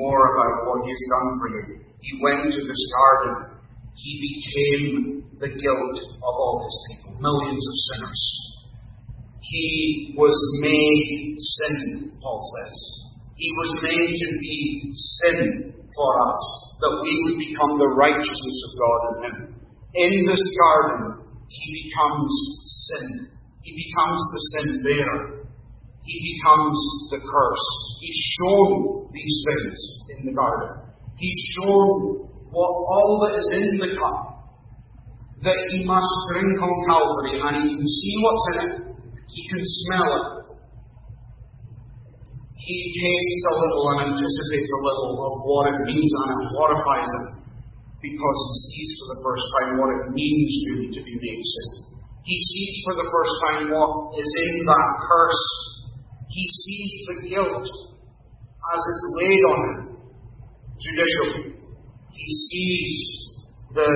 more 0.00 0.22
about 0.32 0.54
what 0.64 0.78
He's 0.88 1.04
done 1.12 1.28
for 1.40 1.48
you, 1.50 1.64
He 2.00 2.10
went 2.22 2.52
to 2.52 2.60
this 2.64 2.82
garden. 2.94 3.60
He 3.96 4.12
became 4.16 5.26
the 5.42 5.50
guilt 5.52 5.96
of 6.00 6.32
all 6.40 6.64
His 6.64 6.76
people, 6.88 7.20
millions 7.20 7.64
of 7.66 7.76
sinners. 7.90 8.22
He 9.40 10.14
was 10.16 10.36
made 10.60 11.36
sin, 11.36 12.12
Paul 12.22 12.40
says. 12.40 12.78
He 13.36 13.52
was 13.58 13.70
made 13.82 14.12
to 14.14 14.28
be 14.40 14.90
sin 14.92 15.74
for 15.94 16.10
us, 16.30 16.65
that 16.80 16.94
we 17.02 17.12
would 17.24 17.38
become 17.40 17.78
the 17.78 17.92
righteousness 17.96 18.58
of 18.66 18.70
God 18.80 19.00
in 19.00 19.16
Him. 19.24 19.36
In 19.96 20.12
this 20.28 20.42
garden, 20.60 21.24
he 21.48 21.88
becomes 21.88 22.32
sin. 22.90 23.06
He 23.62 23.72
becomes 23.72 24.20
the 24.20 24.40
sin 24.52 24.68
bearer. 24.84 25.46
He 26.02 26.16
becomes 26.36 26.78
the 27.10 27.20
curse. 27.24 27.66
He's 28.00 28.20
shown 28.38 29.08
these 29.12 29.36
things 29.46 29.78
in 30.18 30.26
the 30.26 30.34
garden. 30.34 30.92
He's 31.16 31.40
shown 31.56 32.28
what 32.50 32.70
all 32.70 33.26
that 33.26 33.38
is 33.38 33.48
in 33.52 33.78
the 33.80 33.96
cup 33.98 34.36
that 35.42 35.58
he 35.70 35.84
must 35.84 36.08
drink 36.32 36.60
on 36.60 36.74
Calvary, 36.88 37.40
and 37.40 37.68
he 37.68 37.76
can 37.76 37.86
see 37.86 38.14
what's 38.20 38.46
in 38.52 38.58
it. 38.64 38.74
He 39.28 39.48
can 39.48 39.62
smell 39.62 40.08
it. 40.08 40.35
He 42.66 42.78
tastes 42.98 43.44
a 43.46 43.54
little 43.62 43.84
and 43.94 43.98
anticipates 44.10 44.70
a 44.74 44.80
little 44.82 45.14
of 45.22 45.34
what 45.46 45.70
it 45.70 45.78
means, 45.86 46.10
and 46.18 46.28
it 46.34 46.50
horrifies 46.50 47.06
him 47.06 47.46
because 48.02 48.38
he 48.42 48.58
sees 48.58 48.90
for 48.98 49.06
the 49.14 49.20
first 49.22 49.46
time 49.54 49.70
what 49.78 49.90
it 49.94 50.04
means 50.10 50.50
really 50.74 50.90
to 50.90 51.00
be 51.06 51.14
made 51.14 51.42
sin. 51.46 51.68
He 52.26 52.34
sees 52.34 52.74
for 52.82 52.94
the 52.98 53.06
first 53.06 53.34
time 53.46 53.70
what 53.70 54.18
is 54.18 54.30
in 54.50 54.66
that 54.66 54.88
curse. 54.98 55.46
He 56.26 56.42
sees 56.42 56.92
the 57.06 57.16
guilt 57.30 57.66
as 57.70 58.80
it's 58.82 59.06
laid 59.14 59.42
on 59.46 59.58
him 59.62 59.78
judicially. 60.74 61.62
He 62.10 62.26
sees 62.50 63.35
the, 63.76 63.90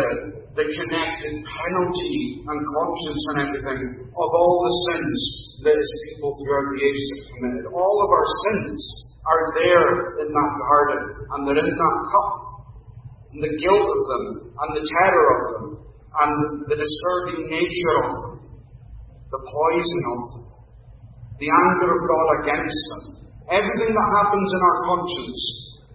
the 0.60 0.66
connected 0.76 1.34
penalty 1.40 2.16
and 2.44 2.58
conscience 2.60 3.22
and 3.32 3.36
everything 3.48 3.80
of 4.12 4.28
all 4.36 4.54
the 4.60 4.74
sins 4.92 5.20
that 5.64 5.76
his 5.80 5.92
people 6.04 6.30
throughout 6.36 6.68
the 6.76 6.80
ages 6.84 7.08
have 7.16 7.24
committed. 7.32 7.64
All 7.72 7.96
of 8.04 8.08
our 8.12 8.28
sins 8.44 8.76
are 9.24 9.44
there 9.56 9.90
in 10.20 10.28
that 10.28 10.52
garden 10.60 11.02
and 11.32 11.38
they're 11.48 11.64
in 11.64 11.72
that 11.72 11.98
cup 12.12 12.50
and 13.30 13.40
the 13.46 13.54
guilt 13.62 13.86
of 13.86 14.00
them, 14.10 14.24
and 14.58 14.70
the 14.74 14.82
terror 14.82 15.26
of 15.30 15.40
them, 15.54 15.66
and 16.10 16.32
the 16.66 16.74
disturbing 16.74 17.46
nature 17.46 17.94
of 18.02 18.06
them, 18.10 18.32
the 19.30 19.42
poison 19.46 20.02
of 20.10 20.18
them, 20.34 20.44
the 21.38 21.46
anger 21.46 21.88
of 21.94 22.00
God 22.10 22.28
against 22.42 22.82
them, 22.90 23.02
everything 23.54 23.92
that 23.94 24.08
happens 24.18 24.48
in 24.50 24.60
our 24.66 24.78
conscience 24.82 25.42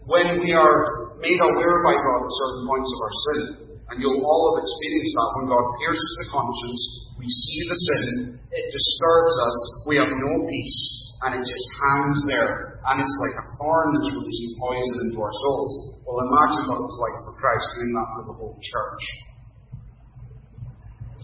when 0.07 0.27
we 0.39 0.55
are 0.55 0.79
made 1.19 1.41
aware 1.43 1.77
by 1.83 1.91
God 1.91 2.21
of 2.23 2.31
certain 2.39 2.63
points 2.71 2.89
of 2.95 2.99
our 3.03 3.15
sin. 3.19 3.64
And 3.85 4.01
you'll 4.01 4.25
all 4.25 4.43
have 4.49 4.65
experienced 4.65 5.13
that 5.13 5.31
when 5.37 5.45
God 5.53 5.65
pierces 5.77 6.11
the 6.17 6.27
conscience, 6.33 6.81
we 7.21 7.27
see 7.29 7.59
the 7.69 7.77
sin, 7.77 8.05
it 8.49 8.65
disturbs 8.73 9.35
us, 9.45 9.57
we 9.85 9.95
have 10.01 10.09
no 10.09 10.33
peace, 10.49 10.79
and 11.21 11.37
it 11.37 11.43
just 11.45 11.67
hangs 11.85 12.19
there, 12.25 12.81
and 12.81 12.97
it's 12.97 13.17
like 13.21 13.37
a 13.37 13.45
thorn 13.61 13.87
that's 13.93 14.09
releasing 14.09 14.57
poison 14.57 14.95
into 15.05 15.21
our 15.21 15.31
souls. 15.31 16.01
Well, 16.01 16.17
imagine 16.17 16.65
what 16.65 16.81
it 16.81 16.85
was 16.89 16.97
like 16.97 17.17
for 17.29 17.33
Christ 17.37 17.65
doing 17.77 17.93
that 17.93 18.07
for 18.09 18.23
the 18.25 18.35
whole 18.35 18.57
church. 18.57 19.03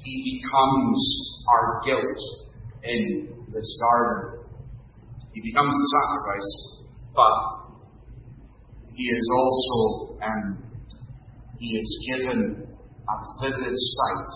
He 0.05 0.41
becomes 0.41 1.01
our 1.49 1.65
guilt 1.85 2.21
in 2.85 3.01
this 3.53 3.69
garden. 3.81 4.45
He 5.33 5.41
becomes 5.41 5.73
the 5.73 5.87
sacrifice, 5.97 6.51
but 7.13 7.35
he 8.93 9.03
is 9.03 9.27
also, 9.33 10.17
um, 10.21 10.70
he 11.61 11.77
is 11.77 12.09
given 12.09 12.39
a 12.57 13.15
vivid 13.39 13.75
sight 13.77 14.33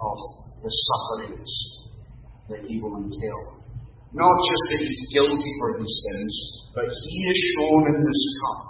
of 0.00 0.18
the 0.62 0.70
sufferings 0.88 1.52
that 2.48 2.64
he 2.66 2.80
will 2.80 2.96
entail. 2.96 3.40
Not 4.14 4.36
just 4.40 4.62
that 4.70 4.80
he's 4.80 5.12
guilty 5.12 5.52
for 5.60 5.78
his 5.78 5.92
sins, 6.08 6.72
but 6.74 6.84
he 6.88 7.18
is 7.28 7.38
shown 7.52 7.86
in 7.86 8.00
this 8.00 8.22
cup 8.40 8.62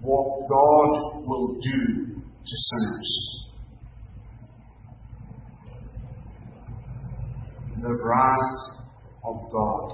what 0.00 0.26
God 0.50 1.22
will 1.24 1.54
do 1.60 1.82
to 2.18 2.56
sinners. 2.68 3.44
The 7.76 7.94
wrath 8.04 8.54
of 9.24 9.36
God, 9.52 9.90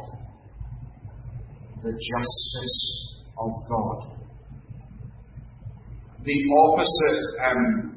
the 1.83 1.93
justice 1.93 3.29
of 3.37 3.51
God. 3.69 4.14
The 6.25 6.39
opposite 6.65 7.23
um, 7.45 7.95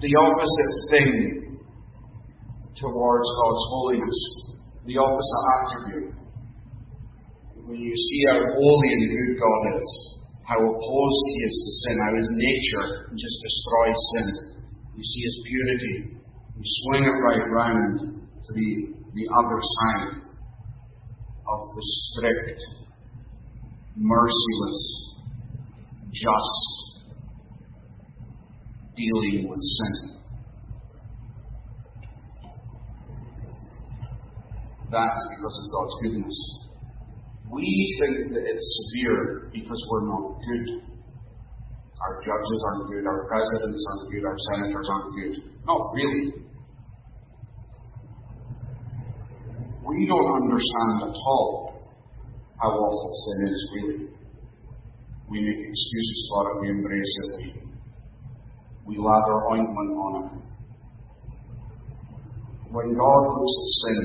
the 0.00 0.12
opposite 0.16 0.72
thing 0.90 1.60
towards 2.76 3.28
God's 3.40 3.64
holiness, 3.68 4.20
the 4.86 4.96
opposite 4.96 5.44
attribute. 5.56 6.14
When 7.64 7.80
you 7.80 7.94
see 7.96 8.20
how 8.28 8.40
holy 8.44 8.88
and 8.92 9.04
good 9.12 9.40
God 9.40 9.76
is, 9.76 9.88
how 10.44 10.60
opposed 10.60 11.22
He 11.28 11.36
is 11.44 11.56
to 11.64 11.70
sin, 11.84 11.96
how 12.04 12.12
His 12.16 12.28
nature 12.32 12.86
just 13.16 13.36
destroys 13.44 14.00
sin. 14.12 14.28
You 14.96 15.04
see 15.04 15.20
His 15.20 15.36
purity, 15.48 15.94
You 16.56 16.64
swing 16.84 17.04
it 17.04 17.16
right 17.24 17.44
round 17.52 17.98
to 18.00 18.50
the, 18.52 18.70
the 19.12 19.26
other 19.32 19.60
side 19.60 20.20
of 21.48 21.60
the 21.76 21.82
strict, 21.82 22.60
merciless, 23.96 25.20
just 26.12 27.04
dealing 28.96 29.48
with 29.48 29.58
sin. 29.58 30.14
That's 34.90 35.26
because 35.30 35.56
of 35.58 35.72
God's 35.72 35.94
goodness. 36.02 36.64
We 37.50 37.96
think 38.00 38.32
that 38.32 38.42
it's 38.46 38.92
severe 38.92 39.50
because 39.52 39.80
we're 39.90 40.06
not 40.06 40.38
good. 40.38 40.82
Our 42.02 42.20
judges 42.20 42.64
aren't 42.66 42.90
good, 42.90 43.06
our 43.06 43.26
presidents 43.28 43.86
aren't 43.90 44.12
good, 44.12 44.24
our 44.24 44.36
senators 44.52 44.88
aren't 44.90 45.14
good. 45.14 45.34
Not 45.66 45.80
really. 45.94 46.32
We 49.86 50.06
don't 50.06 50.42
understand 50.42 51.10
at 51.10 51.16
all 51.26 51.73
how 52.64 52.72
awful 52.72 53.12
sin 53.12 53.38
is, 53.52 53.60
really. 53.76 54.00
We 55.28 55.36
make 55.44 55.60
excuses 55.68 56.20
for 56.32 56.40
it, 56.48 56.54
we 56.64 56.66
embrace 56.72 57.14
it, 57.20 57.28
we 57.36 57.46
we 58.88 58.94
lather 58.96 59.36
ointment 59.52 59.90
on 59.96 60.12
it. 60.24 60.28
When 62.72 62.88
God 62.96 63.20
looks 63.36 63.56
at 63.60 63.70
sin, 63.84 64.00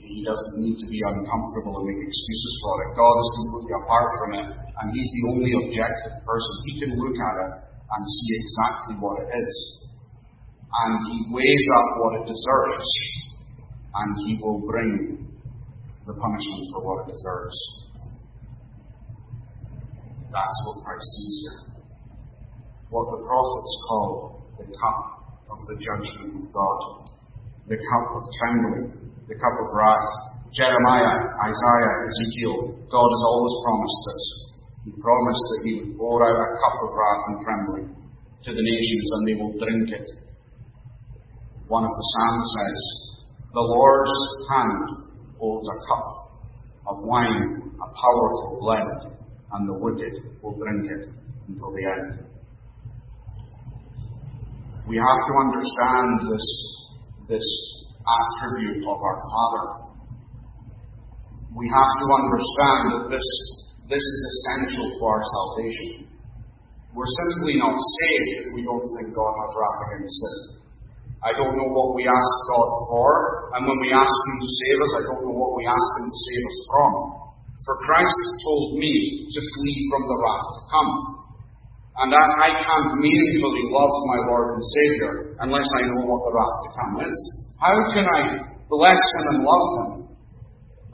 He 0.00 0.24
doesn't 0.24 0.56
need 0.64 0.76
to 0.80 0.88
be 0.88 1.00
uncomfortable 1.12 1.76
and 1.80 1.86
make 1.92 2.00
excuses 2.00 2.54
for 2.64 2.74
it. 2.84 2.88
God 2.96 3.16
is 3.20 3.30
completely 3.36 3.74
apart 3.84 4.08
from 4.16 4.30
it, 4.40 4.48
and 4.80 4.86
He's 4.96 5.10
the 5.12 5.24
only 5.32 5.52
objective 5.60 6.16
person. 6.24 6.54
He 6.72 6.74
can 6.80 6.92
look 6.96 7.16
at 7.20 7.36
it 7.44 7.52
and 7.68 8.00
see 8.08 8.30
exactly 8.40 8.94
what 9.04 9.20
it 9.24 9.30
is. 9.44 9.56
and 10.70 10.92
he 11.10 11.34
weighs 11.34 11.66
up 11.78 11.88
what 11.98 12.12
it 12.22 12.26
deserves, 12.30 12.90
and 13.94 14.08
he 14.22 14.38
will 14.40 14.60
bring 14.70 15.26
the 16.06 16.14
punishment 16.14 16.62
for 16.72 16.80
what 16.86 17.02
it 17.02 17.12
deserves. 17.12 17.89
That's 20.30 20.58
what 20.66 20.86
Christ 20.86 21.06
sees 21.10 21.36
here. 21.42 21.60
What 22.90 23.06
the 23.10 23.20
prophets 23.26 23.74
call 23.86 24.46
the 24.58 24.66
cup 24.70 24.98
of 25.50 25.58
the 25.66 25.76
judgment 25.78 26.38
of 26.38 26.46
God, 26.54 26.80
the 27.66 27.78
cup 27.78 28.06
of 28.14 28.22
trembling, 28.38 29.10
the 29.26 29.34
cup 29.34 29.56
of 29.58 29.68
wrath. 29.74 30.10
Jeremiah, 30.54 31.30
Isaiah, 31.46 31.94
Ezekiel, 32.06 32.74
God 32.90 33.08
has 33.10 33.22
always 33.26 33.54
promised 33.62 34.00
this. 34.06 34.24
He 34.86 34.90
promised 34.98 35.44
that 35.50 35.60
He 35.62 35.72
would 35.78 35.94
pour 35.98 36.18
out 36.22 36.34
a 36.34 36.48
cup 36.58 36.76
of 36.82 36.90
wrath 36.94 37.22
and 37.30 37.36
trembling 37.46 37.88
to 38.42 38.50
the 38.50 38.62
nations 38.62 39.06
and 39.14 39.22
they 39.26 39.36
will 39.38 39.54
drink 39.58 39.90
it. 39.94 40.08
One 41.66 41.84
of 41.84 41.90
the 41.90 42.06
Psalms 42.10 42.48
says, 42.58 42.80
The 43.54 43.62
Lord's 43.62 44.14
hand 44.50 45.06
holds 45.38 45.68
a 45.70 45.78
cup 45.86 46.06
of 46.86 46.96
wine, 47.06 47.70
a 47.78 47.88
powerful 47.94 48.58
blend, 48.58 49.09
and 49.52 49.68
the 49.68 49.74
wicked 49.74 50.14
will 50.42 50.56
drink 50.58 50.86
it 50.90 51.08
until 51.48 51.70
the 51.72 51.84
end. 51.84 52.30
We 54.86 54.96
have 54.96 55.20
to 55.26 55.34
understand 55.46 56.34
this, 56.34 56.46
this 57.28 57.46
attribute 58.02 58.82
of 58.86 58.98
our 58.98 59.18
Father. 59.22 59.64
We 61.54 61.66
have 61.70 61.92
to 61.98 62.06
understand 62.10 62.82
that 62.94 63.04
this, 63.10 63.28
this 63.86 64.02
is 64.02 64.20
essential 64.34 64.86
to 64.98 65.02
our 65.06 65.22
salvation. 65.22 66.10
We're 66.94 67.06
simply 67.06 67.54
not 67.58 67.74
saved 67.78 68.42
if 68.42 68.46
we 68.54 68.66
don't 68.66 68.82
think 68.98 69.14
God 69.14 69.30
has 69.30 69.50
wrath 69.54 69.80
against 69.94 70.10
sin. 70.10 70.60
I 71.22 71.36
don't 71.38 71.54
know 71.54 71.70
what 71.70 71.94
we 71.94 72.08
ask 72.08 72.32
God 72.50 72.70
for, 72.90 73.52
and 73.54 73.68
when 73.68 73.78
we 73.78 73.92
ask 73.92 74.10
Him 74.10 74.36
to 74.40 74.48
save 74.50 74.78
us, 74.80 74.92
I 74.98 75.02
don't 75.06 75.22
know 75.28 75.36
what 75.36 75.54
we 75.54 75.68
ask 75.68 75.86
Him 76.00 76.06
to 76.08 76.18
save 76.18 76.44
us 76.50 76.58
from. 76.66 76.92
For 77.66 77.76
Christ 77.84 78.20
told 78.40 78.80
me 78.80 78.92
to 79.28 79.40
flee 79.40 79.80
from 79.92 80.02
the 80.08 80.16
wrath 80.16 80.48
to 80.48 80.60
come. 80.72 80.92
And 82.00 82.10
I, 82.16 82.24
I 82.24 82.50
can't 82.64 82.96
meaningfully 82.96 83.64
love 83.68 83.92
my 84.08 84.20
Lord 84.32 84.56
and 84.56 84.64
Saviour 84.64 85.12
unless 85.44 85.68
I 85.68 85.82
know 85.92 86.08
what 86.08 86.24
the 86.24 86.32
wrath 86.32 86.56
to 86.64 86.70
come 86.80 86.92
is. 87.04 87.18
How 87.60 87.76
can 87.92 88.06
I 88.08 88.20
bless 88.72 88.96
Him 88.96 89.24
and 89.28 89.40
love 89.44 89.66
Him 89.76 89.90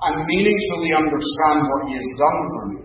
and 0.02 0.14
meaningfully 0.26 0.90
understand 0.90 1.58
what 1.70 1.86
He 1.86 1.94
has 1.94 2.10
done 2.18 2.40
for 2.50 2.62
me 2.74 2.82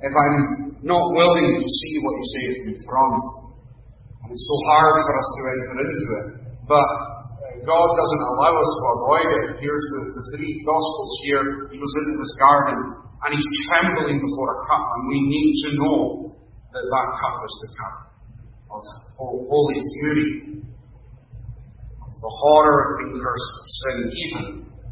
if 0.00 0.12
I'm 0.16 0.36
not 0.80 1.04
willing 1.12 1.60
to 1.60 1.68
see 1.68 1.94
what 2.00 2.14
He 2.16 2.24
saved 2.32 2.60
me 2.72 2.74
from? 2.88 3.10
And 4.24 4.28
it's 4.32 4.46
so 4.48 4.56
hard 4.72 4.96
for 5.04 5.12
us 5.12 5.28
to 5.36 5.40
enter 5.52 5.76
into 5.84 6.08
it. 6.16 6.26
But 6.64 6.88
God 7.62 7.88
doesn't 7.94 8.24
allow 8.34 8.54
us 8.58 8.70
to 8.74 8.84
avoid 8.98 9.28
it. 9.30 9.44
Here's 9.62 9.84
the, 9.94 10.00
the 10.18 10.24
three 10.34 10.54
Gospels 10.66 11.12
here. 11.26 11.44
He 11.70 11.78
goes 11.78 11.94
into 11.94 12.14
this 12.18 12.34
garden 12.42 12.78
and 13.22 13.30
he's 13.38 13.48
trembling 13.70 14.18
before 14.18 14.50
a 14.50 14.60
cup, 14.66 14.82
and 14.82 15.02
we 15.06 15.18
need 15.22 15.52
to 15.62 15.68
know 15.78 15.98
that 16.74 16.82
that 16.82 17.08
cup 17.22 17.36
is 17.46 17.54
the 17.62 17.70
cup 17.78 17.96
of 18.66 18.82
holy 19.46 19.78
fury, 19.78 20.58
of 22.02 22.12
the 22.18 22.32
horror 22.42 22.78
of 22.82 22.90
being 22.98 23.22
cursed 23.22 23.52
with 23.54 23.68
sin, 23.70 23.98
even 24.10 24.42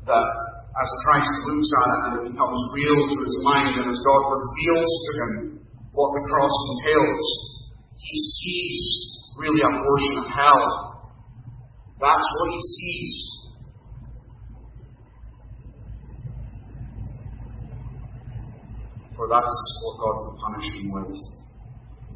that 0.07 0.27
as 0.71 0.91
Christ 1.03 1.33
looks 1.51 1.71
at 1.75 1.89
it 1.91 2.01
and 2.07 2.13
it 2.23 2.25
becomes 2.31 2.61
real 2.71 3.03
to 3.03 3.17
his 3.19 3.37
mind, 3.43 3.83
and 3.83 3.91
as 3.91 3.99
God 3.99 4.23
reveals 4.31 4.93
to 4.95 5.13
him 5.19 5.31
what 5.91 6.15
the 6.15 6.23
cross 6.31 6.55
entails, 6.71 7.27
he 7.99 8.15
sees 8.15 8.79
really 9.43 9.59
a 9.59 9.73
portion 9.75 10.13
of 10.23 10.27
hell. 10.31 10.90
That's 12.01 12.29
what 12.41 12.49
he 12.49 12.61
sees. 12.65 13.17
For 19.13 19.29
that's 19.29 19.57
what 19.85 19.95
God 20.01 20.17
will 20.25 20.37
punish 20.41 20.69
him 20.81 20.97
with. 20.97 21.13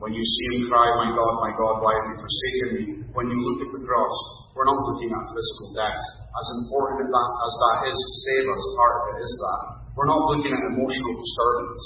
When 0.01 0.16
you 0.16 0.24
see 0.24 0.47
him 0.57 0.72
cry, 0.72 0.89
My 1.05 1.12
God, 1.12 1.32
my 1.37 1.53
God, 1.53 1.85
why 1.85 1.93
have 2.01 2.07
you 2.09 2.16
forsaken 2.16 2.68
me? 2.80 2.85
When 3.12 3.28
you 3.28 3.37
look 3.37 3.61
at 3.61 3.70
the 3.76 3.85
cross, 3.85 4.16
we're 4.57 4.64
not 4.64 4.80
looking 4.89 5.12
at 5.12 5.22
physical 5.28 5.68
death. 5.76 6.01
As 6.32 6.47
important 6.64 7.05
as 7.05 7.11
that, 7.12 7.30
as 7.45 7.55
that 7.61 7.76
is 7.93 7.99
to 8.01 8.12
save 8.24 8.47
us, 8.49 8.64
part 8.80 8.95
of 8.97 9.05
it 9.12 9.18
is 9.20 9.35
that. 9.37 9.61
We're 10.01 10.09
not 10.09 10.24
looking 10.32 10.53
at 10.57 10.62
emotional 10.72 11.12
disturbance. 11.12 11.82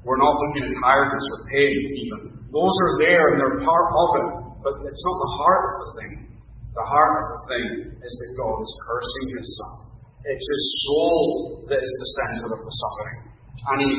We're 0.00 0.18
not 0.18 0.32
looking 0.32 0.64
at 0.64 0.74
tiredness 0.80 1.26
or 1.28 1.40
pain, 1.52 1.76
even. 2.08 2.20
Those 2.50 2.72
are 2.72 2.94
there 3.04 3.24
and 3.30 3.36
they're 3.36 3.60
part 3.62 3.88
of 3.92 4.08
it, 4.16 4.28
but 4.64 4.74
it's 4.88 5.04
not 5.04 5.16
the 5.20 5.32
heart 5.44 5.62
of 5.68 5.74
the 5.76 5.90
thing. 6.00 6.29
The 6.70 6.86
heart 6.86 7.14
of 7.18 7.26
the 7.34 7.40
thing 7.50 7.66
is 7.98 8.12
that 8.14 8.30
God 8.38 8.56
is 8.62 8.72
cursing 8.86 9.26
his 9.34 9.48
son. 9.58 9.74
It's 10.22 10.46
his 10.46 10.64
soul 10.86 11.66
that 11.66 11.80
is 11.82 11.94
the 11.98 12.10
center 12.22 12.46
of 12.54 12.60
the 12.62 12.74
suffering. 12.78 13.18
And 13.60 13.78
he, 13.80 13.92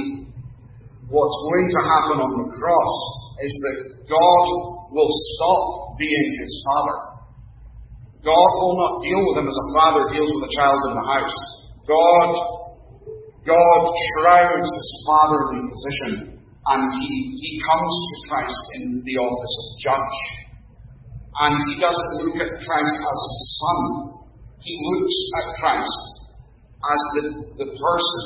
what's 1.11 1.39
going 1.51 1.67
to 1.67 1.81
happen 1.83 2.17
on 2.23 2.31
the 2.45 2.49
cross 2.55 2.95
is 3.43 3.53
that 3.53 3.77
God 4.07 4.45
will 4.93 5.11
stop 5.35 5.97
being 5.99 6.29
his 6.39 6.53
father. 6.63 7.11
God 8.21 8.51
will 8.61 8.77
not 8.77 9.01
deal 9.01 9.19
with 9.19 9.41
him 9.41 9.49
as 9.49 9.57
a 9.57 9.67
father 9.73 10.03
deals 10.13 10.29
with 10.29 10.45
a 10.45 10.53
child 10.53 10.79
in 10.87 10.93
the 10.95 11.07
house. 11.09 11.37
God, 11.89 12.29
God 13.43 13.81
shrouds 13.91 14.69
his 14.69 14.89
fatherly 15.09 15.59
position 15.67 16.13
and 16.37 16.81
he, 16.93 17.09
he 17.41 17.51
comes 17.65 17.93
to 17.97 18.15
Christ 18.29 18.61
in 18.77 19.01
the 19.03 19.15
office 19.17 19.55
of 19.57 19.67
judge. 19.81 20.17
And 21.31 21.53
he 21.71 21.79
doesn't 21.79 22.11
look 22.19 22.35
at 22.43 22.59
Christ 22.59 22.97
as 22.99 23.19
his 23.31 23.45
son. 23.63 23.79
He 24.59 24.73
looks 24.75 25.17
at 25.39 25.45
Christ 25.63 26.01
as 26.81 27.01
the, 27.15 27.23
the 27.63 27.69
person 27.71 28.23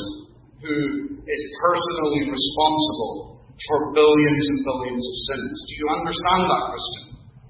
who 0.65 0.77
is 1.21 1.41
personally 1.61 2.33
responsible 2.33 3.45
for 3.69 3.93
billions 3.93 4.43
and 4.49 4.59
billions 4.65 5.05
of 5.05 5.15
sins. 5.29 5.55
Do 5.69 5.73
you 5.79 5.87
understand 5.95 6.41
that, 6.49 6.63
Christian? 6.73 7.05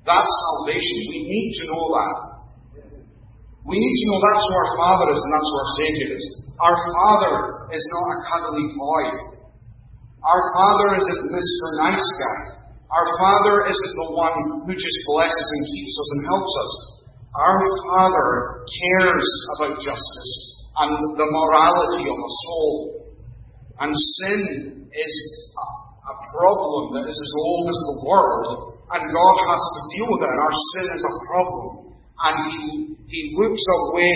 That's 0.05 0.29
salvation. 0.29 0.97
We 1.09 1.19
need 1.23 1.49
to 1.57 1.63
know 1.71 1.85
that. 1.97 2.17
We 3.65 3.81
need 3.81 3.95
to 3.97 4.05
know 4.13 4.19
that's 4.21 4.45
who 4.45 4.53
our 4.53 4.71
Father 4.77 5.07
is 5.09 5.17
and 5.17 5.31
that's 5.33 5.49
who 5.49 5.57
our 5.57 5.71
Savior 5.81 6.09
is. 6.13 6.25
Our 6.61 6.77
Father 6.77 7.35
is 7.73 7.83
not 7.89 8.05
a 8.05 8.17
cuddly 8.29 8.67
toy. 8.69 9.05
Our 10.21 10.41
Father 10.53 10.87
isn't 11.01 11.25
Mr. 11.33 11.65
Nice 11.81 12.07
Guy. 12.21 12.64
Our 12.85 13.07
Father 13.17 13.55
isn't 13.65 13.95
the 13.97 14.09
one 14.13 14.37
who 14.65 14.73
just 14.77 14.99
blesses 15.09 15.47
and 15.57 15.63
keeps 15.73 15.95
us 15.97 16.09
and 16.13 16.21
helps 16.29 16.53
us. 16.61 16.73
Our 17.35 17.59
Father 17.89 18.29
cares 18.69 19.27
about 19.57 19.81
justice 19.81 20.33
and 20.77 20.91
the 21.17 21.27
morality 21.27 22.05
of 22.05 22.17
a 22.19 22.31
soul. 22.45 22.71
And 23.79 23.91
sin 23.91 24.41
is 24.87 25.15
a, 25.57 25.67
a 26.07 26.15
problem 26.31 26.83
that 26.95 27.09
is 27.09 27.17
as 27.17 27.33
old 27.41 27.65
as 27.67 27.79
the 27.89 27.97
world, 28.07 28.47
and 28.93 29.01
God 29.01 29.35
has 29.49 29.63
to 29.65 29.81
deal 29.97 30.07
with 30.13 30.21
it, 30.23 30.31
and 30.31 30.41
our 30.45 30.55
sin 30.55 30.85
is 30.93 31.03
a 31.03 31.15
problem. 31.27 31.67
And 32.15 32.35
He, 32.47 32.61
he 33.09 33.21
looks 33.35 33.65
away 33.89 34.15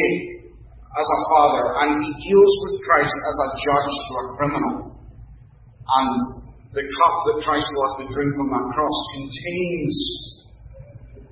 as 0.93 1.07
a 1.09 1.19
father, 1.35 1.65
and 1.83 1.89
He 2.05 2.11
deals 2.31 2.53
with 2.69 2.75
Christ 2.85 3.17
as 3.17 3.37
a 3.43 3.49
judge 3.65 3.93
to 3.97 4.11
a 4.13 4.25
criminal. 4.37 4.75
And 5.89 6.48
the 6.69 6.85
cup 6.85 7.15
that 7.25 7.37
Christ 7.41 7.65
have 7.65 7.95
to 7.97 8.05
drink 8.13 8.33
on 8.37 8.47
that 8.53 8.67
cross 8.77 8.97
contains 9.17 9.97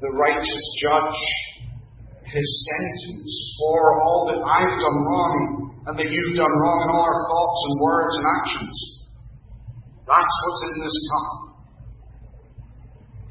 the 0.02 0.10
righteous 0.18 0.66
judge, 0.82 1.20
his 2.26 2.50
sentence 2.74 3.32
for 3.62 4.02
all 4.02 4.26
that 4.34 4.40
I've 4.42 4.76
done 4.82 5.00
wrong 5.06 5.34
and 5.88 5.94
that 6.02 6.10
you've 6.10 6.36
done 6.36 6.50
wrong 6.50 6.78
in 6.82 6.90
all 6.90 7.06
our 7.06 7.22
thoughts 7.30 7.60
and 7.70 7.74
words 7.86 8.14
and 8.18 8.26
actions. 8.42 8.76
That's 10.10 10.36
what's 10.42 10.62
in 10.74 10.76
this 10.82 10.98
cup. 11.06 11.30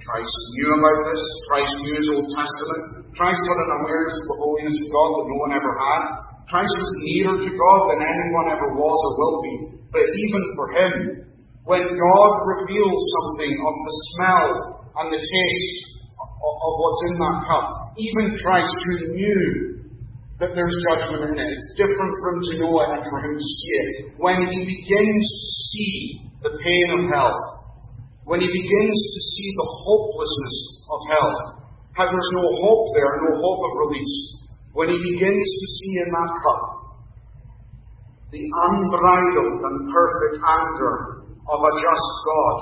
Christ 0.06 0.36
knew 0.54 0.70
about 0.78 1.00
this. 1.10 1.22
Christ 1.50 1.72
knew 1.82 1.94
his 1.98 2.08
Old 2.14 2.28
Testament. 2.38 3.10
Christ 3.18 3.42
had 3.42 3.58
an 3.66 3.70
awareness 3.82 4.14
of 4.14 4.26
the 4.30 4.38
holiness 4.46 4.76
of 4.78 4.86
God 4.94 5.10
that 5.10 5.26
no 5.26 5.38
one 5.42 5.52
ever 5.58 5.72
had. 5.74 6.02
Christ 6.46 6.70
was 6.70 6.92
nearer 7.02 7.36
to 7.42 7.50
God 7.50 7.80
than 7.90 8.00
anyone 8.06 8.46
ever 8.54 8.78
was 8.78 8.98
or 9.02 9.12
will 9.18 9.38
be. 9.42 9.54
But 9.90 10.06
even 10.06 10.42
for 10.54 10.66
him, 10.78 10.92
when 11.66 11.82
God 11.82 12.32
reveals 12.62 13.02
something 13.18 13.52
of 13.58 13.74
the 13.74 13.94
smell 14.14 14.50
and 15.02 15.06
the 15.10 15.18
taste 15.18 15.86
of, 16.14 16.30
of 16.30 16.72
what's 16.78 17.02
in 17.10 17.14
that 17.18 17.38
cup, 17.50 17.66
even 17.98 18.38
Christ, 18.38 18.70
who 18.86 18.94
knew 19.10 19.44
that 20.38 20.54
there's 20.54 20.76
judgment 20.86 21.26
in 21.26 21.34
it, 21.42 21.48
it's 21.50 21.74
different 21.74 22.12
for 22.22 22.38
him 22.38 22.40
to 22.46 22.52
know 22.62 22.70
it 22.86 22.88
and 22.94 23.02
for 23.10 23.18
him 23.18 23.34
to 23.34 23.48
see 23.50 23.72
it. 23.82 23.90
When 24.14 24.46
he 24.46 24.62
begins 24.62 25.26
to 25.26 25.48
see 25.74 25.94
the 26.46 26.54
pain 26.54 26.86
of 27.02 27.10
hell, 27.10 27.34
when 28.30 28.38
he 28.38 28.46
begins 28.46 28.98
to 29.02 29.20
see 29.26 29.48
the 29.58 29.68
hopelessness 29.82 30.58
of 30.86 31.00
hell, 31.10 31.30
how 31.98 32.06
there's 32.06 32.32
no 32.38 32.46
hope 32.62 32.94
there, 32.94 33.10
no 33.26 33.42
hope 33.42 33.60
of 33.66 33.72
release, 33.90 34.54
when 34.70 34.86
he 34.86 34.98
begins 35.02 35.48
to 35.50 35.66
see 35.82 35.92
in 35.98 36.08
that 36.14 36.30
cup 36.46 36.62
the 38.30 38.44
unbridled 38.44 39.58
and 39.66 39.76
perfect 39.90 40.36
anger 40.46 41.15
of 41.46 41.58
a 41.62 41.70
just 41.78 42.10
God 42.26 42.58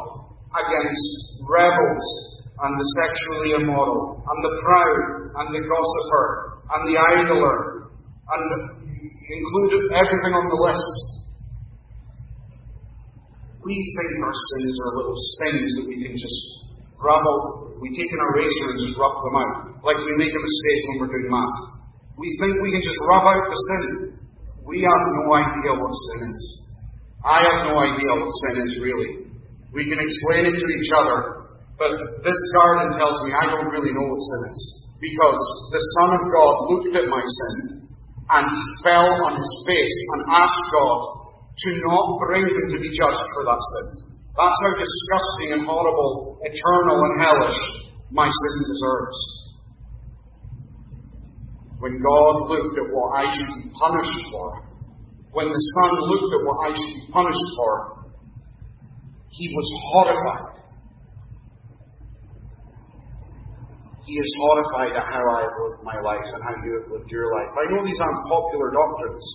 against 0.61 1.11
rebels 1.49 2.07
and 2.55 2.73
the 2.79 2.87
sexually 3.03 3.51
immoral, 3.59 4.23
and 4.23 4.39
the 4.47 4.53
proud, 4.63 5.03
and 5.43 5.47
the 5.51 5.63
gossiper, 5.67 6.27
and 6.71 6.81
the 6.87 6.97
idler, 7.03 7.91
and 8.31 8.45
included 9.27 9.83
everything 9.91 10.35
on 10.39 10.47
the 10.47 10.59
list. 10.63 10.95
We 13.65 13.75
think 13.75 14.11
our 14.23 14.37
sins 14.37 14.77
are 14.79 14.93
little 15.03 15.19
stings 15.19 15.71
that 15.81 15.87
we 15.89 15.97
can 16.07 16.15
just 16.15 16.41
rub 17.03 17.25
out. 17.27 17.75
We 17.83 17.91
take 17.91 18.07
an 18.07 18.23
eraser 18.33 18.67
and 18.71 18.79
just 18.87 18.95
rub 19.01 19.19
them 19.19 19.35
out, 19.35 19.83
like 19.83 19.99
we 19.99 20.13
make 20.15 20.31
a 20.31 20.39
mistake 20.39 20.81
when 20.89 20.97
we're 21.03 21.11
doing 21.11 21.33
math. 21.33 21.59
We 22.15 22.31
think 22.39 22.55
we 22.63 22.71
can 22.71 22.85
just 22.87 23.01
rub 23.03 23.25
out 23.27 23.45
the 23.51 23.59
sin. 23.59 23.85
We 24.63 24.87
have 24.87 25.03
no 25.27 25.35
idea 25.35 25.75
what 25.75 25.91
sin 25.91 26.31
is. 26.31 26.64
I 27.25 27.41
have 27.41 27.73
no 27.73 27.81
idea 27.81 28.11
what 28.21 28.29
sin 28.29 28.57
is 28.69 28.75
really. 28.85 29.11
We 29.73 29.89
can 29.89 29.97
explain 29.97 30.45
it 30.45 30.57
to 30.61 30.69
each 30.77 30.91
other, 30.93 31.49
but 31.81 31.97
this 32.21 32.37
garden 32.53 32.93
tells 33.01 33.17
me 33.25 33.33
I 33.33 33.49
don't 33.49 33.73
really 33.73 33.97
know 33.97 34.13
what 34.13 34.21
sin 34.21 34.43
is. 34.53 34.61
Because 35.01 35.41
the 35.73 35.83
Son 35.97 36.11
of 36.21 36.23
God 36.29 36.55
looked 36.69 36.95
at 37.01 37.09
my 37.09 37.25
sin 37.25 37.89
and 38.29 38.45
he 38.45 38.63
fell 38.85 39.09
on 39.25 39.41
his 39.41 39.53
face 39.65 39.99
and 40.13 40.21
asked 40.37 40.65
God 40.69 41.01
to 41.57 41.69
not 41.89 42.07
bring 42.29 42.45
him 42.45 42.67
to 42.77 42.79
be 42.79 42.93
judged 42.93 43.25
for 43.33 43.43
that 43.49 43.61
sin. 43.61 44.21
That's 44.37 44.59
how 44.61 44.73
disgusting 44.77 45.49
and 45.57 45.63
horrible, 45.65 46.39
eternal 46.45 46.99
and 47.01 47.15
hellish 47.25 47.59
my 48.13 48.29
sin 48.29 48.55
deserves. 48.69 49.19
When 51.81 51.95
God 52.01 52.35
looked 52.53 52.77
at 52.79 52.89
what 52.93 53.11
I 53.17 53.25
should 53.33 53.49
be 53.65 53.71
punished 53.73 54.21
for, 54.33 54.74
when 55.35 55.51
the 55.51 55.63
Son 55.75 55.91
looked 56.07 56.31
at 56.31 56.43
what 56.47 56.59
I 56.63 56.71
should 56.71 56.95
be 56.95 57.05
punished 57.11 57.49
for, 57.59 58.07
he 59.35 59.51
was 59.51 59.67
horrified. 59.91 60.63
He 64.07 64.15
is 64.15 64.31
horrified 64.39 64.95
at 64.95 65.07
how 65.11 65.25
I 65.35 65.41
have 65.43 65.57
lived 65.59 65.83
my 65.83 65.99
life 66.07 66.23
and 66.23 66.39
how 66.39 66.55
you 66.63 66.79
have 66.79 66.87
lived 66.87 67.11
your 67.11 67.35
life. 67.35 67.51
I 67.51 67.67
know 67.75 67.83
these 67.83 67.99
aren't 67.99 68.23
popular 68.31 68.71
doctrines, 68.71 69.27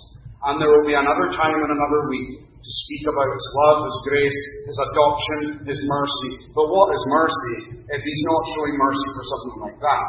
and 0.48 0.56
there 0.56 0.72
will 0.72 0.88
be 0.88 0.96
another 0.96 1.28
time 1.36 1.60
and 1.60 1.72
another 1.76 2.08
week 2.08 2.48
to 2.48 2.72
speak 2.88 3.04
about 3.12 3.28
His 3.36 3.48
love, 3.60 3.78
His 3.84 3.98
grace, 4.08 4.40
His 4.72 4.80
adoption, 4.80 5.40
His 5.68 5.80
mercy. 5.84 6.32
But 6.56 6.72
what 6.72 6.96
is 6.96 7.04
mercy 7.12 7.56
if 7.92 8.00
He's 8.00 8.24
not 8.24 8.42
showing 8.56 8.76
mercy 8.80 9.08
for 9.20 9.24
something 9.28 9.58
like 9.68 9.80
that? 9.84 10.06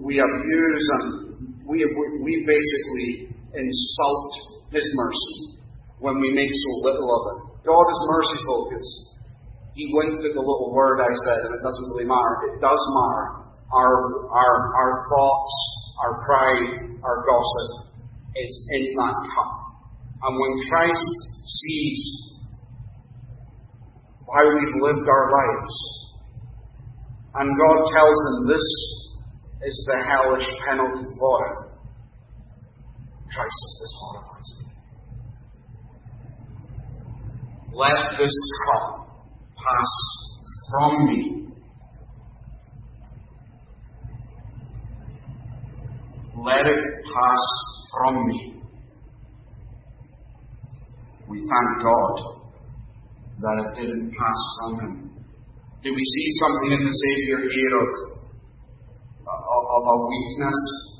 We 0.00 0.16
abuse 0.16 0.86
and 0.96 1.06
we, 1.66 1.84
we 2.24 2.32
basically 2.46 3.36
insult 3.54 4.30
His 4.70 4.86
mercy 4.94 5.62
when 5.98 6.20
we 6.20 6.32
make 6.32 6.50
so 6.50 6.70
little 6.86 7.08
of 7.08 7.22
it. 7.34 7.38
God 7.66 7.86
is 7.90 8.00
merciful 8.08 8.68
because 8.68 8.88
He 9.74 9.92
winked 9.92 10.24
at 10.24 10.34
the 10.34 10.44
little 10.44 10.72
word 10.72 11.00
I 11.00 11.12
said, 11.12 11.40
and 11.46 11.52
it 11.58 11.62
doesn't 11.62 11.88
really 11.94 12.08
matter. 12.08 12.34
It 12.54 12.60
does 12.60 12.82
matter. 12.94 13.26
Our, 13.70 13.94
our, 14.34 14.54
our 14.74 14.92
thoughts, 15.14 15.54
our 16.02 16.14
pride, 16.26 16.70
our 17.04 17.18
gossip 17.22 17.90
is 18.36 18.52
in 18.76 18.94
that 18.96 19.16
cup. 19.34 19.52
And 20.22 20.36
when 20.36 20.52
Christ 20.68 21.12
sees 21.46 22.40
how 24.34 24.44
we've 24.44 24.82
lived 24.82 25.08
our 25.08 25.26
lives, 25.32 25.74
and 27.34 27.48
God 27.56 27.78
tells 27.94 28.16
him 28.26 28.48
this 28.48 28.66
is 29.66 29.86
the 29.86 29.98
hellish 30.06 30.48
penalty 30.68 31.06
for 31.18 31.36
it, 31.46 31.69
Christ 33.34 33.60
horrifies 34.00 34.50
me. 34.58 34.70
Let 37.72 38.18
this 38.18 38.36
cup 38.66 39.06
pass 39.56 39.92
from 40.70 40.92
me. 41.06 41.20
Let 46.36 46.66
it 46.66 46.84
pass 47.14 47.42
from 47.92 48.26
me. 48.26 48.54
We 51.28 51.38
thank 51.38 51.82
God 51.82 52.40
that 53.38 53.64
it 53.64 53.80
didn't 53.80 54.10
pass 54.10 54.38
from 54.58 54.80
him. 54.80 55.10
Do 55.82 55.94
we 55.94 56.04
see 56.04 56.30
something 56.40 56.72
in 56.72 56.84
the 56.84 56.92
Savior 56.92 57.48
here 57.48 57.78
of, 57.78 57.88
of, 59.22 59.62
of 59.76 59.82
a 59.86 60.06
weakness 60.08 60.99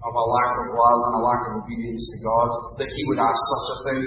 of 0.00 0.12
a 0.16 0.24
lack 0.24 0.52
of 0.64 0.66
love 0.72 1.00
and 1.06 1.14
a 1.16 1.22
lack 1.22 1.42
of 1.48 1.52
obedience 1.64 2.04
to 2.12 2.18
God, 2.24 2.48
that 2.80 2.88
He 2.88 3.02
would 3.12 3.20
ask 3.20 3.40
such 3.40 3.66
a 3.68 3.78
thing. 3.84 4.02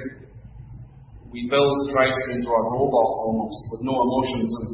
We 1.30 1.50
build 1.50 1.94
Christ 1.94 2.22
into 2.34 2.50
a 2.50 2.62
robot 2.74 3.10
almost, 3.26 3.62
with 3.74 3.82
no 3.86 3.96
emotions, 3.98 4.50
and 4.50 4.70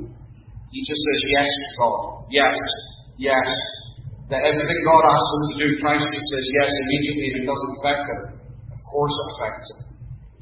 He 0.71 0.79
just 0.83 1.01
says, 1.03 1.19
Yes, 1.35 1.51
God, 1.79 1.99
yes, 2.31 2.57
yes. 3.19 3.49
That 4.29 4.45
everything 4.45 4.79
God 4.85 5.03
asks 5.09 5.31
him 5.33 5.43
to 5.49 5.55
do, 5.57 5.67
Christ 5.81 6.05
just 6.05 6.27
says 6.29 6.45
yes 6.61 6.69
immediately 6.69 7.27
and 7.33 7.37
it 7.41 7.45
doesn't 7.49 7.73
affect 7.81 8.03
him. 8.05 8.21
Of 8.69 8.79
course 8.85 9.09
it 9.09 9.27
affects 9.33 9.67
him. 9.73 9.89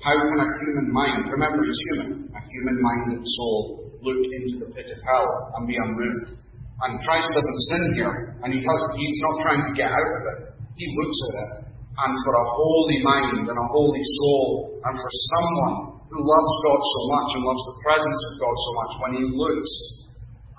How 0.03 0.11
can 0.11 0.43
a 0.43 0.49
human 0.59 0.91
mind, 0.91 1.23
remember 1.32 1.63
he's 1.63 1.82
human, 1.88 2.28
a 2.36 2.41
human 2.51 2.78
mind 2.84 3.15
and 3.15 3.23
soul, 3.23 3.88
look 4.03 4.19
into 4.28 4.59
the 4.59 4.69
pit 4.75 4.91
of 4.91 4.99
hell 5.07 5.55
and 5.55 5.71
be 5.71 5.80
unmoved? 5.80 6.36
And 6.84 6.99
Christ 7.01 7.32
doesn't 7.32 7.61
sin 7.71 7.84
here, 7.95 8.36
and 8.43 8.53
he 8.53 8.59
he's 8.59 9.19
not 9.23 9.36
trying 9.41 9.63
to 9.65 9.73
get 9.73 9.89
out 9.89 10.11
of 10.19 10.23
it. 10.36 10.39
He 10.78 10.86
looks 10.93 11.19
at 11.25 11.36
it. 11.41 11.51
And 11.97 12.13
for 12.21 12.34
a 12.38 12.45
holy 12.45 13.01
mind 13.01 13.49
and 13.49 13.57
a 13.57 13.67
holy 13.73 14.05
soul, 14.21 14.80
and 14.86 14.93
for 14.93 15.11
someone 15.34 15.97
who 16.05 16.19
loves 16.21 16.53
God 16.69 16.78
so 16.78 17.01
much 17.09 17.30
and 17.34 17.41
loves 17.41 17.63
the 17.65 17.78
presence 17.82 18.21
of 18.30 18.34
God 18.38 18.55
so 18.55 18.71
much, 18.78 18.91
when 19.01 19.13
he 19.17 19.23
looks 19.34 19.73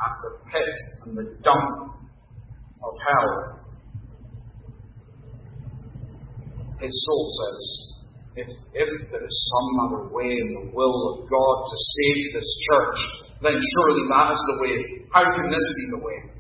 at 0.02 0.14
the 0.26 0.32
pit 0.50 0.76
and 1.06 1.12
the 1.14 1.26
dump 1.46 1.94
of 2.82 2.92
hell, 3.06 3.58
his 6.82 6.94
soul 7.06 7.24
says, 7.38 7.62
if, 8.34 8.48
if 8.74 8.90
there 9.10 9.24
is 9.24 9.36
some 9.50 9.68
other 9.86 10.14
way 10.14 10.30
in 10.30 10.48
the 10.54 10.66
will 10.74 10.98
of 11.14 11.30
God 11.30 11.56
to 11.66 11.76
save 11.78 12.34
this 12.34 12.50
church, 12.70 12.98
then 13.42 13.54
surely 13.54 14.04
that 14.10 14.34
is 14.34 14.42
the 14.42 14.56
way. 14.62 14.74
How 15.14 15.22
can 15.22 15.50
this 15.50 15.66
be 15.78 15.86
the 15.94 16.02
way? 16.02 16.37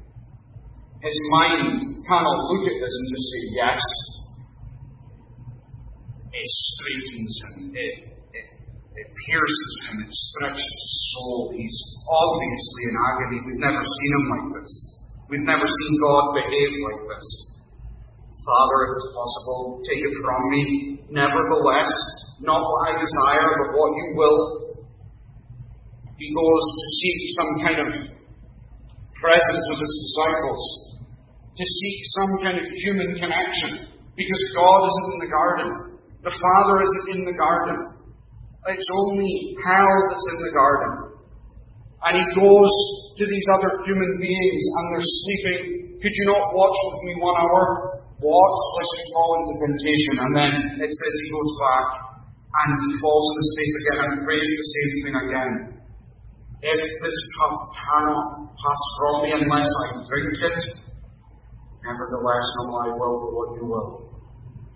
His 0.98 1.14
mind 1.30 1.78
cannot 2.10 2.38
look 2.50 2.66
at 2.66 2.74
this 2.82 2.90
and 2.90 3.08
just 3.14 3.28
say 3.30 3.42
yes. 3.54 3.82
It 6.34 6.50
straightens 6.74 7.34
him, 7.38 7.54
it, 7.70 7.94
it, 8.34 8.46
it 8.98 9.08
pierces 9.26 9.74
him, 9.86 10.02
it 10.02 10.10
stretches 10.10 10.58
his 10.58 10.94
soul. 11.14 11.54
He's 11.54 11.78
obviously 12.02 12.82
in 12.90 12.94
agony. 12.98 13.38
We've 13.46 13.62
never 13.62 13.78
seen 13.78 14.10
him 14.10 14.24
like 14.26 14.46
this. 14.58 14.72
We've 15.30 15.46
never 15.46 15.66
seen 15.66 15.92
God 16.02 16.34
behave 16.34 16.72
like 16.82 17.02
this. 17.14 17.28
Father, 18.42 18.78
if 18.82 18.90
it's 18.98 19.10
possible, 19.14 19.78
take 19.86 20.02
it 20.02 20.14
from 20.18 20.40
me. 20.50 20.62
Nevertheless, 21.14 21.94
not 22.42 22.58
what 22.58 22.80
I 22.90 22.92
desire, 22.98 23.50
but 23.54 23.70
what 23.78 23.90
you 23.94 24.06
will. 24.18 24.38
He 26.18 26.34
goes 26.34 26.64
to 26.74 26.84
seek 26.90 27.18
some 27.38 27.52
kind 27.62 27.78
of 27.86 27.88
presence 29.14 29.64
of 29.70 29.78
his 29.78 29.94
disciples 30.10 30.87
to 31.58 31.64
seek 31.66 31.98
some 32.14 32.32
kind 32.46 32.56
of 32.62 32.66
human 32.70 33.10
connection 33.18 33.90
because 34.14 34.42
God 34.54 34.80
isn't 34.86 35.08
in 35.10 35.20
the 35.26 35.32
garden. 35.34 35.68
The 36.22 36.34
Father 36.34 36.76
isn't 36.78 37.08
in 37.18 37.22
the 37.26 37.34
garden. 37.34 37.76
It's 38.70 38.90
only 38.94 39.34
hell 39.58 39.98
that's 40.06 40.26
in 40.34 40.38
the 40.46 40.54
garden. 40.54 40.92
And 41.98 42.14
he 42.14 42.26
goes 42.38 42.72
to 43.18 43.24
these 43.26 43.46
other 43.58 43.70
human 43.82 44.12
beings 44.22 44.62
and 44.70 44.84
they're 44.94 45.10
sleeping. 45.26 45.60
Could 45.98 46.14
you 46.14 46.26
not 46.30 46.54
watch 46.54 46.78
with 46.78 47.00
me 47.10 47.14
one 47.18 47.38
hour? 47.42 47.62
Watch 48.22 48.60
lest 48.78 48.92
you 48.98 49.06
fall 49.14 49.30
into 49.34 49.52
temptation. 49.66 50.14
And 50.22 50.32
then 50.38 50.52
it 50.78 50.90
says 50.94 51.12
he 51.18 51.26
goes 51.26 51.52
back 51.58 51.88
and 52.54 52.70
he 52.86 52.90
falls 53.02 53.26
on 53.30 53.36
his 53.42 53.50
face 53.58 53.74
again 53.82 53.98
and 54.06 54.14
prays 54.22 54.46
the 54.46 54.66
same 54.70 54.92
thing 55.02 55.16
again. 55.26 55.52
If 56.70 56.82
this 56.82 57.18
cup 57.38 57.54
cannot 57.74 58.26
pass 58.54 58.82
from 58.98 59.14
me 59.22 59.30
unless 59.42 59.70
I 59.70 59.86
drink 60.06 60.38
it, 60.38 60.87
Nevertheless, 61.88 62.46
not 62.60 62.68
my 62.68 62.88
will, 62.92 63.16
but 63.16 63.32
what 63.32 63.48
you 63.56 63.64
will. 63.64 64.12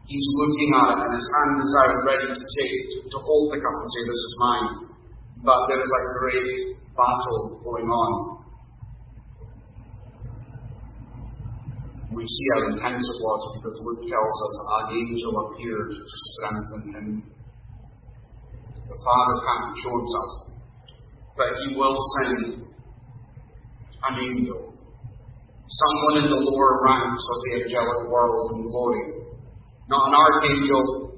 He's 0.09 0.29
looking 0.41 0.73
at 0.73 0.97
it, 0.97 0.99
and 1.05 1.13
his 1.13 1.29
hand 1.29 1.61
is 1.61 1.73
out, 1.77 2.09
ready 2.09 2.25
to 2.33 2.41
take 2.41 2.77
to 3.13 3.19
hold 3.21 3.53
the 3.53 3.61
cup 3.61 3.77
and 3.77 3.91
say, 3.93 4.03
This 4.09 4.17
is 4.17 4.35
mine. 4.41 4.69
But 5.45 5.69
there 5.69 5.77
is 5.77 5.93
a 5.93 6.03
great 6.17 6.49
battle 6.97 7.61
going 7.61 7.85
on. 7.93 8.13
We 12.17 12.25
see 12.25 12.47
how 12.57 12.61
intense 12.73 13.05
it 13.05 13.19
was 13.21 13.41
because 13.61 13.77
Luke 13.85 14.09
tells 14.09 14.37
us 14.49 14.55
an 14.73 14.97
angel 14.97 15.33
appeared 15.53 15.91
to 15.93 16.05
strengthen 16.33 16.83
him. 16.97 17.07
The 18.89 18.99
Father 19.05 19.37
can't 19.45 19.77
show 19.77 19.95
himself, 20.01 20.33
but 21.37 21.49
he 21.61 21.77
will 21.77 21.99
send 22.21 22.69
an 24.09 24.15
angel 24.17 24.72
someone 25.73 26.15
in 26.25 26.27
the 26.29 26.41
lower 26.45 26.85
ranks 26.85 27.25
of 27.25 27.37
the 27.49 27.51
angelic 27.65 28.01
world 28.13 28.57
in 28.57 28.69
glory. 28.69 29.03
Not 29.89 30.09
an 30.09 30.15
archangel, 30.15 31.13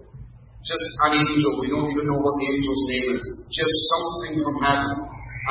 just 0.65 0.81
an 1.05 1.21
angel. 1.21 1.61
We 1.61 1.69
don't 1.69 1.93
even 1.93 2.09
know 2.09 2.21
what 2.25 2.35
the 2.41 2.49
angel's 2.49 2.83
name 2.89 3.09
is. 3.21 3.25
Just 3.53 3.75
something 3.93 4.35
from 4.41 4.57
heaven 4.65 4.93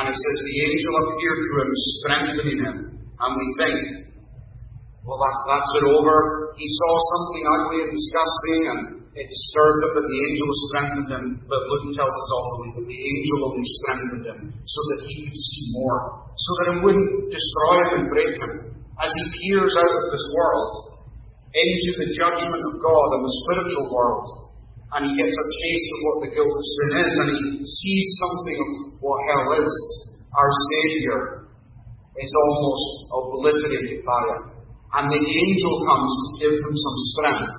And 0.02 0.10
it 0.10 0.16
says 0.18 0.36
the 0.42 0.58
angel 0.66 0.94
appeared 1.06 1.38
to 1.38 1.52
him, 1.54 1.70
strengthening 2.02 2.58
him. 2.66 2.76
And 2.98 3.30
we 3.38 3.46
think, 3.62 3.78
well, 5.06 5.22
that, 5.22 5.36
that's 5.46 5.70
it 5.78 5.86
over. 5.86 6.50
He 6.58 6.66
saw 6.66 6.92
something 7.14 7.44
ugly 7.46 7.78
and 7.86 7.92
disgusting, 7.94 8.60
and 8.66 8.80
it 9.14 9.26
disturbed 9.30 9.80
him, 9.86 9.90
but 9.94 10.04
the 10.10 10.18
angel 10.18 10.48
strengthened 10.66 11.10
him. 11.14 11.24
But 11.46 11.62
Luke 11.62 11.94
tells 11.94 12.10
us 12.10 12.28
also 12.34 12.54
that 12.74 12.86
the 12.90 13.00
angel 13.06 13.38
only 13.46 13.66
strengthened 13.78 14.24
him 14.26 14.40
so 14.66 14.80
that 14.90 15.00
he 15.06 15.30
could 15.30 15.38
see 15.38 15.64
more, 15.78 16.26
so 16.34 16.50
that 16.58 16.66
it 16.74 16.78
wouldn't 16.82 17.30
destroy 17.30 17.74
him 17.86 17.90
and 18.02 18.06
break 18.10 18.34
him. 18.34 18.73
As 19.02 19.10
he 19.10 19.24
peers 19.42 19.74
out 19.74 19.94
of 19.94 20.04
this 20.14 20.26
world 20.34 20.74
into 21.54 21.90
the 21.98 22.10
judgment 22.14 22.62
of 22.62 22.74
God 22.78 23.08
and 23.18 23.22
the 23.26 23.34
spiritual 23.46 23.86
world, 23.90 24.26
and 24.94 25.10
he 25.10 25.12
gets 25.18 25.34
a 25.34 25.46
taste 25.58 25.90
of 25.90 26.00
what 26.06 26.18
the 26.22 26.30
guilt 26.38 26.54
of 26.54 26.66
sin 26.66 26.90
is, 27.02 27.12
and 27.18 27.30
he 27.34 27.42
sees 27.66 28.06
something 28.22 28.58
of 28.62 28.68
what 29.02 29.18
hell 29.26 29.48
is, 29.58 29.72
our 30.34 30.50
Saviour 30.50 31.50
is 32.14 32.32
almost 32.46 32.88
obliterated 33.10 34.06
by 34.06 34.22
it. 34.38 34.42
And 34.94 35.10
the 35.10 35.18
angel 35.18 35.74
comes 35.90 36.10
to 36.14 36.30
give 36.38 36.54
him 36.54 36.74
some 36.74 36.98
strength. 37.18 37.56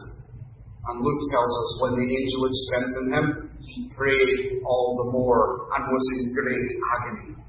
And 0.88 1.04
Luke 1.04 1.24
tells 1.28 1.52
us 1.52 1.70
when 1.84 1.94
the 2.00 2.08
angel 2.08 2.42
had 2.48 2.56
strengthened 2.56 3.12
him, 3.12 3.26
he 3.60 3.92
prayed 3.92 4.64
all 4.64 4.96
the 5.04 5.12
more 5.12 5.68
and 5.76 5.84
was 5.84 6.06
in 6.16 6.32
great 6.32 6.70
agony. 6.96 7.45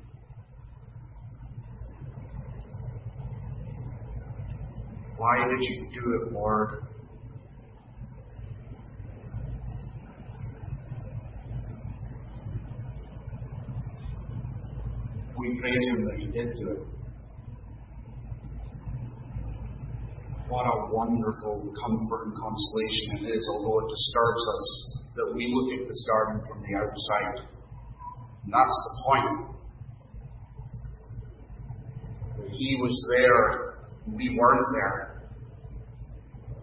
Why 5.19 5.49
did 5.49 5.61
you 5.61 5.89
do 5.95 6.12
it, 6.21 6.33
Lord? 6.33 6.69
We 15.39 15.59
praise 15.61 15.89
Him 15.91 16.05
that 16.05 16.17
He 16.19 16.27
did 16.27 16.55
do 16.57 16.71
it. 16.73 16.97
What 20.49 20.67
a 20.67 20.93
wonderful 20.93 21.73
comfort 21.81 22.25
and 22.27 22.35
consolation 22.37 23.25
it 23.25 23.31
is, 23.35 23.49
although 23.55 23.87
it 23.87 23.91
disturbs 23.91 24.45
us 24.55 24.67
that 25.17 25.33
we 25.35 25.53
look 25.53 25.81
at 25.81 25.89
this 25.89 26.07
garden 26.09 26.43
from 26.47 26.61
the 26.61 26.77
outside. 26.77 27.49
And 28.45 28.53
that's 28.53 28.79
the 28.85 28.95
point. 29.07 29.57
That 32.37 32.51
He 32.53 32.79
was 32.81 33.07
there, 33.17 33.76
we 34.14 34.36
weren't 34.38 34.66
there. 34.72 35.30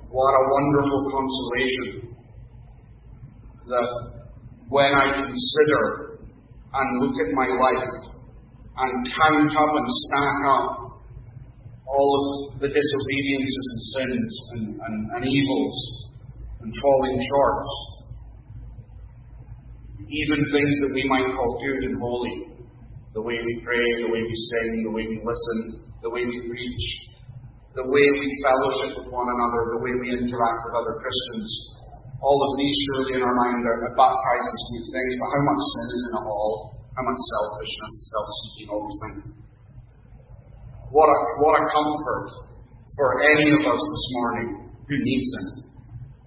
What 0.10 0.32
a 0.32 0.44
wonderful 0.52 1.12
consolation 1.12 2.16
that 3.68 3.90
when 4.70 4.94
I 4.94 5.26
consider 5.26 6.20
and 6.74 7.02
look 7.02 7.16
at 7.20 7.34
my 7.34 7.48
life 7.48 7.90
and 8.78 9.08
count 9.08 9.52
up 9.52 9.72
and 9.76 9.88
stack 9.88 10.38
up 10.50 10.84
all 11.88 12.10
of 12.18 12.62
the 12.62 12.68
disobediences 12.68 13.66
and 13.74 13.82
sins 13.94 14.50
and, 14.54 14.82
and, 14.82 15.12
and 15.16 15.26
evils 15.28 15.78
and 16.62 16.74
falling 16.82 17.20
shorts, 17.20 17.70
even 20.10 20.40
things 20.52 20.76
that 20.80 20.92
we 20.96 21.04
might 21.10 21.26
call 21.36 21.60
good 21.60 21.84
and 21.90 22.00
holy, 22.00 22.54
the 23.14 23.22
way 23.22 23.38
we 23.46 23.62
pray, 23.64 24.04
the 24.06 24.12
way 24.12 24.22
we 24.22 24.34
sing, 24.34 24.84
the 24.86 24.92
way 24.92 25.06
we 25.08 25.22
listen, 25.24 25.92
the 26.02 26.10
way 26.10 26.26
we 26.26 26.50
preach, 26.50 27.13
the 27.74 27.86
way 27.90 28.06
we 28.06 28.28
fellowship 28.46 29.02
with 29.02 29.10
one 29.10 29.26
another, 29.26 29.74
the 29.74 29.82
way 29.82 29.94
we 29.98 30.14
interact 30.14 30.60
with 30.70 30.78
other 30.78 30.94
Christians. 31.02 31.50
All 32.22 32.38
of 32.38 32.52
these 32.56 32.78
surely 32.88 33.18
in 33.18 33.22
our 33.26 33.36
mind 33.36 33.66
are 33.66 33.92
baptized 33.98 34.48
into 34.48 34.68
new 34.78 34.86
things, 34.94 35.12
but 35.18 35.30
how 35.34 35.44
much 35.50 35.62
sin 35.62 35.88
is 35.90 36.04
in 36.06 36.14
it 36.22 36.26
all? 36.30 36.54
How 36.94 37.04
much 37.04 37.18
selfishness, 37.18 37.94
self-seeking, 38.14 38.68
all 38.70 38.82
these 38.86 39.00
things. 39.02 39.20
What 40.94 41.10
a, 41.10 41.18
what 41.42 41.54
a 41.58 41.64
comfort 41.74 42.30
for 42.94 43.10
any 43.26 43.50
of 43.58 43.62
us 43.66 43.82
this 43.82 44.06
morning 44.22 44.70
who 44.86 44.96
needs 45.02 45.30
Him 45.34 45.48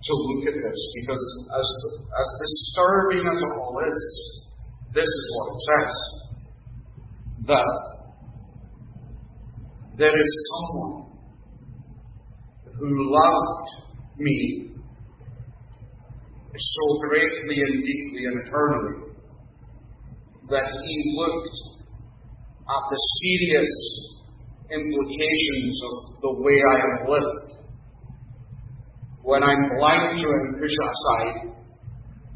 to 0.03 0.13
look 0.13 0.51
at 0.51 0.57
this, 0.59 0.81
because 0.99 1.23
as, 1.55 1.69
as 2.11 2.29
disturbing 2.43 3.25
as 3.31 3.39
it 3.39 3.53
all 3.55 3.79
is, 3.87 4.03
this 4.93 5.07
is 5.07 5.25
what 5.39 5.47
it 5.47 5.59
says. 5.63 5.95
That 7.47 7.71
there 9.97 10.19
is 10.19 10.31
someone 10.51 11.06
who 12.79 13.13
loved 13.13 13.69
me 14.19 14.71
so 16.57 17.01
greatly 17.09 17.61
and 17.61 17.85
deeply 17.85 18.25
and 18.27 18.47
eternally 18.47 19.07
that 20.49 20.71
he 20.71 20.97
looked 21.17 21.59
at 22.69 22.83
the 22.91 23.01
serious 23.21 23.73
implications 24.71 25.83
of 25.85 25.97
the 26.23 26.33
way 26.43 26.59
I 26.73 26.77
have 26.77 27.09
lived. 27.09 27.53
When 29.23 29.43
I'm 29.43 29.71
blind 29.77 30.19
to 30.19 30.27
it 30.27 30.43
and 30.47 30.61
push 30.61 30.75
aside, 30.83 31.57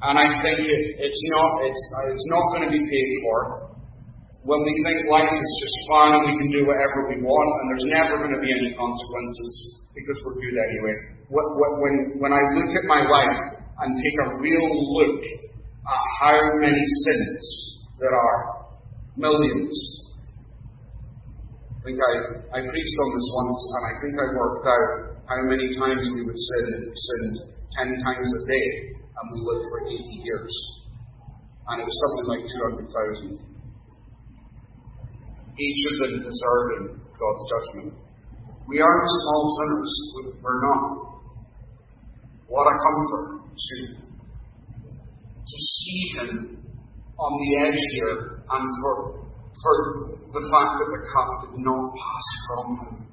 and 0.03 0.19
I 0.19 0.27
think 0.43 0.59
it, 0.67 0.83
it's 0.99 1.23
not 1.31 1.51
it's, 1.63 1.83
it's 2.13 2.29
not 2.31 2.45
going 2.57 2.65
to 2.67 2.71
be 2.71 2.83
paid 2.83 3.11
for, 3.23 3.70
when 4.41 4.61
we 4.65 4.73
think 4.89 5.05
life 5.13 5.29
is 5.29 5.53
just 5.61 5.77
fun 5.93 6.17
and 6.17 6.23
we 6.25 6.35
can 6.41 6.49
do 6.49 6.63
whatever 6.65 7.13
we 7.13 7.21
want 7.21 7.51
and 7.61 7.65
there's 7.69 7.89
never 7.93 8.25
going 8.25 8.33
to 8.33 8.41
be 8.41 8.49
any 8.49 8.73
consequences 8.73 9.53
because 9.93 10.17
we're 10.25 10.41
good 10.41 10.57
anyway. 10.57 10.97
What 11.29 11.45
When, 11.85 12.17
when 12.25 12.33
I 12.33 12.43
look 12.57 12.73
at 12.73 12.87
my 12.89 13.05
life 13.05 13.41
and 13.85 14.01
take 14.01 14.17
a 14.25 14.29
real 14.41 14.69
look 14.97 15.21
at 15.29 16.01
how 16.25 16.37
many 16.57 16.81
sins 17.05 17.43
there 18.01 18.17
are, 18.17 18.41
millions. 19.21 19.77
I 21.77 21.81
think 21.85 22.01
I, 22.01 22.13
I 22.57 22.59
preached 22.65 22.97
on 23.05 23.09
this 23.13 23.29
once 23.37 23.61
and 23.77 23.85
I 23.85 23.95
think 24.01 24.15
I 24.17 24.27
worked 24.41 24.65
out 24.65 24.89
how 25.29 25.41
many 25.53 25.69
times 25.77 26.09
we 26.17 26.25
would 26.25 26.41
sin 26.41 26.65
if 26.81 26.83
we 26.89 26.97
sinned 26.97 27.37
ten 27.77 27.89
times 27.93 28.29
a 28.33 28.43
day 28.49 28.69
and 28.97 29.25
we 29.37 29.39
lived 29.45 29.69
for 29.69 29.81
80 29.85 30.01
years. 30.01 30.53
And 31.69 31.81
it 31.81 31.85
was 31.85 31.97
something 32.09 32.27
like 32.33 32.45
200,000 33.37 33.50
each 35.59 35.81
of 35.91 35.95
them 36.01 36.15
deserving 36.23 37.01
God's 37.19 37.45
judgment. 37.51 37.95
We 38.69 38.81
aren't 38.81 39.09
small 39.09 39.43
sinners. 39.59 39.93
We're 40.43 40.61
not. 40.63 41.11
What 42.47 42.67
a 42.67 42.75
comfort 42.79 43.27
to, 43.57 43.77
to 45.47 45.59
see 45.59 46.03
Him 46.19 46.61
on 47.19 47.33
the 47.39 47.67
edge 47.67 47.83
here 47.95 48.43
and 48.51 48.65
for, 48.81 48.95
for 49.63 49.75
the 50.33 50.43
fact 50.51 50.73
that 50.79 50.89
the 50.91 51.03
cup 51.15 51.29
did 51.43 51.59
not 51.63 51.93
pass 51.95 52.27
from 52.47 52.67
Him. 52.79 53.07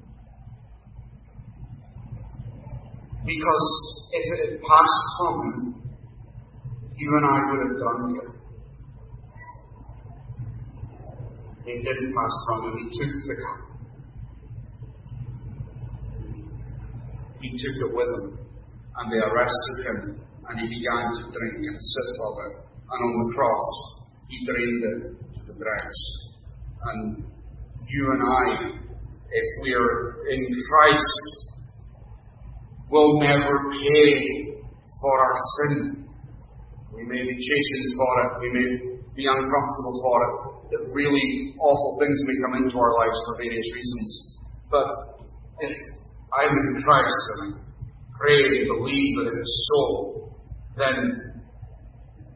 Because 3.26 3.66
if 4.14 4.26
it 4.34 4.40
had 4.50 4.62
passed 4.62 5.08
from 5.20 5.36
Him, 5.42 5.78
you 6.98 7.10
and 7.18 7.26
I 7.26 7.38
would 7.50 7.62
have 7.68 7.78
done 7.78 8.02
He 11.68 11.76
didn't 11.84 12.16
pass 12.16 12.34
from 12.48 12.60
him, 12.64 12.78
he 12.80 12.86
took 12.96 13.12
the 13.28 13.36
cup. 13.44 13.60
He 17.42 17.50
took 17.60 17.76
it 17.76 17.92
with 17.92 18.08
him, 18.08 18.40
and 18.96 19.12
they 19.12 19.20
arrested 19.20 19.78
him, 19.84 20.00
and 20.48 20.60
he 20.62 20.66
began 20.72 21.12
to 21.12 21.24
drink 21.28 21.60
and 21.60 21.76
sip 21.76 22.10
of 22.24 22.36
it. 22.48 22.54
And 22.88 23.00
on 23.04 23.14
the 23.20 23.36
cross, 23.36 23.68
he 24.30 24.46
drained 24.48 24.84
it 24.88 25.00
to 25.36 25.42
the 25.52 25.60
dregs. 25.60 26.00
And 26.88 27.26
you 27.86 28.12
and 28.16 28.24
I, 28.24 28.46
if 29.28 29.48
we 29.62 29.74
are 29.74 30.24
in 30.32 30.48
Christ, 30.72 31.20
will 32.90 33.20
never 33.20 33.70
pay 33.72 34.56
for 35.02 35.20
our 35.20 35.36
sin. 35.36 36.08
We 36.96 37.04
may 37.04 37.24
be 37.28 37.36
chastened 37.36 37.92
for 38.00 38.14
it, 38.24 38.32
we 38.40 38.50
may 38.56 38.68
be 39.18 39.26
uncomfortable 39.28 40.00
for 40.02 40.18
it, 40.24 40.57
that 40.72 40.82
really 40.92 41.56
awful 41.60 41.98
things 42.00 42.18
may 42.28 42.38
come 42.44 42.54
into 42.64 42.78
our 42.78 42.94
lives 43.00 43.18
for 43.26 43.38
various 43.38 43.68
reasons. 43.74 44.10
But 44.70 44.88
if 45.60 45.76
I'm 46.36 46.52
in 46.52 46.84
Christ 46.84 47.24
and 47.40 47.42
I 47.46 47.60
pray 48.20 48.40
and 48.40 48.68
believe 48.68 49.12
that 49.20 49.28
it 49.32 49.40
is 49.40 49.54
so, 49.72 49.80
then 50.76 50.98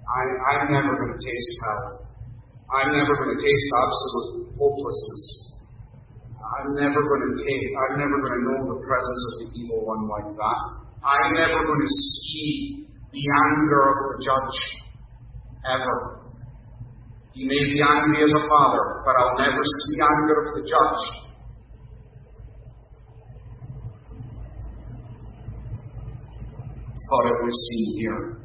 I, 0.08 0.22
I'm 0.56 0.72
never 0.72 0.92
going 0.96 1.14
to 1.16 1.22
taste 1.22 1.54
hell. 1.64 2.08
I'm 2.72 2.92
never 2.96 3.14
going 3.20 3.36
to 3.36 3.42
taste 3.44 3.68
absolute 3.76 4.56
hopelessness. 4.56 5.52
I'm 6.40 6.76
never 6.76 7.00
going 7.00 7.24
to 7.32 7.36
taste, 7.36 7.72
I'm 7.88 8.00
never 8.00 8.18
going 8.20 8.36
to 8.40 8.44
know 8.44 8.60
the 8.76 8.80
presence 8.84 9.22
of 9.28 9.34
the 9.40 9.48
evil 9.60 9.86
one 9.86 10.08
like 10.08 10.36
that. 10.36 10.60
I'm 11.04 11.34
never 11.34 11.64
going 11.66 11.84
to 11.84 11.94
see 11.96 12.88
the 13.12 13.24
anger 13.24 13.82
of 13.88 13.98
the 14.08 14.18
judge 14.24 14.58
ever. 15.66 16.21
He 17.34 17.46
may 17.46 17.64
be 17.74 17.82
angry 17.82 18.24
as 18.24 18.34
a 18.34 18.44
father, 18.50 19.04
but 19.06 19.16
I'll 19.16 19.38
never 19.40 19.64
see 19.64 19.96
anger 19.96 20.36
of 20.42 20.56
the 20.56 20.62
judge. 20.68 21.02
Thought 27.10 27.26
it 27.28 27.44
was 27.44 27.70
seen 27.70 28.02
here 28.02 28.38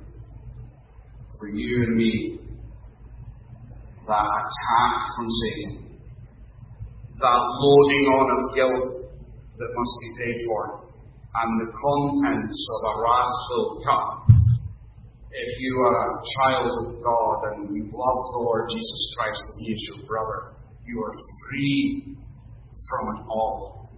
for 1.38 1.48
you 1.48 1.82
and 1.84 1.96
me 1.96 2.38
that 4.06 4.22
attack 4.22 4.94
from 5.16 5.28
Satan, 5.30 5.98
that 7.18 7.40
loading 7.60 8.06
on 8.14 8.26
of 8.30 8.54
guilt 8.54 9.10
that 9.58 9.70
must 9.74 9.94
be 10.00 10.24
paid 10.24 10.36
for, 10.46 10.86
and 11.34 11.60
the 11.60 11.72
contents 11.72 12.68
of 12.70 12.80
a 12.90 13.02
wrath-filled 13.02 13.84
cup. 13.84 14.25
If 15.36 15.52
you 15.60 15.72
are 15.84 16.00
a 16.00 16.22
child 16.40 16.64
of 16.64 16.96
God 17.04 17.38
and 17.52 17.68
you 17.76 17.84
love 17.92 18.20
the 18.32 18.40
Lord 18.40 18.72
Jesus 18.72 19.02
Christ 19.18 19.42
and 19.44 19.66
He 19.66 19.72
is 19.76 19.82
your 19.92 20.08
brother, 20.08 20.56
you 20.88 20.96
are 21.04 21.12
free 21.12 22.16
from 22.88 23.04
it 23.12 23.20
all. 23.28 23.92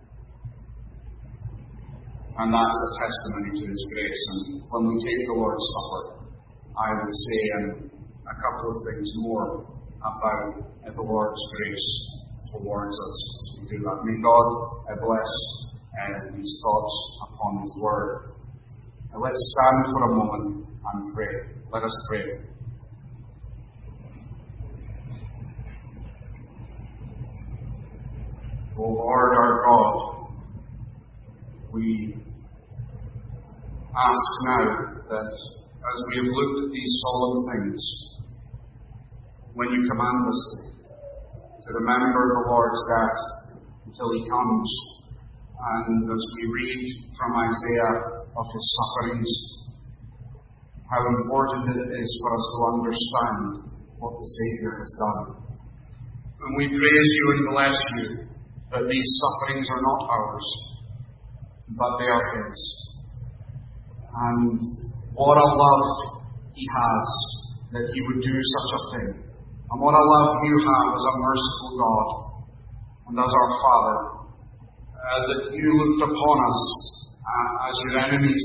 And 2.43 2.51
that's 2.51 2.81
a 2.83 2.91
testimony 2.99 3.51
to 3.55 3.65
His 3.71 3.83
grace. 3.95 4.25
And 4.35 4.63
when 4.67 4.83
we 4.91 4.99
take 4.99 5.27
the 5.31 5.39
Lord's 5.39 5.63
Supper, 5.63 6.03
I 6.75 6.89
would 6.99 7.15
say 7.15 7.41
a 7.55 8.35
couple 8.35 8.75
of 8.75 8.79
things 8.91 9.07
more 9.23 9.79
about 10.03 10.75
the 10.91 11.03
Lord's 11.03 11.43
grace 11.55 11.89
towards 12.51 12.99
us 12.99 13.19
as 13.39 13.71
we 13.71 13.79
do 13.79 13.85
that. 13.87 14.03
May 14.03 14.19
God 14.23 14.47
bless 15.07 15.33
uh, 16.03 16.35
these 16.35 16.53
thoughts 16.67 16.95
upon 17.31 17.63
His 17.63 17.73
Word. 17.79 18.38
Let's 19.17 19.55
stand 19.57 19.85
for 19.93 20.03
a 20.05 20.15
moment 20.15 20.67
and 20.93 21.15
pray. 21.15 21.35
Let 21.73 21.83
us 21.83 22.07
pray. 22.09 22.25
O 28.77 28.83
Lord 28.83 29.33
our 29.37 29.65
God, 29.65 30.29
we 31.73 32.15
ask 33.97 34.29
now 34.45 34.65
that 35.09 35.33
as 35.33 36.05
we 36.09 36.17
have 36.17 36.31
looked 36.31 36.67
at 36.67 36.73
these 36.73 37.03
solemn 37.03 37.45
things, 37.51 38.23
when 39.55 39.69
you 39.71 39.89
command 39.91 40.29
us 40.29 40.75
to 41.67 41.75
remember 41.75 42.29
the 42.29 42.51
Lord's 42.51 42.81
death 42.95 43.59
until 43.87 44.13
he 44.13 44.31
comes, 44.31 44.71
and 45.59 46.09
as 46.09 46.25
we 46.39 46.53
read 46.55 46.87
from 47.19 47.35
Isaiah 47.35 48.18
of 48.39 48.47
his 48.55 48.67
sufferings, 48.79 49.31
how 50.87 51.03
important 51.21 51.75
it 51.75 51.91
is 51.91 52.09
for 52.23 52.31
us 52.33 52.45
to 52.55 52.59
understand 52.73 53.69
what 53.99 54.15
the 54.15 54.25
Saviour 54.25 54.73
has 54.79 54.93
done. 54.95 55.49
And 56.39 56.51
we 56.57 56.71
praise 56.71 57.11
you 57.19 57.27
and 57.35 57.43
bless 57.51 57.77
you 57.99 58.07
that 58.71 58.87
these 58.87 59.09
sufferings 59.19 59.67
are 59.75 59.83
not 59.83 60.01
ours, 60.07 60.49
but 61.75 61.99
they 61.99 62.07
are 62.07 62.27
His. 62.39 62.59
And 64.15 64.61
what 65.13 65.37
a 65.37 65.49
love 65.51 65.87
He 66.55 66.63
has 66.63 67.07
that 67.75 67.91
He 67.93 68.01
would 68.07 68.23
do 68.23 68.37
such 68.39 68.71
a 68.71 68.83
thing. 68.95 69.11
And 69.71 69.81
what 69.83 69.93
a 69.93 70.05
love 70.15 70.31
you 70.47 70.57
have 70.63 70.89
as 70.95 71.05
a 71.05 71.15
merciful 71.21 71.73
God 71.77 72.09
and 73.09 73.19
as 73.19 73.33
our 73.35 73.51
Father, 73.61 73.99
uh, 74.95 75.21
that 75.27 75.43
you 75.53 75.69
looked 75.75 76.03
upon 76.07 76.37
us 76.49 77.08
Uh, 77.29 77.69
as 77.69 77.77
your 77.85 78.09
enemies 78.09 78.45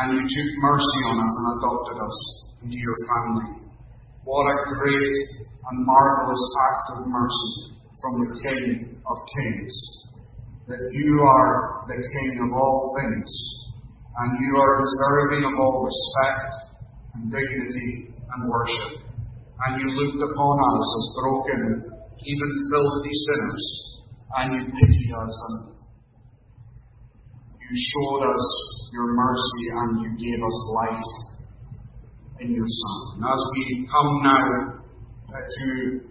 and 0.00 0.16
you 0.16 0.24
took 0.24 0.50
mercy 0.64 1.00
on 1.12 1.20
us 1.20 1.34
and 1.36 1.46
adopted 1.60 1.98
us 2.00 2.18
into 2.64 2.78
your 2.80 2.96
family. 3.04 3.68
What 4.24 4.48
a 4.48 4.56
great 4.80 5.16
and 5.44 5.84
marvelous 5.84 6.44
act 6.72 6.84
of 6.96 6.98
mercy 7.04 7.52
from 8.00 8.12
the 8.24 8.30
King 8.40 8.96
of 9.04 9.16
Kings. 9.28 9.76
That 10.72 10.88
you 10.88 11.20
are 11.20 11.84
the 11.84 12.00
King 12.00 12.48
of 12.48 12.50
all 12.56 12.96
things, 12.96 13.28
and 14.16 14.40
you 14.40 14.56
are 14.56 14.80
deserving 14.80 15.44
of 15.44 15.60
all 15.60 15.84
respect 15.84 16.48
and 17.12 17.28
dignity 17.28 18.08
and 18.08 18.48
worship. 18.48 19.04
And 19.68 19.84
you 19.84 19.88
looked 19.92 20.32
upon 20.32 20.56
us 20.56 20.86
as 20.96 21.04
broken, 21.20 21.92
even 22.24 22.50
filthy 22.72 23.14
sinners, 23.28 23.64
and 24.32 24.46
you 24.56 24.62
pitied 24.72 25.12
us 25.12 25.34
and 25.44 25.77
you 27.70 27.76
showed 27.76 28.24
us 28.32 28.44
your 28.94 29.14
mercy 29.14 29.64
and 29.74 30.00
you 30.02 30.10
gave 30.16 30.40
us 30.42 30.58
life 30.74 31.04
in 32.40 32.54
your 32.54 32.66
Son. 32.66 32.98
And 33.16 33.24
as 33.28 33.42
we 33.54 33.88
come 33.92 34.22
now 34.22 34.78
to 35.28 36.08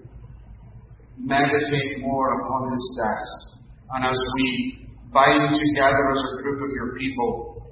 meditate 1.17 1.99
more 1.99 2.41
upon 2.41 2.71
his 2.71 2.99
death. 3.01 3.57
And 3.95 4.05
as 4.05 4.19
we 4.35 4.87
bind 5.11 5.49
together 5.49 6.11
as 6.11 6.23
a 6.37 6.41
group 6.43 6.61
of 6.61 6.71
your 6.75 6.97
people, 6.97 7.71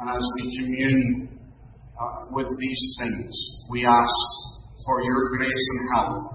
and 0.00 0.10
as 0.10 0.24
we 0.36 0.58
commune 0.58 1.40
uh, 2.00 2.26
with 2.30 2.46
these 2.60 2.98
things, 3.00 3.66
we 3.70 3.86
ask 3.86 4.14
for 4.86 5.02
your 5.02 5.36
grace 5.36 5.66
and 5.72 5.88
help 5.94 6.34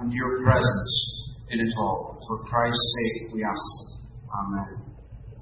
and 0.00 0.12
your 0.12 0.42
presence 0.42 1.38
in 1.50 1.60
it 1.60 1.72
all. 1.78 2.18
For 2.28 2.44
Christ's 2.44 2.94
sake, 2.94 3.34
we 3.34 3.44
ask. 3.44 4.02
Amen. 4.32 4.85